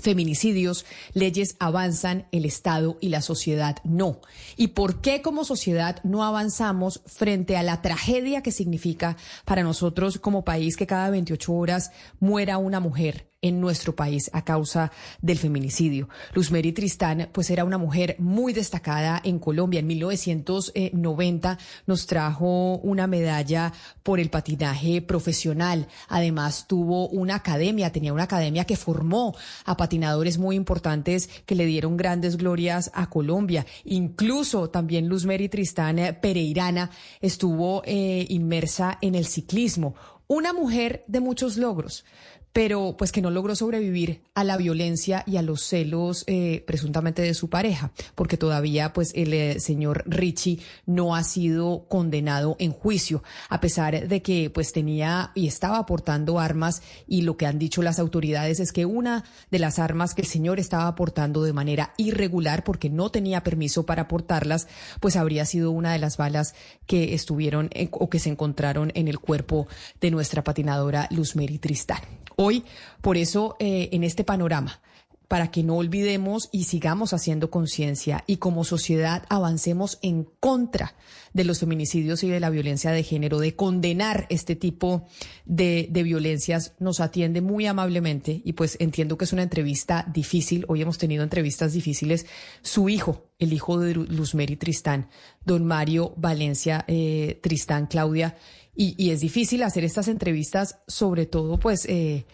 [0.00, 4.20] feminicidios, leyes avanzan, el Estado y la sociedad no.
[4.56, 10.18] ¿Y por qué como sociedad no avanzamos frente a la tragedia que significa para nosotros
[10.18, 13.31] como país que cada 28 horas muera una mujer?
[13.42, 16.08] En nuestro país a causa del feminicidio.
[16.32, 19.80] Luz Mary Tristán, pues era una mujer muy destacada en Colombia.
[19.80, 23.72] En 1990 nos trajo una medalla
[24.04, 25.88] por el patinaje profesional.
[26.08, 31.66] Además tuvo una academia, tenía una academia que formó a patinadores muy importantes que le
[31.66, 33.66] dieron grandes glorias a Colombia.
[33.84, 36.90] Incluso también Luz Mary Tristán eh, Pereirana
[37.20, 39.96] estuvo eh, inmersa en el ciclismo.
[40.28, 42.04] Una mujer de muchos logros
[42.52, 47.22] pero pues que no logró sobrevivir a la violencia y a los celos eh, presuntamente
[47.22, 52.72] de su pareja, porque todavía pues el eh, señor Richie no ha sido condenado en
[52.72, 57.58] juicio, a pesar de que pues tenía y estaba aportando armas y lo que han
[57.58, 61.52] dicho las autoridades es que una de las armas que el señor estaba aportando de
[61.52, 64.68] manera irregular porque no tenía permiso para aportarlas,
[65.00, 66.54] pues habría sido una de las balas
[66.86, 69.66] que estuvieron o que se encontraron en el cuerpo
[70.00, 72.00] de nuestra patinadora Luz Tristán.
[72.44, 72.64] Hoy,
[73.02, 74.80] por eso, eh, en este panorama,
[75.28, 80.96] para que no olvidemos y sigamos haciendo conciencia y como sociedad avancemos en contra
[81.32, 85.06] de los feminicidios y de la violencia de género, de condenar este tipo
[85.46, 90.82] de, violencias, nos atiende muy amablemente y pues entiendo que es una entrevista difícil, hoy
[90.82, 92.26] hemos tenido entrevistas difíciles,
[92.60, 95.08] su hijo, el hijo de Luzmeri Tristán,
[95.46, 98.36] don Mario Valencia eh, Tristán, Claudia,
[98.74, 101.86] y, y, es difícil hacer estas entrevistas, sobre todo pues...
[101.86, 102.24] Eh,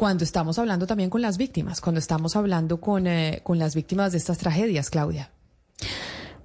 [0.00, 4.12] cuando estamos hablando también con las víctimas, cuando estamos hablando con, eh, con las víctimas
[4.12, 5.30] de estas tragedias, Claudia.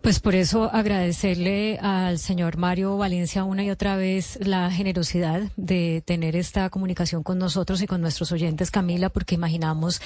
[0.06, 6.03] Pues por eso agradecerle al señor Mario Valencia una y otra vez la generosidad de
[6.06, 10.02] tener esta comunicación con nosotros y con nuestros oyentes, Camila, porque imaginamos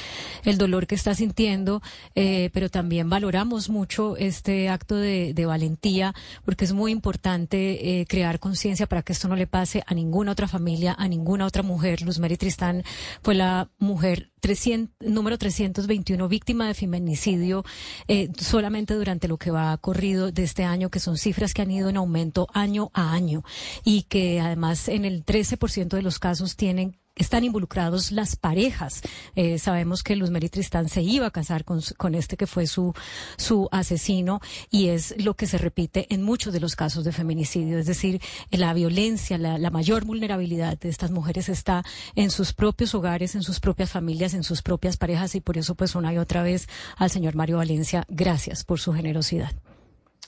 [0.46, 1.82] el dolor que está sintiendo,
[2.16, 6.16] eh, pero también valoramos mucho este acto de, valentía,
[6.46, 10.32] porque es muy importante eh, crear conciencia para que esto no le pase a ninguna
[10.32, 12.04] otra familia, a ninguna otra mujer.
[12.04, 12.86] Luz Mary Tristán
[13.22, 17.64] fue la mujer 300, número 321 víctima de feminicidio
[18.08, 21.72] eh, solamente durante lo que va corrido de este año, que son cifras que han
[21.72, 23.44] ido en aumento año a año
[23.84, 29.02] y que además en el 13% de los casos tienen están involucrados las parejas.
[29.36, 32.66] Eh, sabemos que Luz Mary Tristán se iba a casar con, con este que fue
[32.66, 32.94] su,
[33.38, 34.42] su asesino
[34.72, 37.78] y es lo que se repite en muchos de los casos de feminicidio.
[37.78, 41.84] Es decir, la violencia, la, la mayor vulnerabilidad de estas mujeres está
[42.16, 45.76] en sus propios hogares, en sus propias familias, en sus propias parejas y por eso
[45.76, 49.52] pues una y otra vez al señor Mario Valencia, gracias por su generosidad.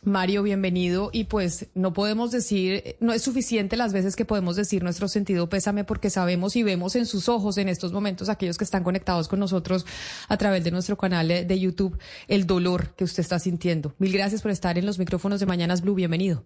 [0.03, 1.11] Mario, bienvenido.
[1.13, 5.47] Y pues no podemos decir, no es suficiente las veces que podemos decir nuestro sentido
[5.47, 9.27] pésame porque sabemos y vemos en sus ojos en estos momentos, aquellos que están conectados
[9.27, 9.85] con nosotros
[10.27, 13.93] a través de nuestro canal de YouTube, el dolor que usted está sintiendo.
[13.99, 15.93] Mil gracias por estar en los micrófonos de Mañanas Blue.
[15.93, 16.43] Bienvenido.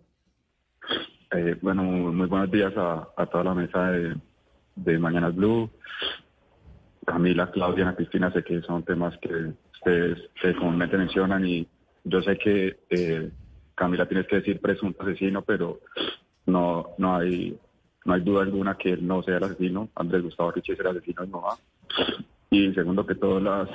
[1.32, 3.90] Eh, bueno, muy buenos días a, toda la mesa
[4.76, 5.69] de, Mañanas Blue.
[7.06, 11.68] Camila, Claudia, Ana Cristina, sé que son temas que ustedes comúnmente mencionan y
[12.03, 13.32] yo sé que eh,
[13.76, 15.80] Camila tienes que decir presunto asesino, pero
[16.45, 17.57] no, no hay
[18.06, 19.89] no hay duda alguna que él no sea el asesino.
[19.95, 21.57] Andrés Gustavo Richie es el asesino de mamá.
[22.52, 23.68] Y segundo que todo, las,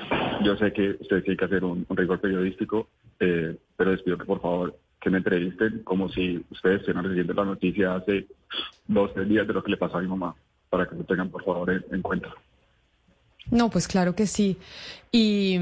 [0.44, 4.24] yo sé que ustedes tienen que hacer un, rigor periodístico, eh, pero les pido que
[4.24, 8.26] por favor que me entrevisten como si ustedes estuvieran recibiendo la noticia hace
[8.86, 10.34] dos, tres días de lo que le pasó a mi mamá,
[10.68, 12.28] para que lo tengan por favor en cuenta.
[13.50, 14.56] No, pues claro que sí.
[15.10, 15.58] Y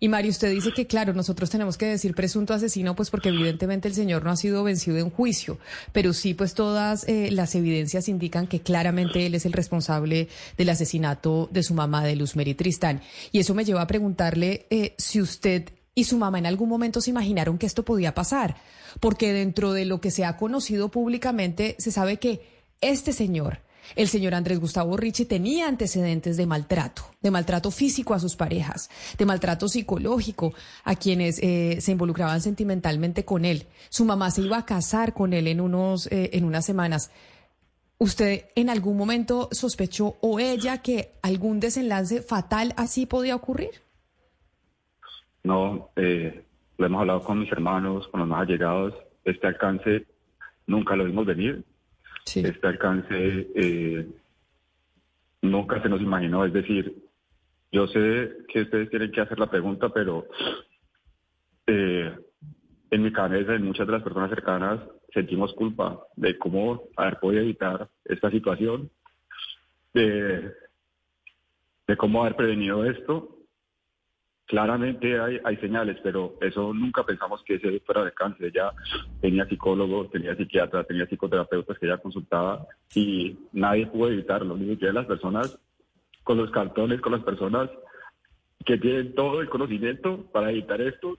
[0.00, 3.88] y Mario, usted dice que, claro, nosotros tenemos que decir presunto asesino, pues porque evidentemente
[3.88, 5.58] el señor no ha sido vencido en juicio,
[5.92, 10.68] pero sí, pues todas eh, las evidencias indican que claramente él es el responsable del
[10.68, 13.00] asesinato de su mamá, de Luz Mary Tristán.
[13.32, 17.00] Y eso me lleva a preguntarle eh, si usted y su mamá en algún momento
[17.00, 18.56] se imaginaron que esto podía pasar,
[19.00, 22.40] porque dentro de lo que se ha conocido públicamente se sabe que
[22.80, 23.60] este señor,
[23.96, 28.90] el señor Andrés Gustavo Ricci tenía antecedentes de maltrato, de maltrato físico a sus parejas,
[29.18, 30.52] de maltrato psicológico
[30.84, 33.66] a quienes eh, se involucraban sentimentalmente con él.
[33.88, 37.10] Su mamá se iba a casar con él en, unos, eh, en unas semanas.
[37.98, 43.70] ¿Usted en algún momento sospechó o ella que algún desenlace fatal así podía ocurrir?
[45.44, 46.44] No, eh,
[46.78, 48.94] lo hemos hablado con mis hermanos, con los más allegados.
[49.24, 50.06] Este alcance
[50.66, 51.64] nunca lo vimos venir
[52.24, 54.06] este alcance eh,
[55.42, 56.44] nunca se nos imaginó.
[56.44, 56.94] Es decir,
[57.70, 60.26] yo sé que ustedes tienen que hacer la pregunta, pero
[61.66, 62.14] eh,
[62.90, 64.80] en mi cabeza, en muchas de las personas cercanas,
[65.12, 68.90] sentimos culpa de cómo haber podido evitar esta situación,
[69.92, 70.52] de,
[71.86, 73.33] de cómo haber prevenido esto
[74.46, 78.46] claramente hay, hay señales, pero eso nunca pensamos que ese fuera de cáncer.
[78.46, 78.72] Ella
[79.20, 84.92] tenía psicólogo, tenía psiquiatra, tenía psicoterapeutas que ella consultaba y nadie pudo evitarlo, ni siquiera
[84.92, 85.58] las personas
[86.22, 87.70] con los cartones, con las personas
[88.64, 91.18] que tienen todo el conocimiento para evitar esto,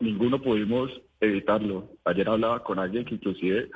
[0.00, 0.90] ninguno pudimos
[1.20, 1.88] evitarlo.
[2.04, 3.70] Ayer hablaba con alguien que inclusive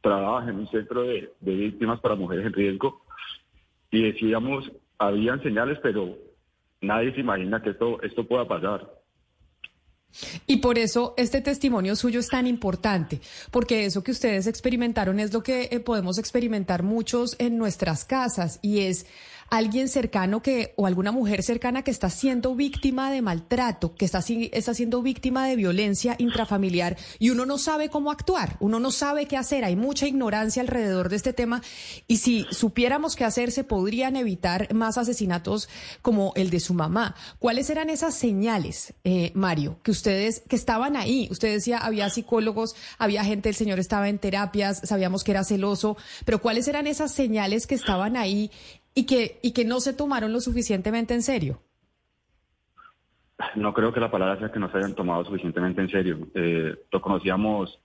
[0.00, 3.02] trabaja en un centro de, de víctimas para mujeres en riesgo
[3.90, 6.16] y decíamos, habían señales, pero
[6.82, 9.02] nadie se imagina que esto, esto pueda pasar.
[10.46, 15.32] Y por eso este testimonio suyo es tan importante, porque eso que ustedes experimentaron es
[15.32, 19.06] lo que eh, podemos experimentar muchos en nuestras casas y es
[19.52, 24.24] alguien cercano que o alguna mujer cercana que está siendo víctima de maltrato, que está,
[24.26, 29.26] está siendo víctima de violencia intrafamiliar y uno no sabe cómo actuar, uno no sabe
[29.26, 31.60] qué hacer, hay mucha ignorancia alrededor de este tema
[32.08, 35.68] y si supiéramos qué hacer se podrían evitar más asesinatos
[36.00, 37.14] como el de su mamá.
[37.38, 41.28] ¿Cuáles eran esas señales, eh, Mario, que ustedes que estaban ahí?
[41.30, 45.98] Usted decía había psicólogos, había gente, el señor estaba en terapias, sabíamos que era celoso,
[46.24, 48.50] pero ¿cuáles eran esas señales que estaban ahí
[48.94, 51.62] y que, y que no se tomaron lo suficientemente en serio?
[53.56, 56.28] No creo que la palabra sea que no se hayan tomado suficientemente en serio.
[56.34, 57.78] Eh, lo conocíamos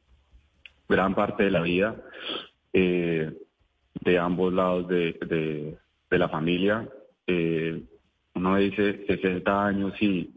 [0.88, 1.96] gran parte de la vida
[2.74, 3.34] eh,
[4.02, 5.78] de ambos lados de,
[6.10, 6.88] de, la familia.
[7.26, 7.82] Eh,
[8.36, 10.34] uno dice 60 años y,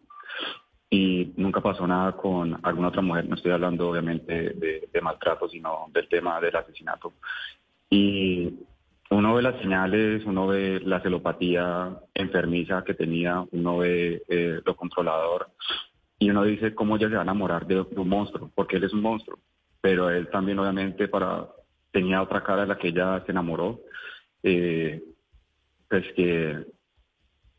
[0.89, 3.29] y nunca pasó nada con alguna otra mujer.
[3.29, 7.13] No estoy hablando obviamente de, de maltrato, sino del tema del asesinato.
[7.91, 8.55] Y
[9.11, 14.77] uno ve las señales, uno ve la celopatía enfermiza que tenía, uno ve eh, lo
[14.77, 15.49] controlador
[16.19, 18.93] y uno dice cómo ella se va a enamorar de, un monstruo, porque él es
[18.93, 19.39] un monstruo,
[19.81, 21.49] pero él también obviamente para
[21.91, 23.81] tenía otra cara de la que ella se enamoró,
[24.45, 25.03] eh,
[25.89, 26.65] pues que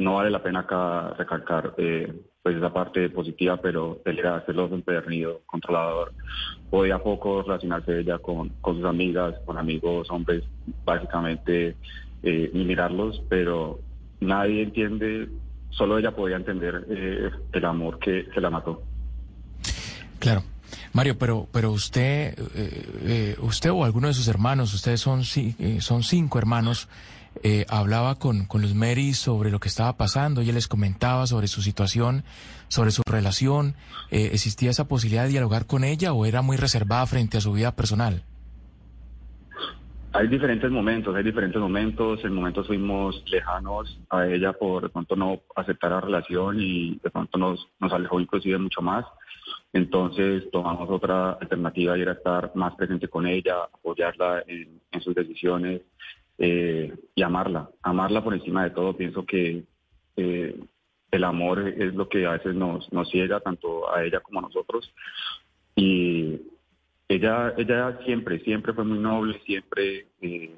[0.02, 2.12] no vale la pena acá recalcar eh,
[2.42, 6.14] pues esa parte positiva, pero era celoso, empedernido, controlador.
[6.70, 10.44] Podía poco relacionarse ella con, con sus amigas, con amigos, hombres,
[10.84, 11.76] básicamente
[12.24, 13.80] eh, mirarlos, pero
[14.20, 15.30] nadie entiende,
[15.70, 18.82] solo ella podía entender eh, el amor que se la mató.
[20.20, 20.44] Claro.
[20.94, 26.38] Mario, pero pero usted eh, usted o alguno de sus hermanos, ustedes son son cinco
[26.38, 26.90] hermanos.
[27.44, 31.48] Eh, hablaba con, con Luz Mary sobre lo que estaba pasando, ella les comentaba sobre
[31.48, 32.24] su situación,
[32.68, 33.76] sobre su relación.
[34.12, 37.54] Eh, ¿Existía esa posibilidad de dialogar con ella o era muy reservada frente a su
[37.54, 38.24] vida personal?
[40.14, 42.24] Hay diferentes momentos, hay diferentes momentos.
[42.26, 47.10] En momentos fuimos lejanos a ella por de pronto no aceptar la relación y de
[47.10, 49.06] pronto nos, nos alejó inclusive mucho más.
[49.72, 55.82] Entonces tomamos otra alternativa y era estar más presente con ella, apoyarla en sus decisiones,
[56.44, 58.98] eh, y amarla, amarla por encima de todo.
[58.98, 59.64] Pienso que
[60.18, 60.60] eh,
[61.12, 64.42] el amor es lo que a veces nos, nos ciega tanto a ella como a
[64.42, 64.92] nosotros.
[65.76, 66.42] Y
[67.08, 70.56] ella, ella siempre, siempre fue muy noble, siempre eh,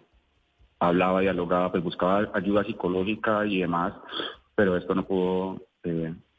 [0.79, 3.93] hablaba, dialogaba, pues buscaba ayuda psicológica y demás,
[4.55, 5.61] pero esto no pudo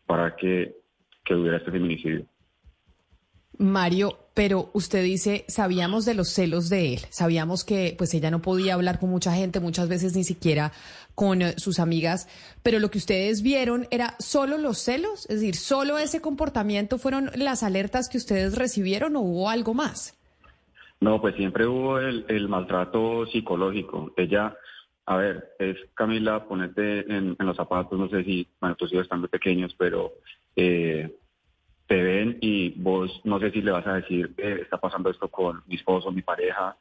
[0.06, 0.74] para que,
[1.22, 2.24] que hubiera este feminicidio.
[3.58, 8.42] Mario, pero usted dice, sabíamos de los celos de él, sabíamos que pues ella no
[8.42, 10.72] podía hablar con mucha gente, muchas veces ni siquiera
[11.14, 12.28] con eh, sus amigas,
[12.62, 17.30] pero lo que ustedes vieron era solo los celos, es decir, solo ese comportamiento fueron
[17.36, 20.18] las alertas que ustedes recibieron o hubo algo más.
[21.00, 24.12] No, pues siempre hubo el, maltrato psicológico.
[24.16, 24.56] Ella,
[25.06, 29.26] a ver, es Camila, ponete en, los zapatos, no sé si, bueno, tus hijos están
[29.28, 30.12] pequeños, pero...
[30.56, 31.14] Eh,
[31.86, 35.28] te ven y vos no sé si le vas a decir, eh, está pasando esto
[35.28, 36.76] con mi esposo, mi pareja,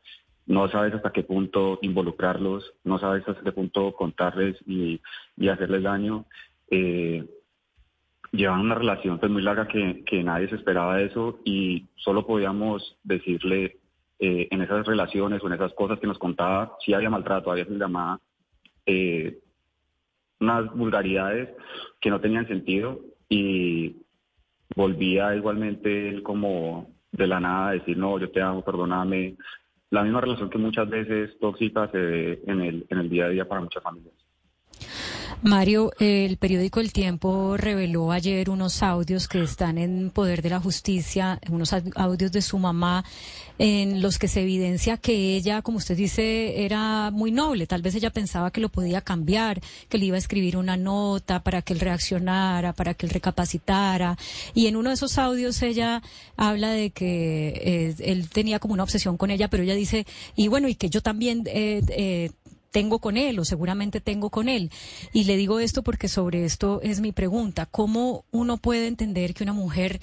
[0.46, 5.02] no sabes hasta qué punto involucrarlos, no sabes hasta qué punto contarles y,
[5.50, 6.26] hacerles daño.
[6.70, 7.26] Eh,
[8.32, 12.98] llevan una relación pues muy larga que, que, nadie se esperaba eso y solo podíamos
[13.04, 13.78] decirle
[14.20, 17.66] eh, en esas relaciones o en esas cosas que nos contaba, si había maltrato, había
[17.66, 18.20] veces llamaba
[20.40, 21.50] unas vulgaridades
[22.02, 23.00] que no tenían sentido
[23.30, 24.03] y
[24.76, 29.36] volvía igualmente él como de la nada a decir, no, yo te amo, perdóname.
[29.90, 33.30] La misma relación que muchas veces tóxica se ve en el, en el día a
[33.30, 34.16] día para muchas familias.
[35.44, 40.62] Mario, el periódico El Tiempo reveló ayer unos audios que están en poder de la
[40.62, 43.04] justicia, unos audios de su mamá,
[43.60, 47.68] en los que se evidencia que ella, como usted dice, era muy noble.
[47.68, 49.60] Tal vez ella pensaba que lo podía cambiar,
[49.90, 54.18] que le iba a escribir una nota para que él reaccionara, para que él recapacitara.
[54.54, 56.02] Y en uno de esos audios ella
[56.38, 60.08] habla de que eh, él tenía como una obsesión con ella, pero ella dice,
[60.38, 61.44] y bueno, y que yo también...
[61.48, 62.32] Eh, eh,
[62.74, 64.72] tengo con él o seguramente tengo con él.
[65.14, 67.68] Y le digo esto porque sobre esto es mi pregunta.
[67.68, 70.02] ¿Cómo uno puede entender que una mujer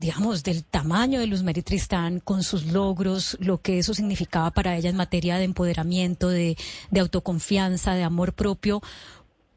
[0.00, 4.76] digamos, del tamaño de Luz Mary Tristán, con sus logros, lo que eso significaba para
[4.76, 6.56] ella en materia de empoderamiento, de,
[6.92, 8.80] de autoconfianza, de amor propio,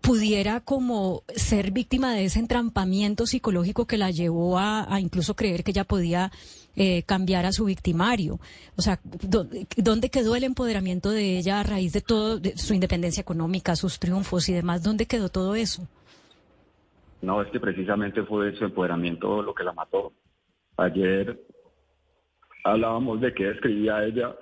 [0.02, 5.64] pudiera como ser víctima de ese entrampamiento psicológico que la llevó a, a incluso creer
[5.64, 6.32] que ella podía
[6.76, 8.40] eh, cambiar a su victimario.
[8.78, 13.22] O sea, ¿dónde quedó el empoderamiento de ella a raíz de todo, de su independencia
[13.22, 14.84] económica, sus triunfos y demás?
[14.84, 15.88] ¿Dónde quedó todo eso?
[17.22, 20.14] No, es que precisamente fue su empoderamiento lo que la mató.
[20.78, 21.40] Ayer
[22.64, 24.36] hablábamos de que escribía ella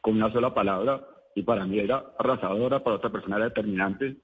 [0.00, 4.16] con una sola palabra y para mí era arrasadora, para otra persona era determinante.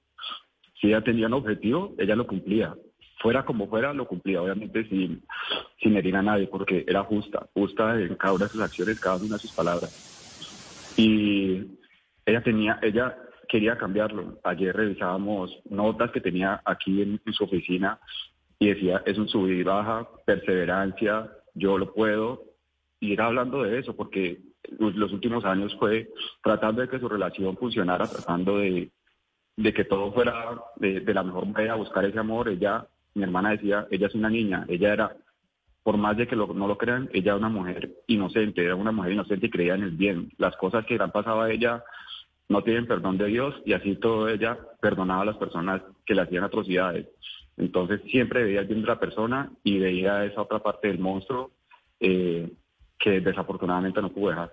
[0.81, 2.75] Si ella tenía un objetivo, ella lo cumplía.
[3.21, 5.23] Fuera como fuera, lo cumplía, obviamente sin,
[5.81, 9.17] sin herir a nadie, porque era justa, justa en cada una de sus acciones, cada
[9.17, 10.95] una de sus palabras.
[10.97, 11.67] Y
[12.25, 13.17] ella tenía, ella
[13.49, 14.39] quería cambiarlo.
[14.45, 17.99] Ayer revisábamos notas que tenía aquí en, su oficina
[18.59, 22.45] y decía, es un subir y baja, perseverancia, yo lo puedo.
[23.01, 24.41] Y era hablando de eso, porque
[24.79, 26.11] los, los últimos años fue
[26.43, 28.91] tratando de que su relación funcionara, tratando de,
[29.57, 32.49] de que todo fuera de, de, la mejor manera, buscar ese amor.
[32.49, 35.17] Ella, mi hermana decía, ella es una niña, ella era,
[35.83, 38.93] por más de que lo, no lo crean, ella era una mujer inocente, era una
[38.93, 40.31] mujer inocente y creía en el bien.
[40.39, 41.83] Las cosas que le han pasado a ella
[42.49, 46.23] no tienen perdón de Dios y así todo ella perdonaba a las personas que le
[46.23, 47.07] hacían atrocidades.
[47.57, 51.51] Entonces siempre veía el bien de la persona y veía esa otra parte del monstruo
[52.01, 52.51] eh,
[52.99, 54.53] que desafortunadamente no pudo dejar.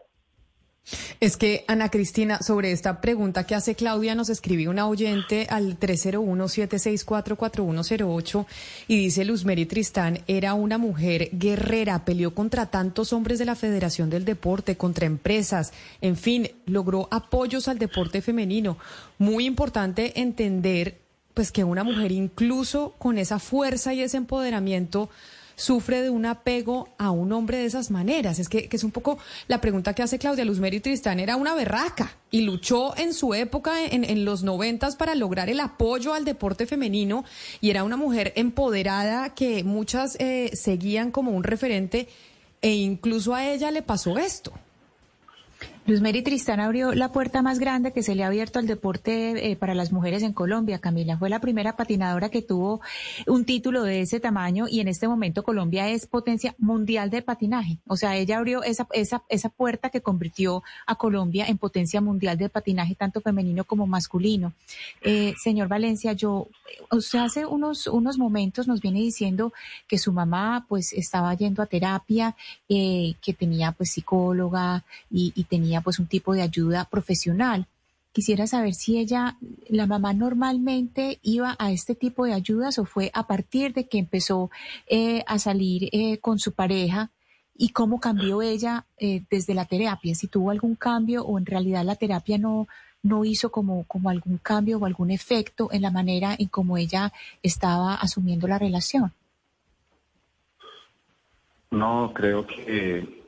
[1.19, 5.77] Es que, Ana Cristina, sobre esta pregunta que hace Claudia, nos escribió una oyente al
[5.79, 8.45] 301-764-4108
[8.87, 13.55] y dice Luz Mary Tristán era una mujer guerrera, peleó contra tantos hombres de la
[13.55, 18.77] Federación del Deporte, contra empresas, en fin, logró apoyos al deporte femenino.
[19.17, 20.99] Muy importante entender
[21.33, 25.09] pues que una mujer incluso con esa fuerza y ese empoderamiento
[25.57, 28.39] sufre de un apego a un hombre de esas maneras.
[28.39, 29.17] Es que, que es un poco
[29.47, 31.19] la pregunta que hace Claudia Luzmeri Tristán.
[31.19, 35.59] Era una berraca y luchó en su época, en, en los noventas, para lograr el
[35.59, 37.25] apoyo al deporte femenino
[37.59, 42.07] y era una mujer empoderada que muchas eh, seguían como un referente
[42.61, 44.53] e incluso a ella le pasó esto.
[45.87, 49.49] Luz Mary Tristán abrió la puerta más grande que se le ha abierto al deporte
[49.49, 51.17] eh, para las mujeres en Colombia, Camila.
[51.17, 52.81] Fue la primera patinadora que tuvo
[53.25, 57.77] un título de ese tamaño y en este momento Colombia es potencia mundial de patinaje.
[57.87, 62.37] O sea, ella abrió esa, esa, esa puerta que convirtió a Colombia en potencia mundial
[62.37, 64.51] de patinaje, tanto femenino como masculino.
[65.01, 66.49] Eh, señor Valencia, yo,
[66.91, 69.53] usted hace unos, unos momentos nos viene diciendo
[69.87, 72.35] que su mamá pues estaba yendo a terapia,
[72.67, 77.67] eh, que tenía pues psicóloga y, y tenía pues un tipo de ayuda profesional.
[78.11, 79.37] Quisiera saber si ella,
[79.69, 83.99] la mamá normalmente iba a este tipo de ayudas o fue a partir de que
[83.99, 84.49] empezó
[84.87, 87.11] eh, a salir eh, con su pareja
[87.55, 91.83] y cómo cambió ella eh, desde la terapia, si tuvo algún cambio o en realidad
[91.83, 92.67] la terapia no,
[93.03, 97.11] no hizo como, como algún cambio o algún efecto en la manera en cómo ella
[97.41, 99.11] estaba asumiendo la relación.
[101.71, 103.23] No, creo que,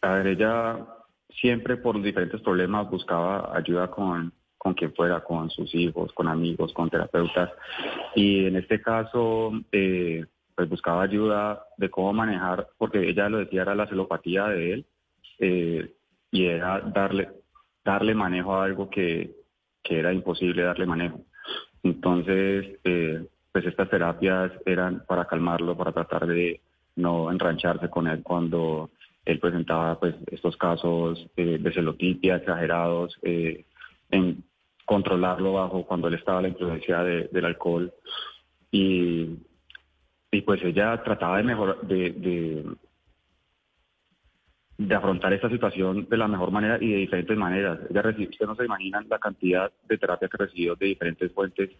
[0.00, 0.86] a ver, ella
[1.40, 6.72] siempre por diferentes problemas buscaba ayuda con, con quien fuera, con sus hijos, con amigos,
[6.72, 7.50] con terapeutas.
[8.14, 13.62] Y en este caso, eh, pues buscaba ayuda de cómo manejar, porque ella lo decía,
[13.62, 14.86] era la celopatía de él,
[15.38, 15.92] eh,
[16.30, 17.28] y era darle,
[17.84, 19.34] darle manejo a algo que,
[19.82, 21.20] que era imposible darle manejo.
[21.82, 26.60] Entonces, eh, pues estas terapias eran para calmarlo, para tratar de
[26.96, 28.90] no enrancharse con él cuando
[29.24, 33.64] él presentaba pues estos casos eh, de celotipia exagerados, eh,
[34.10, 34.44] en
[34.84, 37.92] controlarlo bajo cuando él estaba la influencia de, del alcohol
[38.70, 39.38] y,
[40.30, 42.10] y pues ella trataba de mejor de,
[44.78, 47.78] de, afrontar esta situación de la mejor manera y de diferentes maneras.
[47.88, 51.70] Ella recibió, usted no se imaginan la cantidad de terapia que recibió de diferentes fuentes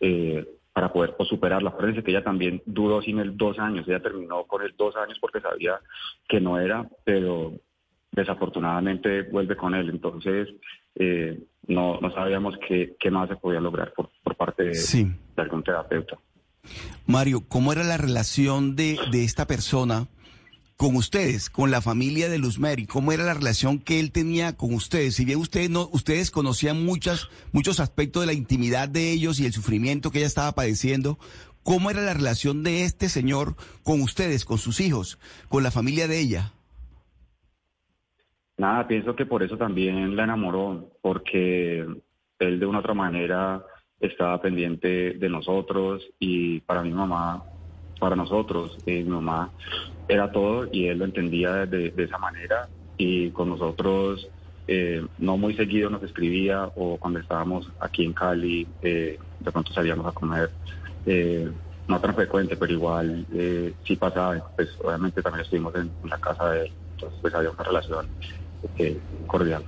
[0.00, 0.44] eh,
[0.76, 1.70] para poder pues, superarla.
[1.70, 5.16] Acuérdense que ella también duró sin él dos años, ella terminó con él dos años
[5.18, 5.80] porque sabía
[6.28, 7.54] que no era, pero
[8.12, 9.88] desafortunadamente vuelve con él.
[9.88, 10.50] Entonces,
[10.96, 15.10] eh, no, no sabíamos qué, qué más se podía lograr por, por parte de, Sí.
[15.34, 16.18] de algún terapeuta.
[17.06, 20.08] Mario, ¿cómo era la relación de, de esta persona
[20.76, 22.86] con ustedes, con la familia de Luz Mary?
[22.86, 25.14] ¿Cómo era la relación que él tenía con ustedes?
[25.16, 29.46] Si bien ustedes no, ustedes conocían muchas, muchos aspectos de la intimidad de ellos y
[29.46, 31.18] el sufrimiento que ella estaba padeciendo,
[31.62, 36.08] ¿cómo era la relación de este señor con ustedes, con sus hijos, con la familia
[36.08, 36.52] de ella?
[38.58, 41.86] Nada, pienso que por eso también la enamoró, porque
[42.38, 43.64] él de una otra manera
[44.00, 47.44] estaba pendiente de nosotros y para mi mamá,
[47.98, 49.52] para nosotros, eh, mi mamá
[50.08, 54.28] era todo y él lo entendía de, de esa manera y con nosotros
[54.68, 59.72] eh, no muy seguido nos escribía o cuando estábamos aquí en Cali eh, de pronto
[59.72, 60.50] salíamos a comer.
[61.04, 61.50] Eh,
[61.88, 64.50] no tan frecuente, pero igual eh, sí pasaba.
[64.56, 68.08] Pues obviamente también estuvimos en, la casa de él, entonces pues había una relación
[68.78, 69.64] eh, cordial.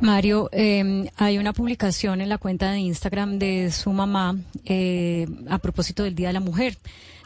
[0.00, 5.58] Mario, eh, hay una publicación en la cuenta de Instagram de su mamá eh, a
[5.58, 6.76] propósito del Día de la Mujer,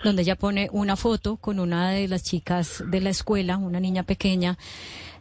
[0.05, 4.03] donde ella pone una foto con una de las chicas de la escuela, una niña
[4.03, 4.59] pequeña,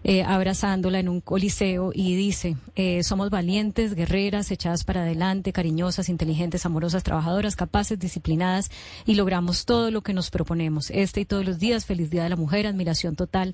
[0.07, 6.07] eh, abrazándola en un coliseo y dice, eh, somos valientes, guerreras, echadas para adelante, cariñosas,
[6.07, 8.71] inteligentes, amorosas, trabajadoras, capaces, disciplinadas
[9.05, 10.91] y logramos todo lo que nos proponemos.
[10.91, 13.53] Este y todos los días, feliz Día de la Mujer, admiración total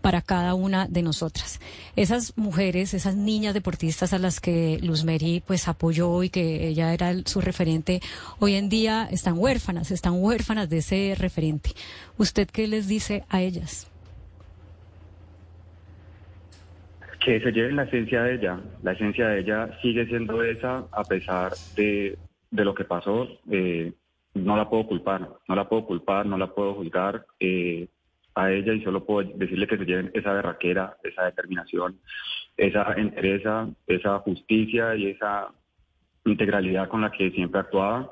[0.00, 1.60] para cada una de nosotras.
[1.96, 6.94] Esas mujeres, esas niñas deportistas a las que Luz Mary pues apoyó y que ella
[6.94, 8.00] era su referente,
[8.38, 11.74] hoy en día están huérfanas, están huérfanas de ese referente.
[12.16, 13.90] ¿Usted qué les dice a ellas?
[17.20, 18.60] Que se lleven la esencia de ella.
[18.82, 22.18] La esencia de ella sigue siendo esa a pesar de,
[22.50, 23.28] de lo que pasó.
[23.50, 23.92] Eh,
[24.34, 27.88] no la puedo culpar, no la puedo culpar, no la puedo juzgar eh,
[28.34, 31.98] a ella y solo puedo decirle que se lleven esa berraquera, esa determinación,
[32.56, 35.48] esa entereza, esa justicia y esa
[36.24, 38.10] integralidad con la que siempre actuaba.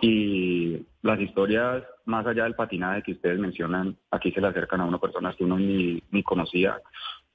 [0.00, 4.84] Y las historias, más allá del patinaje que ustedes mencionan, aquí se le acercan a
[4.84, 6.80] uno personas que uno ni, ni conocía.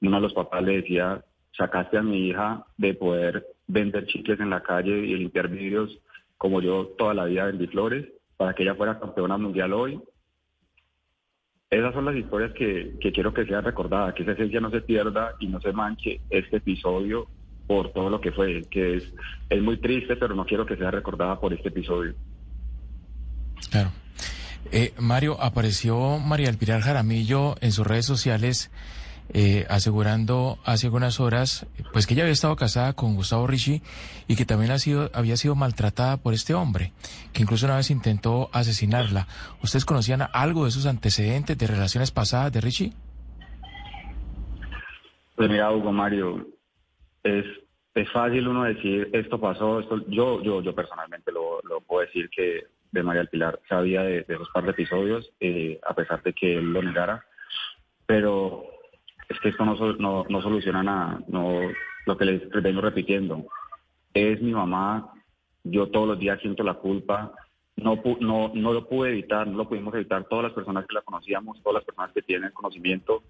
[0.00, 1.24] Uno de los papás le decía,
[1.56, 5.98] sacaste a mi hija de poder vender chicles en la calle y limpiar vidrios
[6.36, 8.06] como yo toda la vida vendí flores
[8.36, 10.00] para que ella fuera campeona mundial hoy.
[11.68, 14.80] Esas son las historias que, que quiero que sean recordadas, que esa esencia no se
[14.80, 17.26] pierda y no se manche este episodio
[17.66, 19.04] por todo lo que fue, que es,
[19.50, 22.14] es muy triste, pero no quiero que sea recordada por este episodio.
[23.70, 23.90] Claro.
[24.72, 28.70] Eh, Mario, apareció María Elpirar Jaramillo en sus redes sociales
[29.34, 33.82] eh, asegurando hace algunas horas pues que ella había estado casada con Gustavo Ricci
[34.26, 36.92] y que también ha sido, había sido maltratada por este hombre,
[37.32, 39.26] que incluso una vez intentó asesinarla.
[39.62, 42.92] ¿Ustedes conocían algo de esos antecedentes de relaciones pasadas de Ricci?
[45.36, 46.46] Pues mira, Hugo Mario,
[47.22, 47.44] es,
[47.94, 52.28] es fácil uno decir esto pasó, esto, yo, yo, yo personalmente lo, lo puedo decir
[52.30, 56.22] que de María del Pilar sabía de, de esos par de episodios, eh, a pesar
[56.22, 57.24] de que él lo negara,
[58.06, 58.64] pero
[59.28, 61.60] es que esto no, no, no soluciona nada, no,
[62.06, 63.44] lo que les vengo repitiendo,
[64.14, 65.12] es mi mamá,
[65.64, 67.32] yo todos los días siento la culpa,
[67.76, 71.02] no, no, no lo pude evitar, no lo pudimos evitar, todas las personas que la
[71.02, 73.22] conocíamos, todas las personas que tienen conocimiento,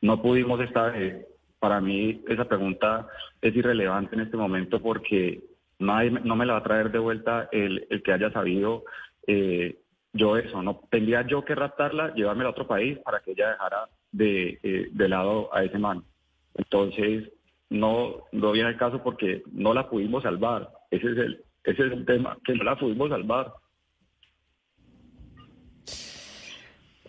[0.00, 1.26] no pudimos estar, eh,
[1.58, 3.06] para mí esa pregunta
[3.40, 5.44] es irrelevante en este momento porque
[5.78, 8.84] nadie, no me la va a traer de vuelta el, el que haya sabido
[9.26, 9.78] eh,
[10.12, 13.88] yo eso, no tendría yo que raptarla, llevármela a otro país para que ella dejara
[14.12, 16.04] de, eh, de lado a ese man.
[16.54, 17.28] Entonces,
[17.70, 20.70] no, no viene el caso porque no la pudimos salvar.
[20.90, 23.52] Ese es el, ese es el tema, que no la pudimos salvar.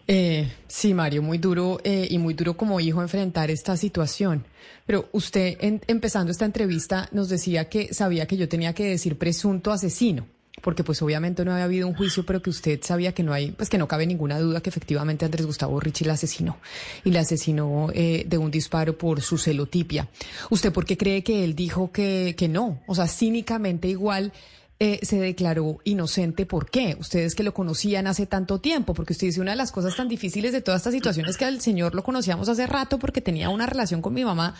[0.06, 4.44] Eh, sí, Mario, muy duro eh, y muy duro como hijo enfrentar esta situación.
[4.86, 9.18] Pero usted, en- empezando esta entrevista, nos decía que sabía que yo tenía que decir
[9.18, 10.28] presunto asesino,
[10.64, 13.52] porque pues obviamente no había habido un juicio, pero que usted sabía que no hay,
[13.52, 16.58] pues que no cabe ninguna duda que efectivamente Andrés Gustavo Ricci la asesinó
[17.04, 20.08] y la asesinó eh, de un disparo por su celotipia.
[20.50, 22.82] ¿Usted por qué cree que él dijo que, que no?
[22.88, 24.32] O sea, cínicamente igual
[24.80, 26.46] eh, se declaró inocente.
[26.46, 26.96] ¿Por qué?
[27.00, 30.08] Ustedes que lo conocían hace tanto tiempo, porque usted dice una de las cosas tan
[30.08, 33.50] difíciles de toda esta situación es que al señor lo conocíamos hace rato porque tenía
[33.50, 34.56] una relación con mi mamá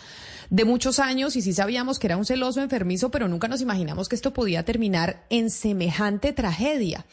[0.54, 4.08] de muchos años y sí sabíamos que era un celoso enfermizo, pero nunca nos imaginamos
[4.08, 7.04] que esto podía terminar en semejante tragedia.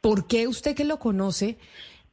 [0.00, 1.56] ¿Por qué usted que lo conoce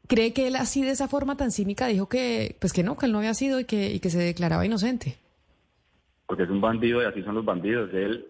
[0.07, 3.05] cree que él así de esa forma tan cínica dijo que, pues que no, que
[3.05, 5.17] él no había sido y que, y que se declaraba inocente?
[6.31, 7.93] porque es un bandido y así son los bandidos.
[7.93, 8.25] Él,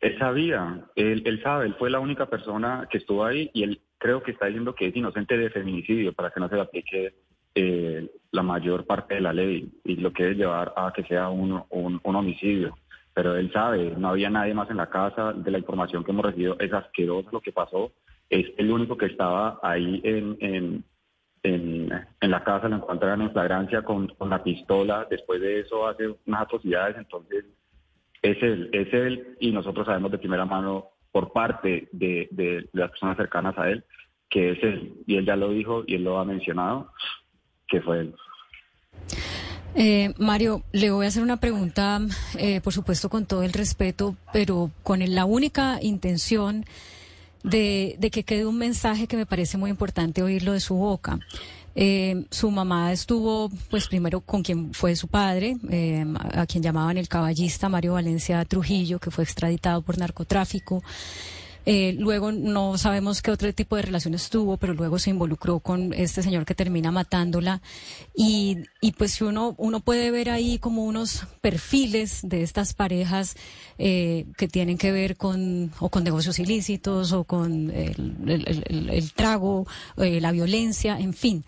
[0.00, 3.82] él sabía, él, él sabe, él fue la única persona que estuvo ahí y él
[3.98, 7.12] creo que está diciendo que es inocente de feminicidio para que no se le aplique
[7.56, 11.30] eh, la mayor parte de la ley y lo que debe llevar a que sea
[11.30, 12.76] un, un, homicidio.
[13.14, 16.26] Pero él sabe, no había nadie más en la casa, de la información que hemos
[16.26, 17.92] recibido es asqueroso lo que pasó,
[18.28, 20.84] es el único que estaba ahí en, en,
[21.42, 26.14] en, la casa, lo encontraron en flagrancia con, con la pistola, después de eso hace
[26.26, 27.46] unas atrocidades, entonces
[28.20, 32.90] es él, es él y nosotros sabemos de primera mano por parte de- de las
[32.90, 33.82] personas cercanas a él
[34.28, 36.90] que es él, y él ya lo dijo y él lo ha mencionado,
[37.68, 38.12] que fue.
[39.74, 42.00] Eh, Mario, le voy a hacer una pregunta,
[42.38, 46.64] eh, por supuesto con todo el respeto, pero con la única intención
[47.42, 51.18] de, de que quede un mensaje que me parece muy importante oírlo de su boca.
[51.78, 56.96] Eh, su mamá estuvo, pues primero con quien fue su padre, eh, a quien llamaban
[56.96, 60.82] el caballista Mario Valencia Trujillo, que fue extraditado por narcotráfico.
[61.68, 65.92] Eh, luego no sabemos qué otro tipo de relaciones tuvo, pero luego se involucró con
[65.92, 67.60] este señor que termina matándola.
[68.14, 73.36] Y, y pues uno, uno puede ver ahí como unos perfiles de estas parejas
[73.78, 79.66] eh, que tienen que ver con, o con negocios ilícitos, o con el, trago,
[79.96, 81.44] eh, la violencia, en fin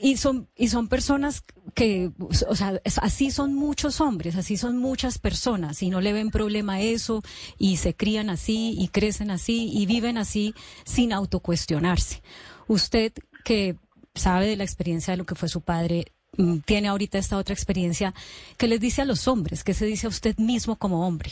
[0.00, 1.44] y son y son personas
[1.74, 6.30] que o sea así son muchos hombres así son muchas personas y no le ven
[6.30, 7.22] problema a eso
[7.58, 10.54] y se crían así y crecen así y viven así
[10.84, 12.22] sin autocuestionarse.
[12.66, 13.12] Usted
[13.44, 13.76] que
[14.14, 16.06] sabe de la experiencia de lo que fue su padre
[16.36, 18.14] mm, tiene ahorita esta otra experiencia
[18.56, 21.30] ¿qué les dice a los hombres qué se dice a usted mismo como hombre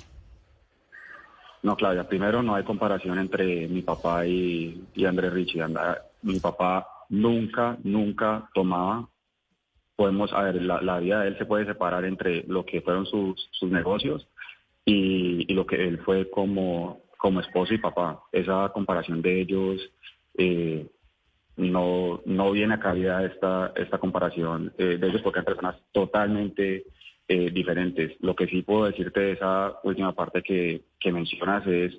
[1.60, 5.60] no, Claudia, primero no hay comparación entre mi papá y, y Andrés Richie.
[6.22, 9.08] Mi papá nunca, nunca tomaba.
[9.96, 13.48] Podemos, a ver, la, vida de él se puede separar entre lo que fueron sus,
[13.52, 14.28] sus negocios
[14.84, 18.22] y, lo que él fue como, como esposo y papá.
[18.30, 19.80] Esa comparación de ellos
[20.36, 20.86] eh,
[21.56, 26.84] no, no viene a cabida esta, esta comparación eh, de ellos porque son personas totalmente
[27.26, 28.12] eh, diferentes.
[28.20, 31.98] Lo que sí puedo decirte de esa última parte que, que mencionas es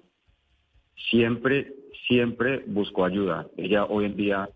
[1.09, 1.73] siempre,
[2.07, 3.47] siempre buscó ayuda.
[3.57, 4.49] Ella hoy en día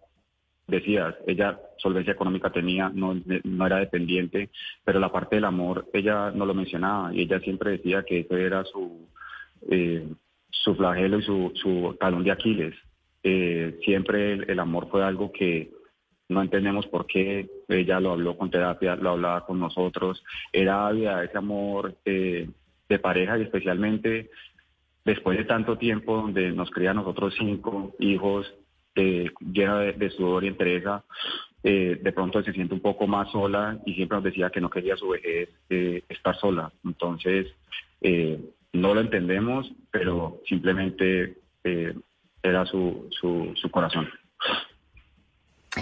[0.67, 4.49] decías, ella solvencia económica tenía, no, no era dependiente,
[4.83, 8.37] pero la parte del amor ella no lo mencionaba y ella siempre decía que eso
[8.37, 9.07] era su,
[9.69, 10.07] eh,
[10.49, 12.75] su flagelo y su, su talón de Aquiles.
[13.23, 15.71] Eh, siempre el, amor fue algo que
[16.29, 21.23] no entendemos por qué, ella lo habló con terapia, lo hablaba con nosotros, era ávida
[21.23, 22.49] ese amor eh,
[22.89, 24.29] de pareja y especialmente
[25.05, 28.53] después de tanto tiempo donde nos cría nosotros cinco hijos,
[28.95, 31.03] eh, llena de, sudor y entrega,
[31.63, 34.69] eh, de pronto se siente un poco más sola y siempre nos decía que no
[34.69, 36.71] quería su vejez eh, estar sola.
[36.83, 37.47] Entonces,
[38.01, 38.39] eh,
[38.73, 41.93] no lo entendemos, pero simplemente eh,
[42.41, 44.09] era su, su, su corazón.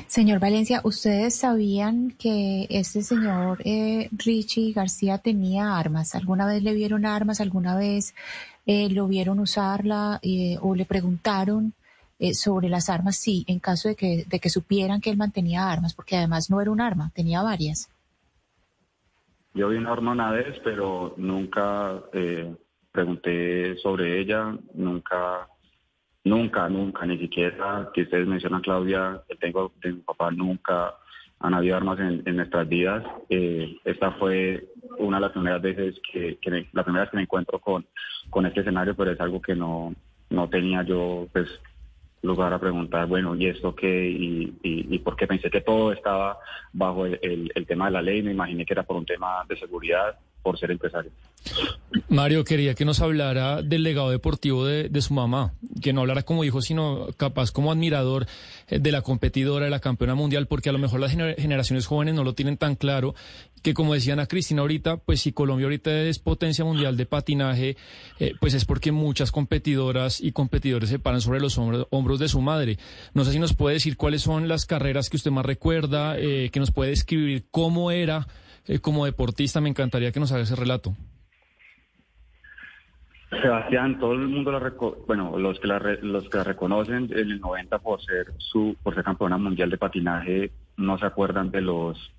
[0.08, 6.16] Señor Valencia, ¿ustedes sabían que este señor eh, Richie García tenía armas?
[6.16, 7.42] ¿Alguna vez le vieron armas?
[7.42, 8.14] ¿Alguna vez
[8.66, 11.74] eh, lo vieron usarla eh, o le preguntaron
[12.24, 15.72] eh, sobre las armas, sí, en caso de que, de que supieran que él mantenía
[15.72, 17.90] armas, porque además no era un arma, tenía varias.
[19.56, 22.56] Yo vi una arma una vez, pero nunca eh,
[22.92, 25.48] pregunté sobre ella, nunca,
[26.24, 30.94] nunca, nunca, ni siquiera que ustedes mencionan, Claudia, que tengo de mi papá, nunca
[31.40, 33.04] han habido armas en, nuestras vidas.
[33.30, 34.70] Eh, esta fue
[35.00, 37.84] una de las primeras veces que, que me, la primera vez que me encuentro con,
[38.30, 39.96] con este escenario, pero es algo que no,
[40.30, 41.50] no tenía yo, pues,
[42.22, 44.10] lugar a preguntar, bueno, ¿y esto qué?
[44.10, 46.38] Y, y, y porque pensé que todo estaba
[46.72, 49.44] bajo el, el, el, tema de la ley, me imaginé que era por un tema
[49.48, 51.12] de seguridad, por ser empresario.
[52.10, 56.44] Mario, quería que nos hablara del legado deportivo de, su mamá, que no hablara como
[56.44, 58.28] hijo, sino capaz como admirador
[58.68, 61.88] eh, de la competidora, de la campeona mundial, porque a lo mejor las gener generaciones
[61.88, 63.16] jóvenes no lo tienen tan claro,
[63.62, 67.78] que como decían a Cristina ahorita, pues si Colombia ahorita es potencia mundial de patinaje,
[68.20, 72.28] eh, pues es porque muchas competidoras y competidores se paran sobre los hombros, hombros de
[72.28, 72.78] su madre.
[73.14, 76.50] No sé si nos puede decir cuáles son las carreras que usted más recuerda, eh,
[76.52, 78.28] que nos puede describir cómo era
[78.68, 80.96] eh, como deportista, me encantaría que nos haga ese relato.
[83.30, 84.74] Sebastián, todo el mundo la
[85.08, 89.38] bueno, los que la los que reconocen, el 90 por ser su por ser campeona
[89.38, 92.14] mundial de patinaje, no se acuerdan de los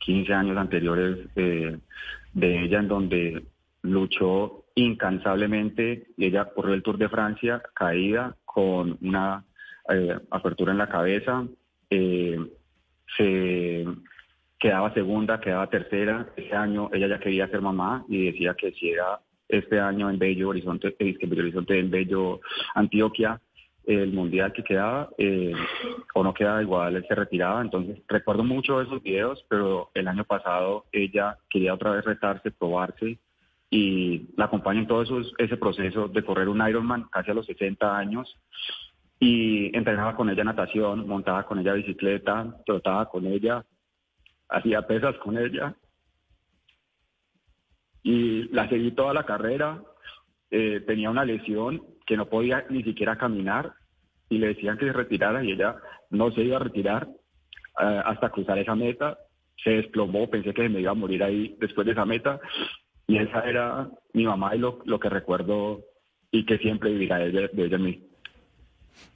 [0.00, 1.78] 15 años anteriores eh,
[2.34, 3.46] de ella en donde
[3.80, 9.44] luchó incansablemente y ella corrió el Tour de Francia caída con una
[9.88, 11.46] eh, apertura en la cabeza,
[11.88, 13.86] se
[14.58, 16.26] quedaba segunda, quedaba tercera.
[16.36, 20.18] Ese año ella ya quería ser mamá y decía que si era este año en
[20.18, 22.40] Bello Horizonte, eh, en Bello
[22.74, 23.40] Antioquia,
[23.86, 25.54] el mundial que quedaba eh,
[26.14, 27.62] o no quedaba igual, él se retiraba.
[27.62, 33.18] Entonces recuerdo mucho esos videos, pero el año pasado ella quería otra vez retarse, probarse
[33.70, 37.46] y la acompaña en todo eso, ese proceso de correr un Ironman casi a los
[37.46, 38.36] 60 años
[39.20, 43.64] y entrenaba con ella natación, montaba con ella bicicleta, trotaba con ella,
[44.48, 45.74] hacía pesas con ella
[48.02, 49.82] y la seguí toda la carrera.
[50.50, 53.74] Eh, tenía una lesión que no podía ni siquiera caminar
[54.30, 55.76] y le decían que se retirara y ella
[56.10, 59.18] no se iba a retirar uh, hasta cruzar esa meta
[59.62, 62.40] se desplomó, pensé que me iba a morir ahí después de esa meta.
[63.06, 65.84] Y esa era mi mamá y lo, lo que recuerdo
[66.30, 68.07] y que siempre vivirá de de mí.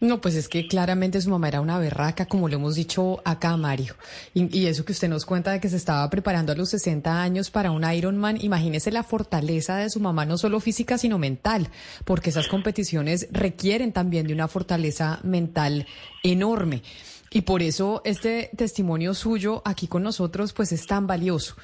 [0.02, 3.56] No, pues es que claramente su mamá era una berraca, como lo hemos dicho acá,
[3.56, 3.94] Mario.
[4.34, 7.52] Y, eso que usted nos cuenta de que se estaba preparando a los 60 años
[7.52, 11.68] para un Ironman, imagínese la fortaleza de su mamá, no solo física, sino mental,
[12.04, 15.86] porque esas competiciones requieren también de una fortaleza mental
[16.24, 16.82] enorme.
[17.30, 21.54] Y por eso este testimonio suyo aquí con nosotros, pues es tan valioso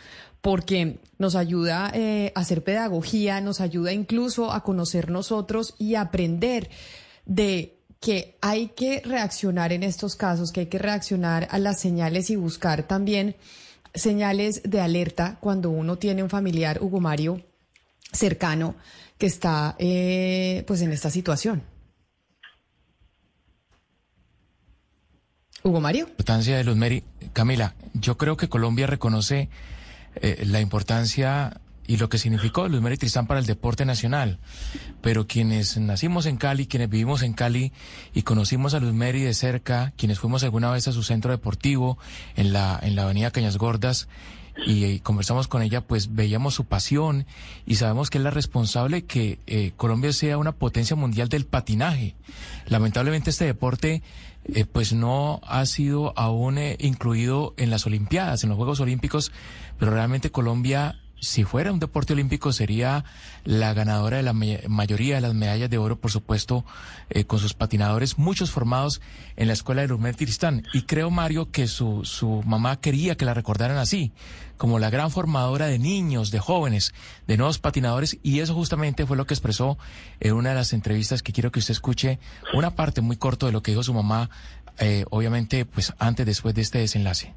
[0.41, 6.71] porque nos ayuda eh, a hacer pedagogía, nos ayuda incluso a conocer nosotros y aprender
[7.27, 12.31] de que hay que reaccionar en estos casos, que hay que reaccionar a las señales
[12.31, 13.37] y buscar también
[13.95, 17.45] señales de alerta cuando uno tiene un familiar, Hugo Mario,
[18.13, 18.77] cercano
[19.19, 21.63] que está eh, pues en esta situación.
[25.65, 26.05] Hugo Mario.
[26.05, 27.03] La importancia de los Meri.
[27.33, 29.49] Camila, yo creo que Colombia reconoce
[30.15, 34.39] eh, la importancia y lo que significó Luz Mary Tristán para el deporte nacional.
[35.01, 37.73] Pero quienes nacimos en Cali, quienes vivimos en Cali
[38.15, 41.99] y conocimos a Luz Mary de cerca, quienes fuimos alguna vez a su centro deportivo
[42.37, 44.07] en la, en la avenida Cañas Gordas,
[44.67, 47.27] y, conversamos con ella, pues veíamos su pasión
[47.65, 52.17] y sabemos que es la responsable que eh, Colombia sea una potencia mundial del patinaje.
[52.67, 54.03] Lamentablemente este deporte
[54.53, 59.31] eh, pues no ha sido aún eh, incluido en las Olimpiadas, en los Juegos Olímpicos,
[59.79, 63.05] pero realmente Colombia si fuera un deporte olímpico, sería
[63.45, 66.65] la ganadora de la mayoría de las medallas de oro, por supuesto,
[67.11, 69.01] eh, con sus patinadores, muchos formados
[69.37, 70.65] en la escuela de Lumet Tristán.
[70.73, 74.13] Y creo, Mario, que su, su mamá quería que la recordaran así,
[74.57, 76.95] como la gran formadora de niños, de jóvenes,
[77.27, 79.79] de nuevos patinadores, y eso justamente fue lo que expresó
[80.21, 82.19] en una de las entrevistas que quiero que usted escuche,
[82.55, 84.31] una parte muy corta de lo que dijo su mamá,
[84.79, 87.35] eh, obviamente, pues antes, después de este desenlace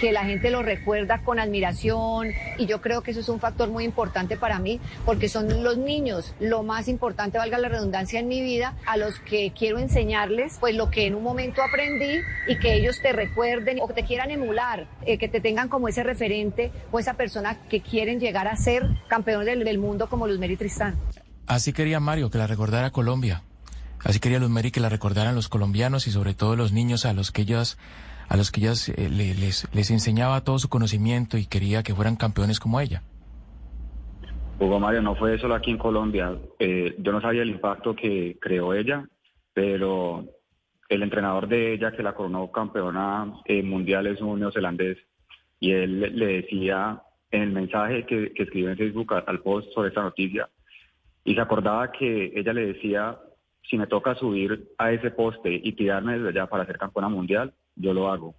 [0.00, 2.28] que la gente lo recuerda con admiración
[2.58, 5.78] y yo creo que eso es un factor muy importante para mí porque son los
[5.78, 10.58] niños lo más importante, valga la redundancia en mi vida, a los que quiero enseñarles
[10.60, 14.04] pues lo que en un momento aprendí y que ellos te recuerden o que te
[14.04, 18.48] quieran emular, eh, que te tengan como ese referente o esa persona que quieren llegar
[18.48, 20.96] a ser campeón del, mundo como Luz Mary Tristán.
[21.46, 23.42] Así quería Mario que la recordara Colombia.
[24.02, 27.12] Así quería Luz Mary que la recordaran los colombianos y sobre todo los niños a
[27.12, 27.78] los que ellos
[28.30, 32.14] a los que ella eh, les, les enseñaba todo su conocimiento y quería que fueran
[32.14, 33.02] campeones como ella.
[34.60, 36.38] Hugo Mario, no fue solo aquí en Colombia.
[36.60, 39.04] Eh, yo no sabía el impacto que creó ella,
[39.52, 40.24] pero
[40.88, 44.98] el entrenador de ella que la coronó campeona eh, mundial es un neozelandés
[45.58, 47.02] y él le decía
[47.32, 50.48] en el mensaje que, que escribió en Facebook al post sobre esta noticia
[51.24, 53.18] y se acordaba que ella le decía
[53.68, 57.52] si me toca subir a ese poste y tirarme desde allá para ser campeona mundial,
[57.76, 58.34] yo lo hago.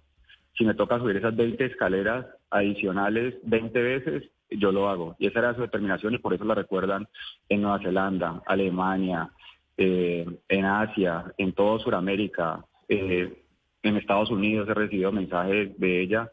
[0.56, 5.16] Si me toca subir esas 20 escaleras adicionales 20 veces, yo lo hago.
[5.18, 7.08] Y esa era su determinación y por eso la recuerdan
[7.48, 9.30] en Nueva Zelanda, Alemania,
[9.76, 13.42] eh, en Asia, en todo Sudamérica, eh,
[13.82, 16.30] en Estados Unidos he recibido mensajes de ella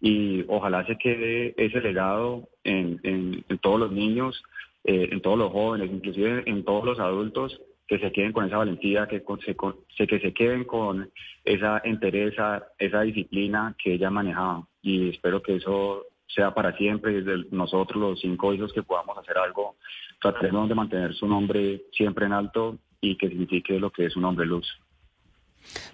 [0.00, 4.42] y ojalá se quede ese legado en, todos los niños,
[4.84, 8.58] eh, en todos los jóvenes, inclusive en todos los adultos que se queden con esa
[8.58, 11.10] valentía, que se, que se queden con
[11.42, 14.68] esa entereza, esa disciplina que ella manejaba.
[14.82, 19.38] Y espero que eso sea para siempre, desde nosotros los cinco hijos que podamos hacer
[19.38, 19.76] algo,
[20.20, 24.26] tratemos de mantener su nombre siempre en alto y que signifique lo que es un
[24.26, 24.68] hombre luz.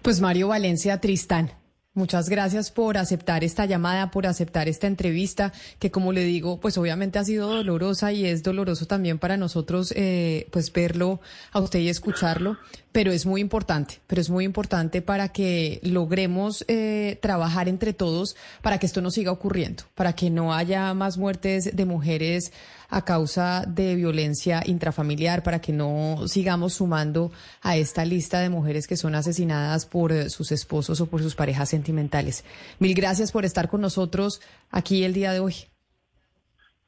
[0.03, 1.51] Pues Mario Valencia Tristán,
[1.97, 6.77] Muchas gracias por aceptar esta llamada, por aceptar esta entrevista, que como le digo, pues
[6.77, 11.21] obviamente ha sido dolorosa y es doloroso también para nosotros, eh, pues verlo
[11.53, 12.59] a usted y escucharlo
[12.95, 18.37] pero es muy importante, pero es muy importante para que logremos eh, trabajar entre todos
[18.63, 22.53] para que esto no siga ocurriendo, para que no haya más muertes de mujeres
[22.89, 28.87] a causa de violencia intrafamiliar, para que no sigamos sumando a esta lista de mujeres
[28.87, 32.45] que son asesinadas por sus esposos o por sus parejas sentimentales.
[32.79, 34.41] Mil gracias por estar con nosotros
[34.71, 35.55] aquí el día de hoy.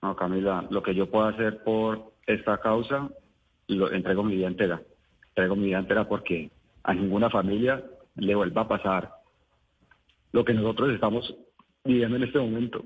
[0.02, 3.10] No, Camila, lo que yo puedo hacer por esta causa,
[3.66, 4.80] lo entrego mi vida entera
[5.36, 6.50] traigo mi vida entera porque
[6.82, 7.84] a ninguna familia
[8.16, 9.12] le vuelva a pasar
[10.32, 11.36] lo que nosotros estamos
[11.84, 12.84] viviendo en este momento.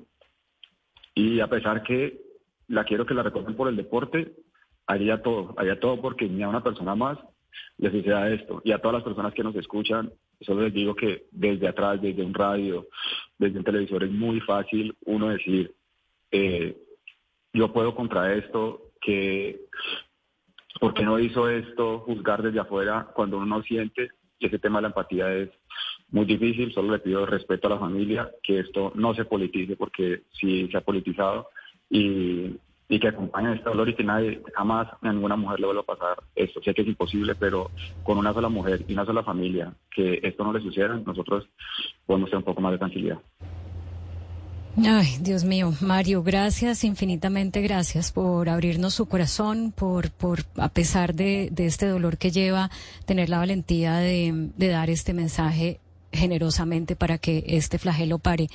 [1.15, 2.19] Y a pesar que
[2.67, 4.33] la quiero que la recuerden por el deporte,
[4.85, 7.17] haría todo, haría todo porque ni a una persona más
[7.77, 8.61] le suceda esto.
[8.65, 10.11] Y a todas las personas que nos escuchan,
[10.41, 12.87] solo les digo que desde atrás, desde un radio,
[13.37, 15.73] desde un televisor, es muy fácil uno decir,
[16.31, 16.77] eh,
[17.53, 19.61] yo puedo contra esto, que
[20.81, 21.99] ¿Por qué no hizo esto?
[21.99, 24.09] Juzgar desde afuera cuando uno no siente.
[24.39, 25.49] Y ese tema de la empatía es
[26.09, 30.23] muy difícil, solo le pido respeto a la familia, que esto no se politice porque
[30.31, 31.49] sí se ha politizado
[31.87, 32.57] y,
[32.89, 35.95] y que acompañen este dolor y que nadie, jamás a ninguna mujer le vuelva a
[35.95, 36.59] pasar esto.
[36.63, 37.69] Sé que es imposible, pero
[38.01, 41.47] con una sola mujer y una sola familia, que esto no le suceda, nosotros
[42.07, 43.19] podemos tener un poco más de tranquilidad.
[44.77, 51.13] Ay, Dios mío, Mario, gracias, infinitamente gracias por abrirnos su corazón, por, por a pesar
[51.13, 52.71] de, este dolor que lleva,
[53.05, 55.81] tener la valentía de, de, dar este mensaje
[56.13, 58.49] generosamente para que este flagelo pare.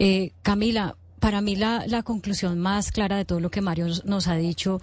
[0.00, 4.26] Eh, Camila, para mí la, la conclusión más clara de todo lo que Mario nos
[4.26, 4.80] ha dicho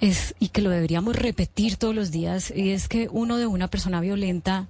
[0.00, 3.68] es, y que lo deberíamos repetir todos los días, y es que uno de una
[3.68, 4.68] persona violenta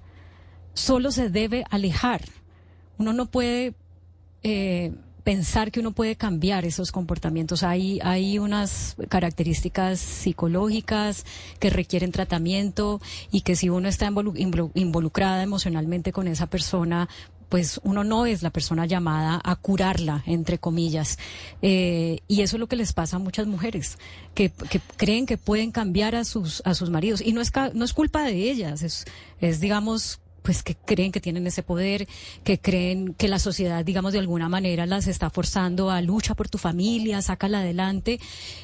[0.73, 2.21] solo se debe alejar.
[2.97, 3.73] Uno no puede
[4.43, 4.93] eh,
[5.23, 7.63] pensar que uno puede cambiar esos comportamientos.
[7.63, 11.25] Hay, hay unas características psicológicas
[11.59, 13.01] que requieren tratamiento
[13.31, 14.33] y que si uno está involu
[14.75, 17.07] involucrada emocionalmente con esa persona,
[17.53, 21.19] pues uno no es la persona llamada a curarla, entre comillas.
[21.61, 23.99] Eh, y eso es lo que les pasa a muchas mujeres,
[24.33, 27.21] que, que, creen que pueden cambiar a sus, a sus maridos.
[27.21, 29.05] Y no es, no es culpa de ellas, es,
[29.39, 32.07] es digamos, pues que creen que tienen ese poder,
[32.43, 36.49] que creen que la sociedad, digamos, de alguna manera las está forzando a lucha por
[36.49, 38.19] tu familia, sácala adelante.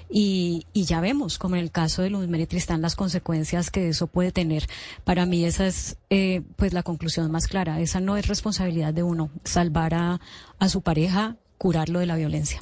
[0.09, 4.07] Y, y ya vemos, como en el caso de Luz Tristán, las consecuencias que eso
[4.07, 4.67] puede tener.
[5.03, 7.79] Para mí esa es, eh, pues, la conclusión más clara.
[7.79, 10.21] Esa no es responsabilidad de uno, salvar a,
[10.59, 12.61] a su pareja, curarlo de la violencia.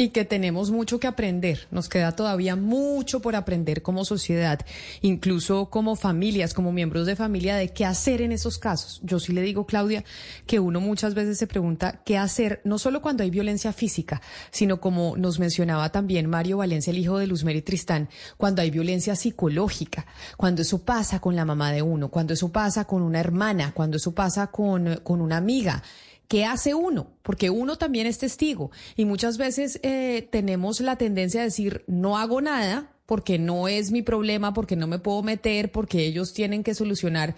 [0.00, 4.60] Y que tenemos mucho que aprender, nos queda todavía mucho por aprender como sociedad,
[5.02, 9.00] incluso como familias, como miembros de familia, de qué hacer en esos casos.
[9.02, 10.04] Yo sí le digo, Claudia,
[10.46, 14.22] que uno muchas veces se pregunta qué hacer, no solo cuando hay violencia física,
[14.52, 19.16] sino como nos mencionaba también Mario Valencia, el hijo de Luzmeri Tristán, cuando hay violencia
[19.16, 20.06] psicológica,
[20.36, 23.96] cuando eso pasa con la mamá de uno, cuando eso pasa con una hermana, cuando
[23.96, 25.82] eso pasa con, con una amiga.
[26.28, 27.10] ¿Qué hace uno?
[27.22, 32.18] Porque uno también es testigo y muchas veces eh, tenemos la tendencia a decir, no
[32.18, 36.62] hago nada porque no es mi problema, porque no me puedo meter, porque ellos tienen
[36.62, 37.34] que solucionar.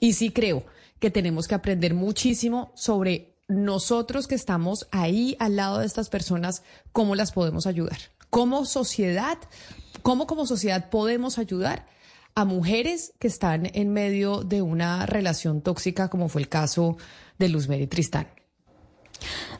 [0.00, 0.64] Y sí creo
[0.98, 6.62] que tenemos que aprender muchísimo sobre nosotros que estamos ahí al lado de estas personas,
[6.92, 7.98] cómo las podemos ayudar.
[8.30, 9.36] Como sociedad,
[10.00, 11.86] cómo como sociedad podemos ayudar
[12.34, 16.96] a mujeres que están en medio de una relación tóxica, como fue el caso
[17.38, 18.28] de Luzmeri Tristán.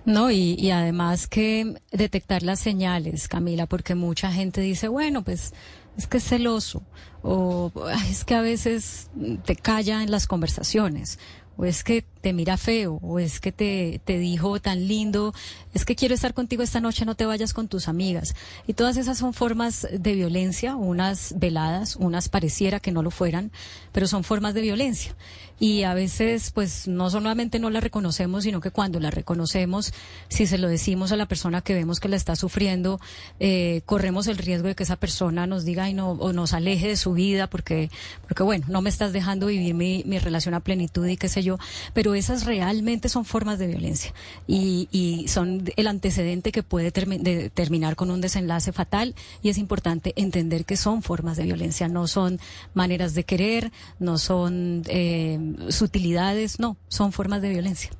[0.06, 5.52] No, y, y, además que detectar las señales, Camila, porque mucha gente dice, bueno, pues
[5.98, 6.82] es que es celoso,
[7.22, 7.70] o
[8.10, 9.10] es que a veces
[9.44, 11.18] te calla en las conversaciones,
[11.56, 15.32] o es que te mira feo, o es que te, te dijo tan lindo,
[15.72, 18.34] es que quiero estar contigo esta noche, no te vayas con tus amigas.
[18.66, 23.50] Y todas esas son formas de violencia, unas veladas, unas pareciera que no lo fueran,
[23.92, 25.14] pero son formas de violencia.
[25.60, 29.92] Y a veces, pues, no solamente no la reconocemos, sino que cuando la reconocemos,
[30.28, 32.98] si se lo decimos a la persona que vemos que la está sufriendo,
[33.40, 36.88] eh, corremos el riesgo de que esa persona nos diga y no, o nos aleje
[36.88, 37.90] de su vida porque,
[38.22, 41.42] porque bueno, no me estás dejando vivir mi, mi relación a plenitud y qué sé
[41.42, 41.58] yo.
[41.92, 44.12] Pero esas realmente son formas de violencia
[44.46, 49.58] y, son el antecedente que puede termi de terminar con un desenlace fatal y es
[49.58, 52.40] importante entender que son formas de violencia, no son
[52.74, 55.38] maneras de querer, no son eh,
[55.68, 57.90] sutilidades, no, son formas de violencia.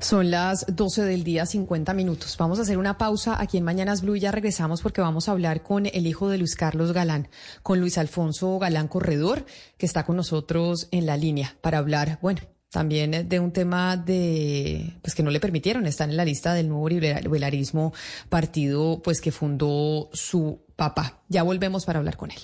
[0.00, 2.36] Son las 12 del día, 50 minutos.
[2.38, 5.32] Vamos a hacer una pausa aquí en Mañanas Blue y ya regresamos porque vamos a
[5.32, 7.28] hablar con el hijo de Luis Carlos Galán,
[7.64, 9.44] con Luis Alfonso Galán Corredor,
[9.76, 14.94] que está con nosotros en la línea para hablar, bueno, también de un tema de
[15.02, 17.92] pues que no le permitieron estar en la lista del nuevo liberalismo
[18.28, 21.22] partido pues que fundó su papá.
[21.28, 22.38] Ya volvemos para hablar con él.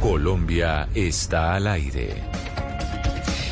[0.00, 2.49] Colombia está al aire.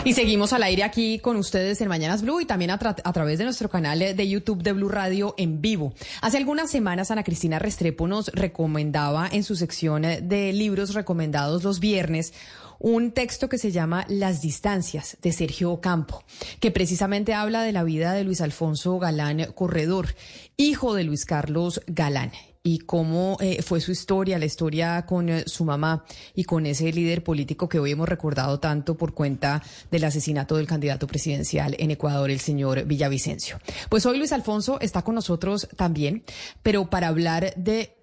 [0.05, 3.45] Y seguimos al aire aquí con ustedes en Mañanas Blue y también a, través de
[3.45, 5.93] nuestro canal de YouTube de Blue Radio en vivo.
[6.23, 11.81] Hace algunas semanas Ana Cristina Restrepo nos recomendaba en su sección de libros recomendados los
[11.81, 12.33] viernes
[12.79, 16.25] un texto que se llama Las distancias de Sergio Campo,
[16.61, 20.15] que precisamente habla de la vida de Luis Alfonso Galán Corredor,
[20.57, 22.31] hijo de Luis Carlos Galán
[22.63, 26.05] y cómo eh, fue su historia, la historia con eh, su mamá
[26.35, 30.67] y con ese líder político que hoy hemos recordado tanto por cuenta del asesinato del
[30.67, 33.59] candidato presidencial en Ecuador, el señor Villavicencio.
[33.89, 36.25] Pues hoy Luis Alfonso está con nosotros también,
[36.63, 37.95] pero para hablar de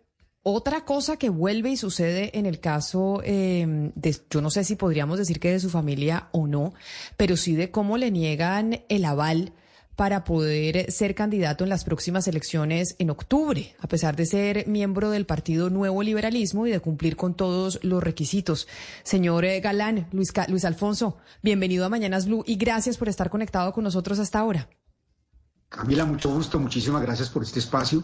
[0.48, 4.76] otra cosa que vuelve y sucede en el caso eh, de, yo no sé si
[4.76, 6.76] podríamos decir que de su familia o no,
[7.18, 9.54] pero sí de cómo le niegan el aval
[9.96, 15.10] para poder ser candidato en las próximas elecciones en octubre, a pesar de ser miembro
[15.10, 18.68] del Partido Nuevo Liberalismo y de cumplir con todos los requisitos.
[19.04, 23.72] Señor eh, Galán, Luis, Luis Alfonso, bienvenido a Mañanas Blue y gracias por estar conectado
[23.74, 24.70] con nosotros hasta ahora.
[25.70, 28.04] Camila, mucho gusto, muchísimas gracias por este espacio.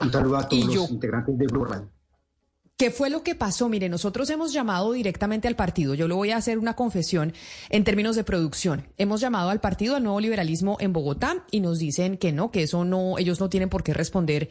[0.00, 1.90] Un saludo a todos los integrantes de Blue Radio.
[2.78, 3.68] ¿Qué fue lo que pasó?
[3.68, 5.94] Mire, nosotros hemos llamado directamente al partido.
[5.94, 7.32] Yo le voy a hacer una confesión
[7.70, 8.86] en términos de producción.
[8.98, 12.62] Hemos llamado al partido, al nuevo liberalismo en Bogotá, y nos dicen que no, que
[12.62, 14.48] eso no, ellos no tienen por qué responder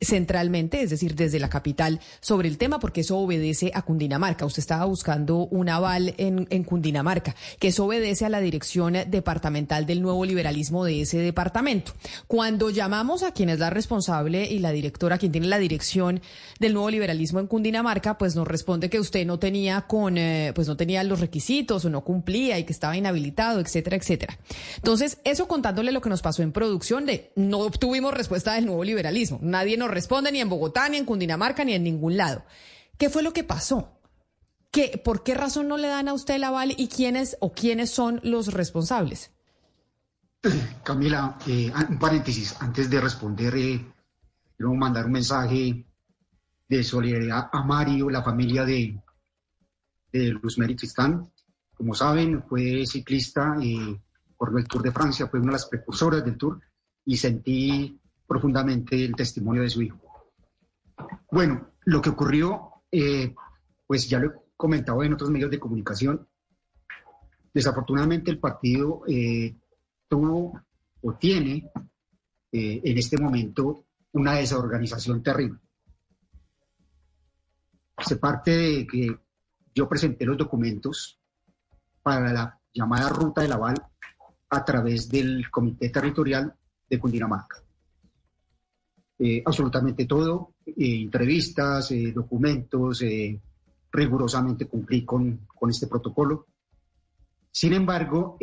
[0.00, 4.46] centralmente, es decir, desde la capital, sobre el tema, porque eso obedece a Cundinamarca.
[4.46, 9.86] Usted estaba buscando un aval en, en, Cundinamarca, que eso obedece a la dirección departamental
[9.86, 11.92] del nuevo liberalismo de ese departamento.
[12.26, 16.20] Cuando llamamos a quien es la responsable y la directora, quien tiene la dirección
[16.58, 20.68] del nuevo liberalismo en Cundinamarca, pues nos responde que usted no tenía con, eh, pues
[20.68, 24.38] no tenía los requisitos o no cumplía y que estaba inhabilitado, etcétera, etcétera.
[24.76, 28.84] Entonces, eso contándole lo que nos pasó en producción de no obtuvimos respuesta del nuevo
[28.84, 29.38] liberalismo.
[29.42, 32.44] Nadie nos responde ni en Bogotá, ni en Cundinamarca, ni en ningún lado.
[32.98, 34.00] ¿Qué fue lo que pasó?
[34.70, 37.90] ¿Qué, ¿Por qué razón no le dan a usted el aval y quiénes o quiénes
[37.90, 39.32] son los responsables?
[40.84, 43.92] Camila, eh, un paréntesis, antes de responder, eh,
[44.56, 45.84] quiero mandar un mensaje
[46.68, 48.96] de solidaridad a Mario, la familia de,
[50.12, 51.30] de Luz Tristán.
[51.74, 53.56] Como saben, fue ciclista,
[54.36, 56.60] corrió el Tour de Francia, fue una de las precursoras del Tour
[57.04, 58.00] y sentí
[58.30, 59.98] profundamente el testimonio de su hijo.
[61.32, 63.34] Bueno, lo que ocurrió, eh,
[63.88, 66.28] pues ya lo he comentado en otros medios de comunicación,
[67.52, 69.56] desafortunadamente el partido eh,
[70.06, 70.62] tuvo
[71.02, 71.72] o tiene
[72.52, 75.58] eh, en este momento una desorganización terrible.
[77.98, 79.18] Se parte de que
[79.74, 81.18] yo presenté los documentos
[82.00, 83.74] para la llamada ruta del aval
[84.50, 86.54] a través del Comité Territorial
[86.88, 87.64] de Cundinamarca.
[89.22, 93.04] Eh, absolutamente todo, eh, entrevistas, eh, documentos,
[93.92, 96.46] rigurosamente cumplí con, con, este protocolo.
[97.50, 98.38] Sin embargo,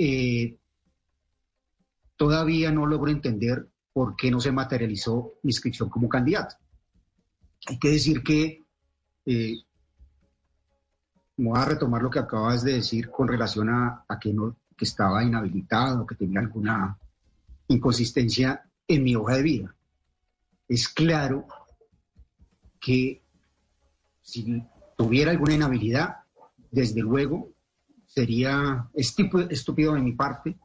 [2.15, 6.57] todavía no logro entender por qué no se materializó mi inscripción como candidato.
[7.65, 8.63] Hay que decir que,
[11.37, 14.85] voy a retomar lo que acabas de decir con relación a, a que, no, que
[14.85, 16.99] estaba inhabilitado, que tenía alguna
[17.67, 19.76] inconsistencia en mi hoja de vida
[20.67, 21.45] es claro
[22.79, 23.21] que
[24.21, 24.63] si
[24.97, 26.17] tuviera alguna inhabilidad,
[26.71, 27.51] desde luego
[28.05, 30.57] sería estúpido de mi parte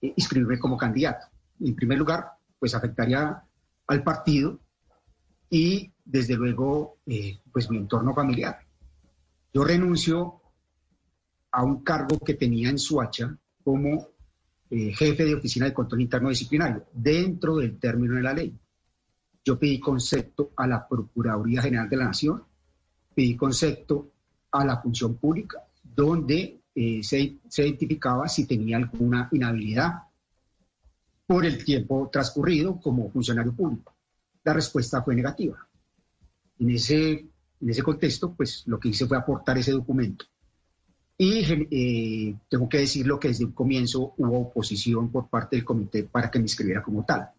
[0.00, 1.26] eh, inscribirme como candidato.
[1.60, 3.42] En primer lugar, pues afectaría
[3.86, 4.60] al partido
[5.50, 8.58] y desde luego eh, pues mi entorno familiar.
[9.52, 10.40] Yo renuncio
[11.50, 14.08] a un cargo que tenía en Suacha como
[14.70, 18.58] eh, jefe de oficina de control interno disciplinario dentro del término de la ley.
[19.44, 22.42] Yo pedí concepto a la Procuraduría General de la Nación,
[23.14, 24.12] pedí concepto
[24.52, 30.04] a la función pública, donde eh, se, identificaba si tenía alguna inhabilidad
[31.26, 33.94] por el tiempo transcurrido como funcionario público.
[34.44, 35.66] La respuesta fue negativa.
[36.58, 37.26] En ese,
[37.82, 40.24] contexto, pues lo que hice fue aportar ese documento.
[41.18, 46.04] Y eh, tengo que decirlo que desde un comienzo hubo oposición por parte del comité
[46.04, 47.30] para que me inscribiera como tal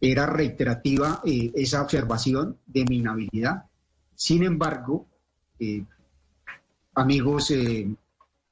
[0.00, 3.64] era reiterativa eh, esa observación de mi inhabilidad.
[4.14, 5.06] Sin embargo,
[5.58, 5.84] eh,
[6.94, 7.94] amigos, eh,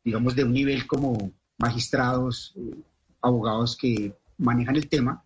[0.05, 2.55] digamos, de un nivel como magistrados,
[3.23, 5.25] abogados que manejan el tema,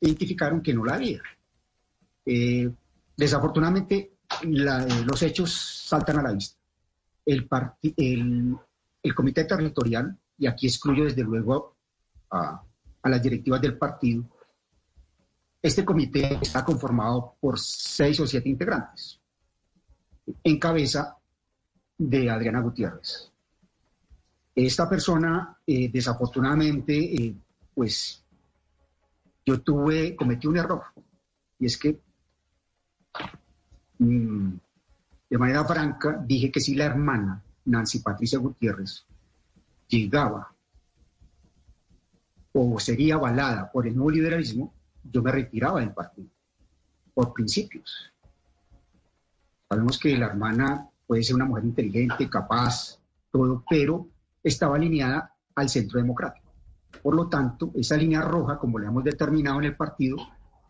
[0.00, 1.20] identificaron que no la había.
[3.16, 4.12] desafortunadamente,
[4.44, 6.56] los hechos saltan a la vista.
[7.26, 7.48] El,
[7.96, 8.56] el,
[9.02, 11.76] el, comité territorial, y aquí excluyo desde luego
[12.30, 12.62] a,
[13.02, 14.24] a las directivas del partido,
[15.62, 19.20] este comité está conformado por seis o siete integrantes,
[20.42, 21.16] en cabeza
[21.96, 23.30] de Adriana Gutiérrez.
[24.54, 27.34] Esta persona, eh, desafortunadamente, eh,
[27.74, 28.24] pues
[29.46, 30.82] yo tuve, cometí un error,
[31.60, 32.00] y es que
[33.98, 34.52] mm,
[35.30, 39.06] de manera franca dije que si la hermana Nancy Patricia Gutiérrez
[39.86, 40.52] llegaba
[42.52, 44.74] o sería avalada por el nuevo liberalismo,
[45.10, 46.28] yo me retiraba del partido,
[47.14, 48.12] por principios.
[49.68, 52.98] Sabemos que la hermana puede ser una mujer inteligente, capaz,
[53.30, 54.06] todo, pero
[54.42, 56.46] estaba alineada al centro democrático.
[57.02, 60.16] Por lo tanto, esa línea roja, como le hemos determinado en el partido,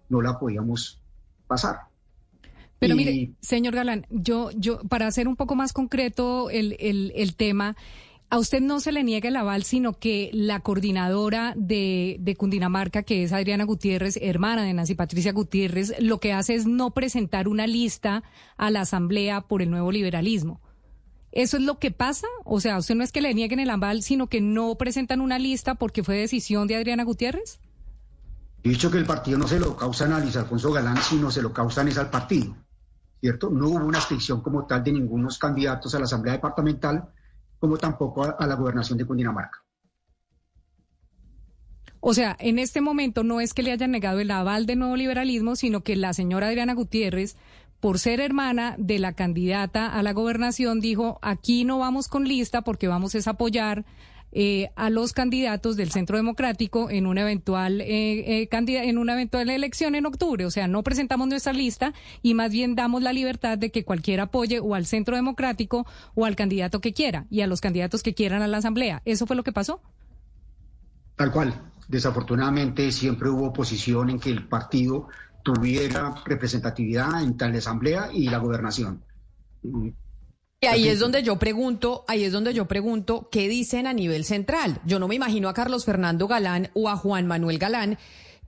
[0.09, 1.01] no la podíamos
[1.47, 1.81] pasar.
[2.79, 7.37] Pero mire, señor Galán, yo, yo, para hacer un poco más concreto el, el, el
[7.37, 7.77] tema,
[8.33, 13.03] a usted no se le niega el aval, sino que la coordinadora de, de, Cundinamarca,
[13.03, 17.47] que es Adriana Gutiérrez, hermana de Nancy Patricia Gutiérrez, lo que hace es no presentar
[17.47, 18.23] una lista
[18.57, 20.63] a la Asamblea por el nuevo liberalismo.
[21.31, 22.27] ¿Eso es lo que pasa?
[22.47, 25.39] O sea, usted no es que le nieguen el aval, sino que no presentan una
[25.39, 27.61] lista porque fue decisión de Adriana Gutiérrez.
[28.63, 31.43] He dicho que el partido no se lo causan a Luis Alfonso Galán, sino se
[31.43, 32.57] lo causan es al partido,
[33.21, 33.51] ¿cierto?
[33.51, 37.11] No hubo una inscripción como tal de ningunos candidatos a la Asamblea Departamental,
[37.63, 39.63] como tampoco a, la gobernación de Cundinamarca.
[42.01, 44.97] O sea, en este momento no es que le hayan negado el aval de nuevo
[44.97, 47.37] liberalismo, sino que la señora Adriana Gutiérrez
[47.79, 52.63] por ser hermana de la candidata a la gobernación, dijo, aquí no vamos con lista
[52.63, 53.85] porque vamos a apoyar
[54.33, 59.51] eh, a los candidatos del Centro Democrático en una eventual eh, eh en una eventual
[59.51, 60.47] elección en octubre.
[60.47, 61.93] O sea, no presentamos nuestra lista
[62.23, 66.25] y más bien damos la libertad de que cualquiera apoye o al Centro Democrático o
[66.25, 69.03] al candidato que quiera y a los candidatos que quieran a la Asamblea.
[69.05, 69.81] ¿Eso fue lo que pasó?
[71.17, 71.55] Tal cual.
[71.89, 75.09] Desafortunadamente siempre hubo oposición en que el partido
[75.43, 79.03] tuviera representatividad en tal asamblea y la gobernación.
[80.63, 84.25] Y ahí es donde yo pregunto, ahí es donde yo pregunto, ¿qué dicen a nivel
[84.25, 84.81] central?
[84.87, 87.99] Yo no me imagino a Carlos Fernando Galán o a Juan Manuel Galán,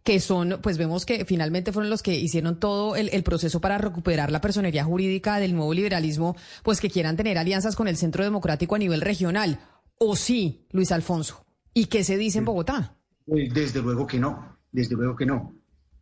[0.04, 3.78] que son, pues vemos que finalmente fueron los que hicieron todo el, el, proceso para
[3.78, 8.22] recuperar la personería jurídica del nuevo liberalismo, pues que quieran tener alianzas con el Centro
[8.22, 9.58] Democrático a nivel regional.
[9.98, 11.44] ¿O sí, Luis Alfonso?
[11.72, 12.96] ¿Y qué se dice en Bogotá?
[13.26, 15.52] Desde luego que no, desde luego que no.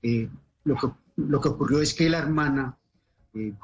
[0.03, 0.29] Eh,
[0.65, 2.77] lo que, lo que ocurrió es que la hermana,
[3.33, 3.55] eh,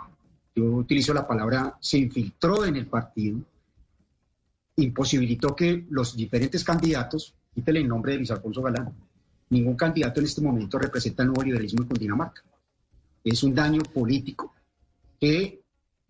[0.59, 3.40] yo utilizo la palabra, se infiltró en el partido,
[4.76, 8.93] imposibilitó que los diferentes candidatos, quítele el nombre de Luis Alfonso Galán,
[9.51, 12.43] ningún candidato en este momento representa el nuevo liberalismo en Cundinamarca.
[13.24, 14.55] Es un daño político
[15.20, 15.62] que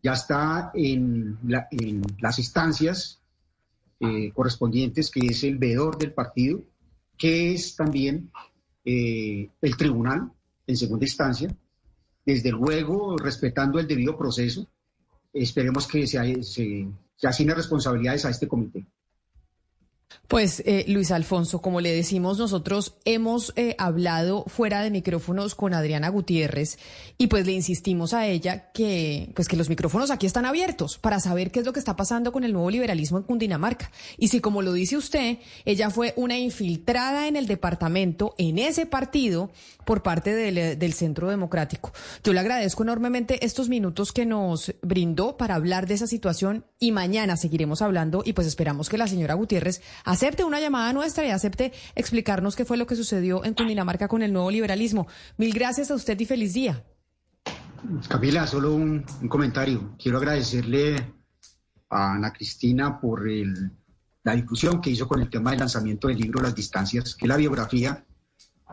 [0.02, 1.38] ya está en,
[2.20, 3.20] las instancias
[4.00, 6.62] eh, correspondientes, que es el veedor del partido,
[7.16, 8.30] que es también
[8.84, 10.30] eh, el tribunal,
[10.66, 11.54] en segunda instancia,
[12.28, 14.68] desde luego respetando el debido proceso.
[15.32, 16.86] Esperemos que se, se,
[17.16, 18.84] se asigne responsabilidades a este comité.
[20.28, 25.72] Pues eh, Luis Alfonso, como le decimos, nosotros hemos eh, hablado fuera de micrófonos con
[25.72, 26.78] Adriana Gutiérrez
[27.16, 31.18] y pues le insistimos a ella que pues que los micrófonos aquí están abiertos para
[31.18, 33.90] saber qué es lo que está pasando con el nuevo liberalismo en Cundinamarca.
[34.18, 38.84] Y si como lo dice usted, ella fue una infiltrada en el departamento, en ese
[38.84, 39.50] partido,
[39.86, 41.90] por parte del, eh, del Centro Democrático.
[42.22, 46.92] Yo le agradezco enormemente estos minutos que nos brindó para hablar de esa situación y
[46.92, 51.30] mañana seguiremos hablando y pues esperamos que la señora Gutiérrez acepte una llamada nuestra y
[51.30, 55.06] acepte explicarnos qué fue lo que sucedió en Cundinamarca con el nuevo liberalismo.
[55.36, 56.84] Mil gracias a usted y feliz día.
[58.08, 59.94] Camila, solo un, comentario.
[60.02, 61.14] Quiero agradecerle
[61.90, 66.42] a Ana Cristina por la difusión que hizo con el tema del lanzamiento del libro
[66.42, 68.04] Las Distancias, que es la biografía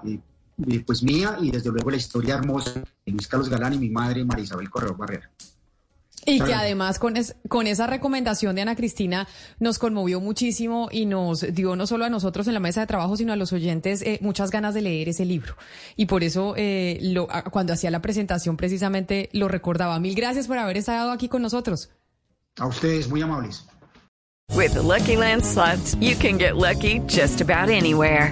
[0.06, 3.90] eh, pues mía y desde luego la historia hermosa de Luis Carlos Galán y mi
[3.90, 5.30] madre María Isabel Correo Barrera.
[6.26, 7.14] Y que además con,
[7.50, 9.28] con esa recomendación de Ana Cristina
[9.60, 13.16] nos conmovió muchísimo y nos dio no solo a nosotros en la mesa de trabajo,
[13.16, 15.56] sino a los oyentes eh, muchas ganas de leer ese libro.
[15.96, 20.00] Y por eso eh, lo, cuando hacía la presentación precisamente lo recordaba.
[20.00, 21.90] Mil gracias por haber estado aquí con nosotros.
[22.58, 23.66] A ustedes, muy amables.
[24.54, 28.32] With the Lucky Land slots, you can get lucky just about anywhere.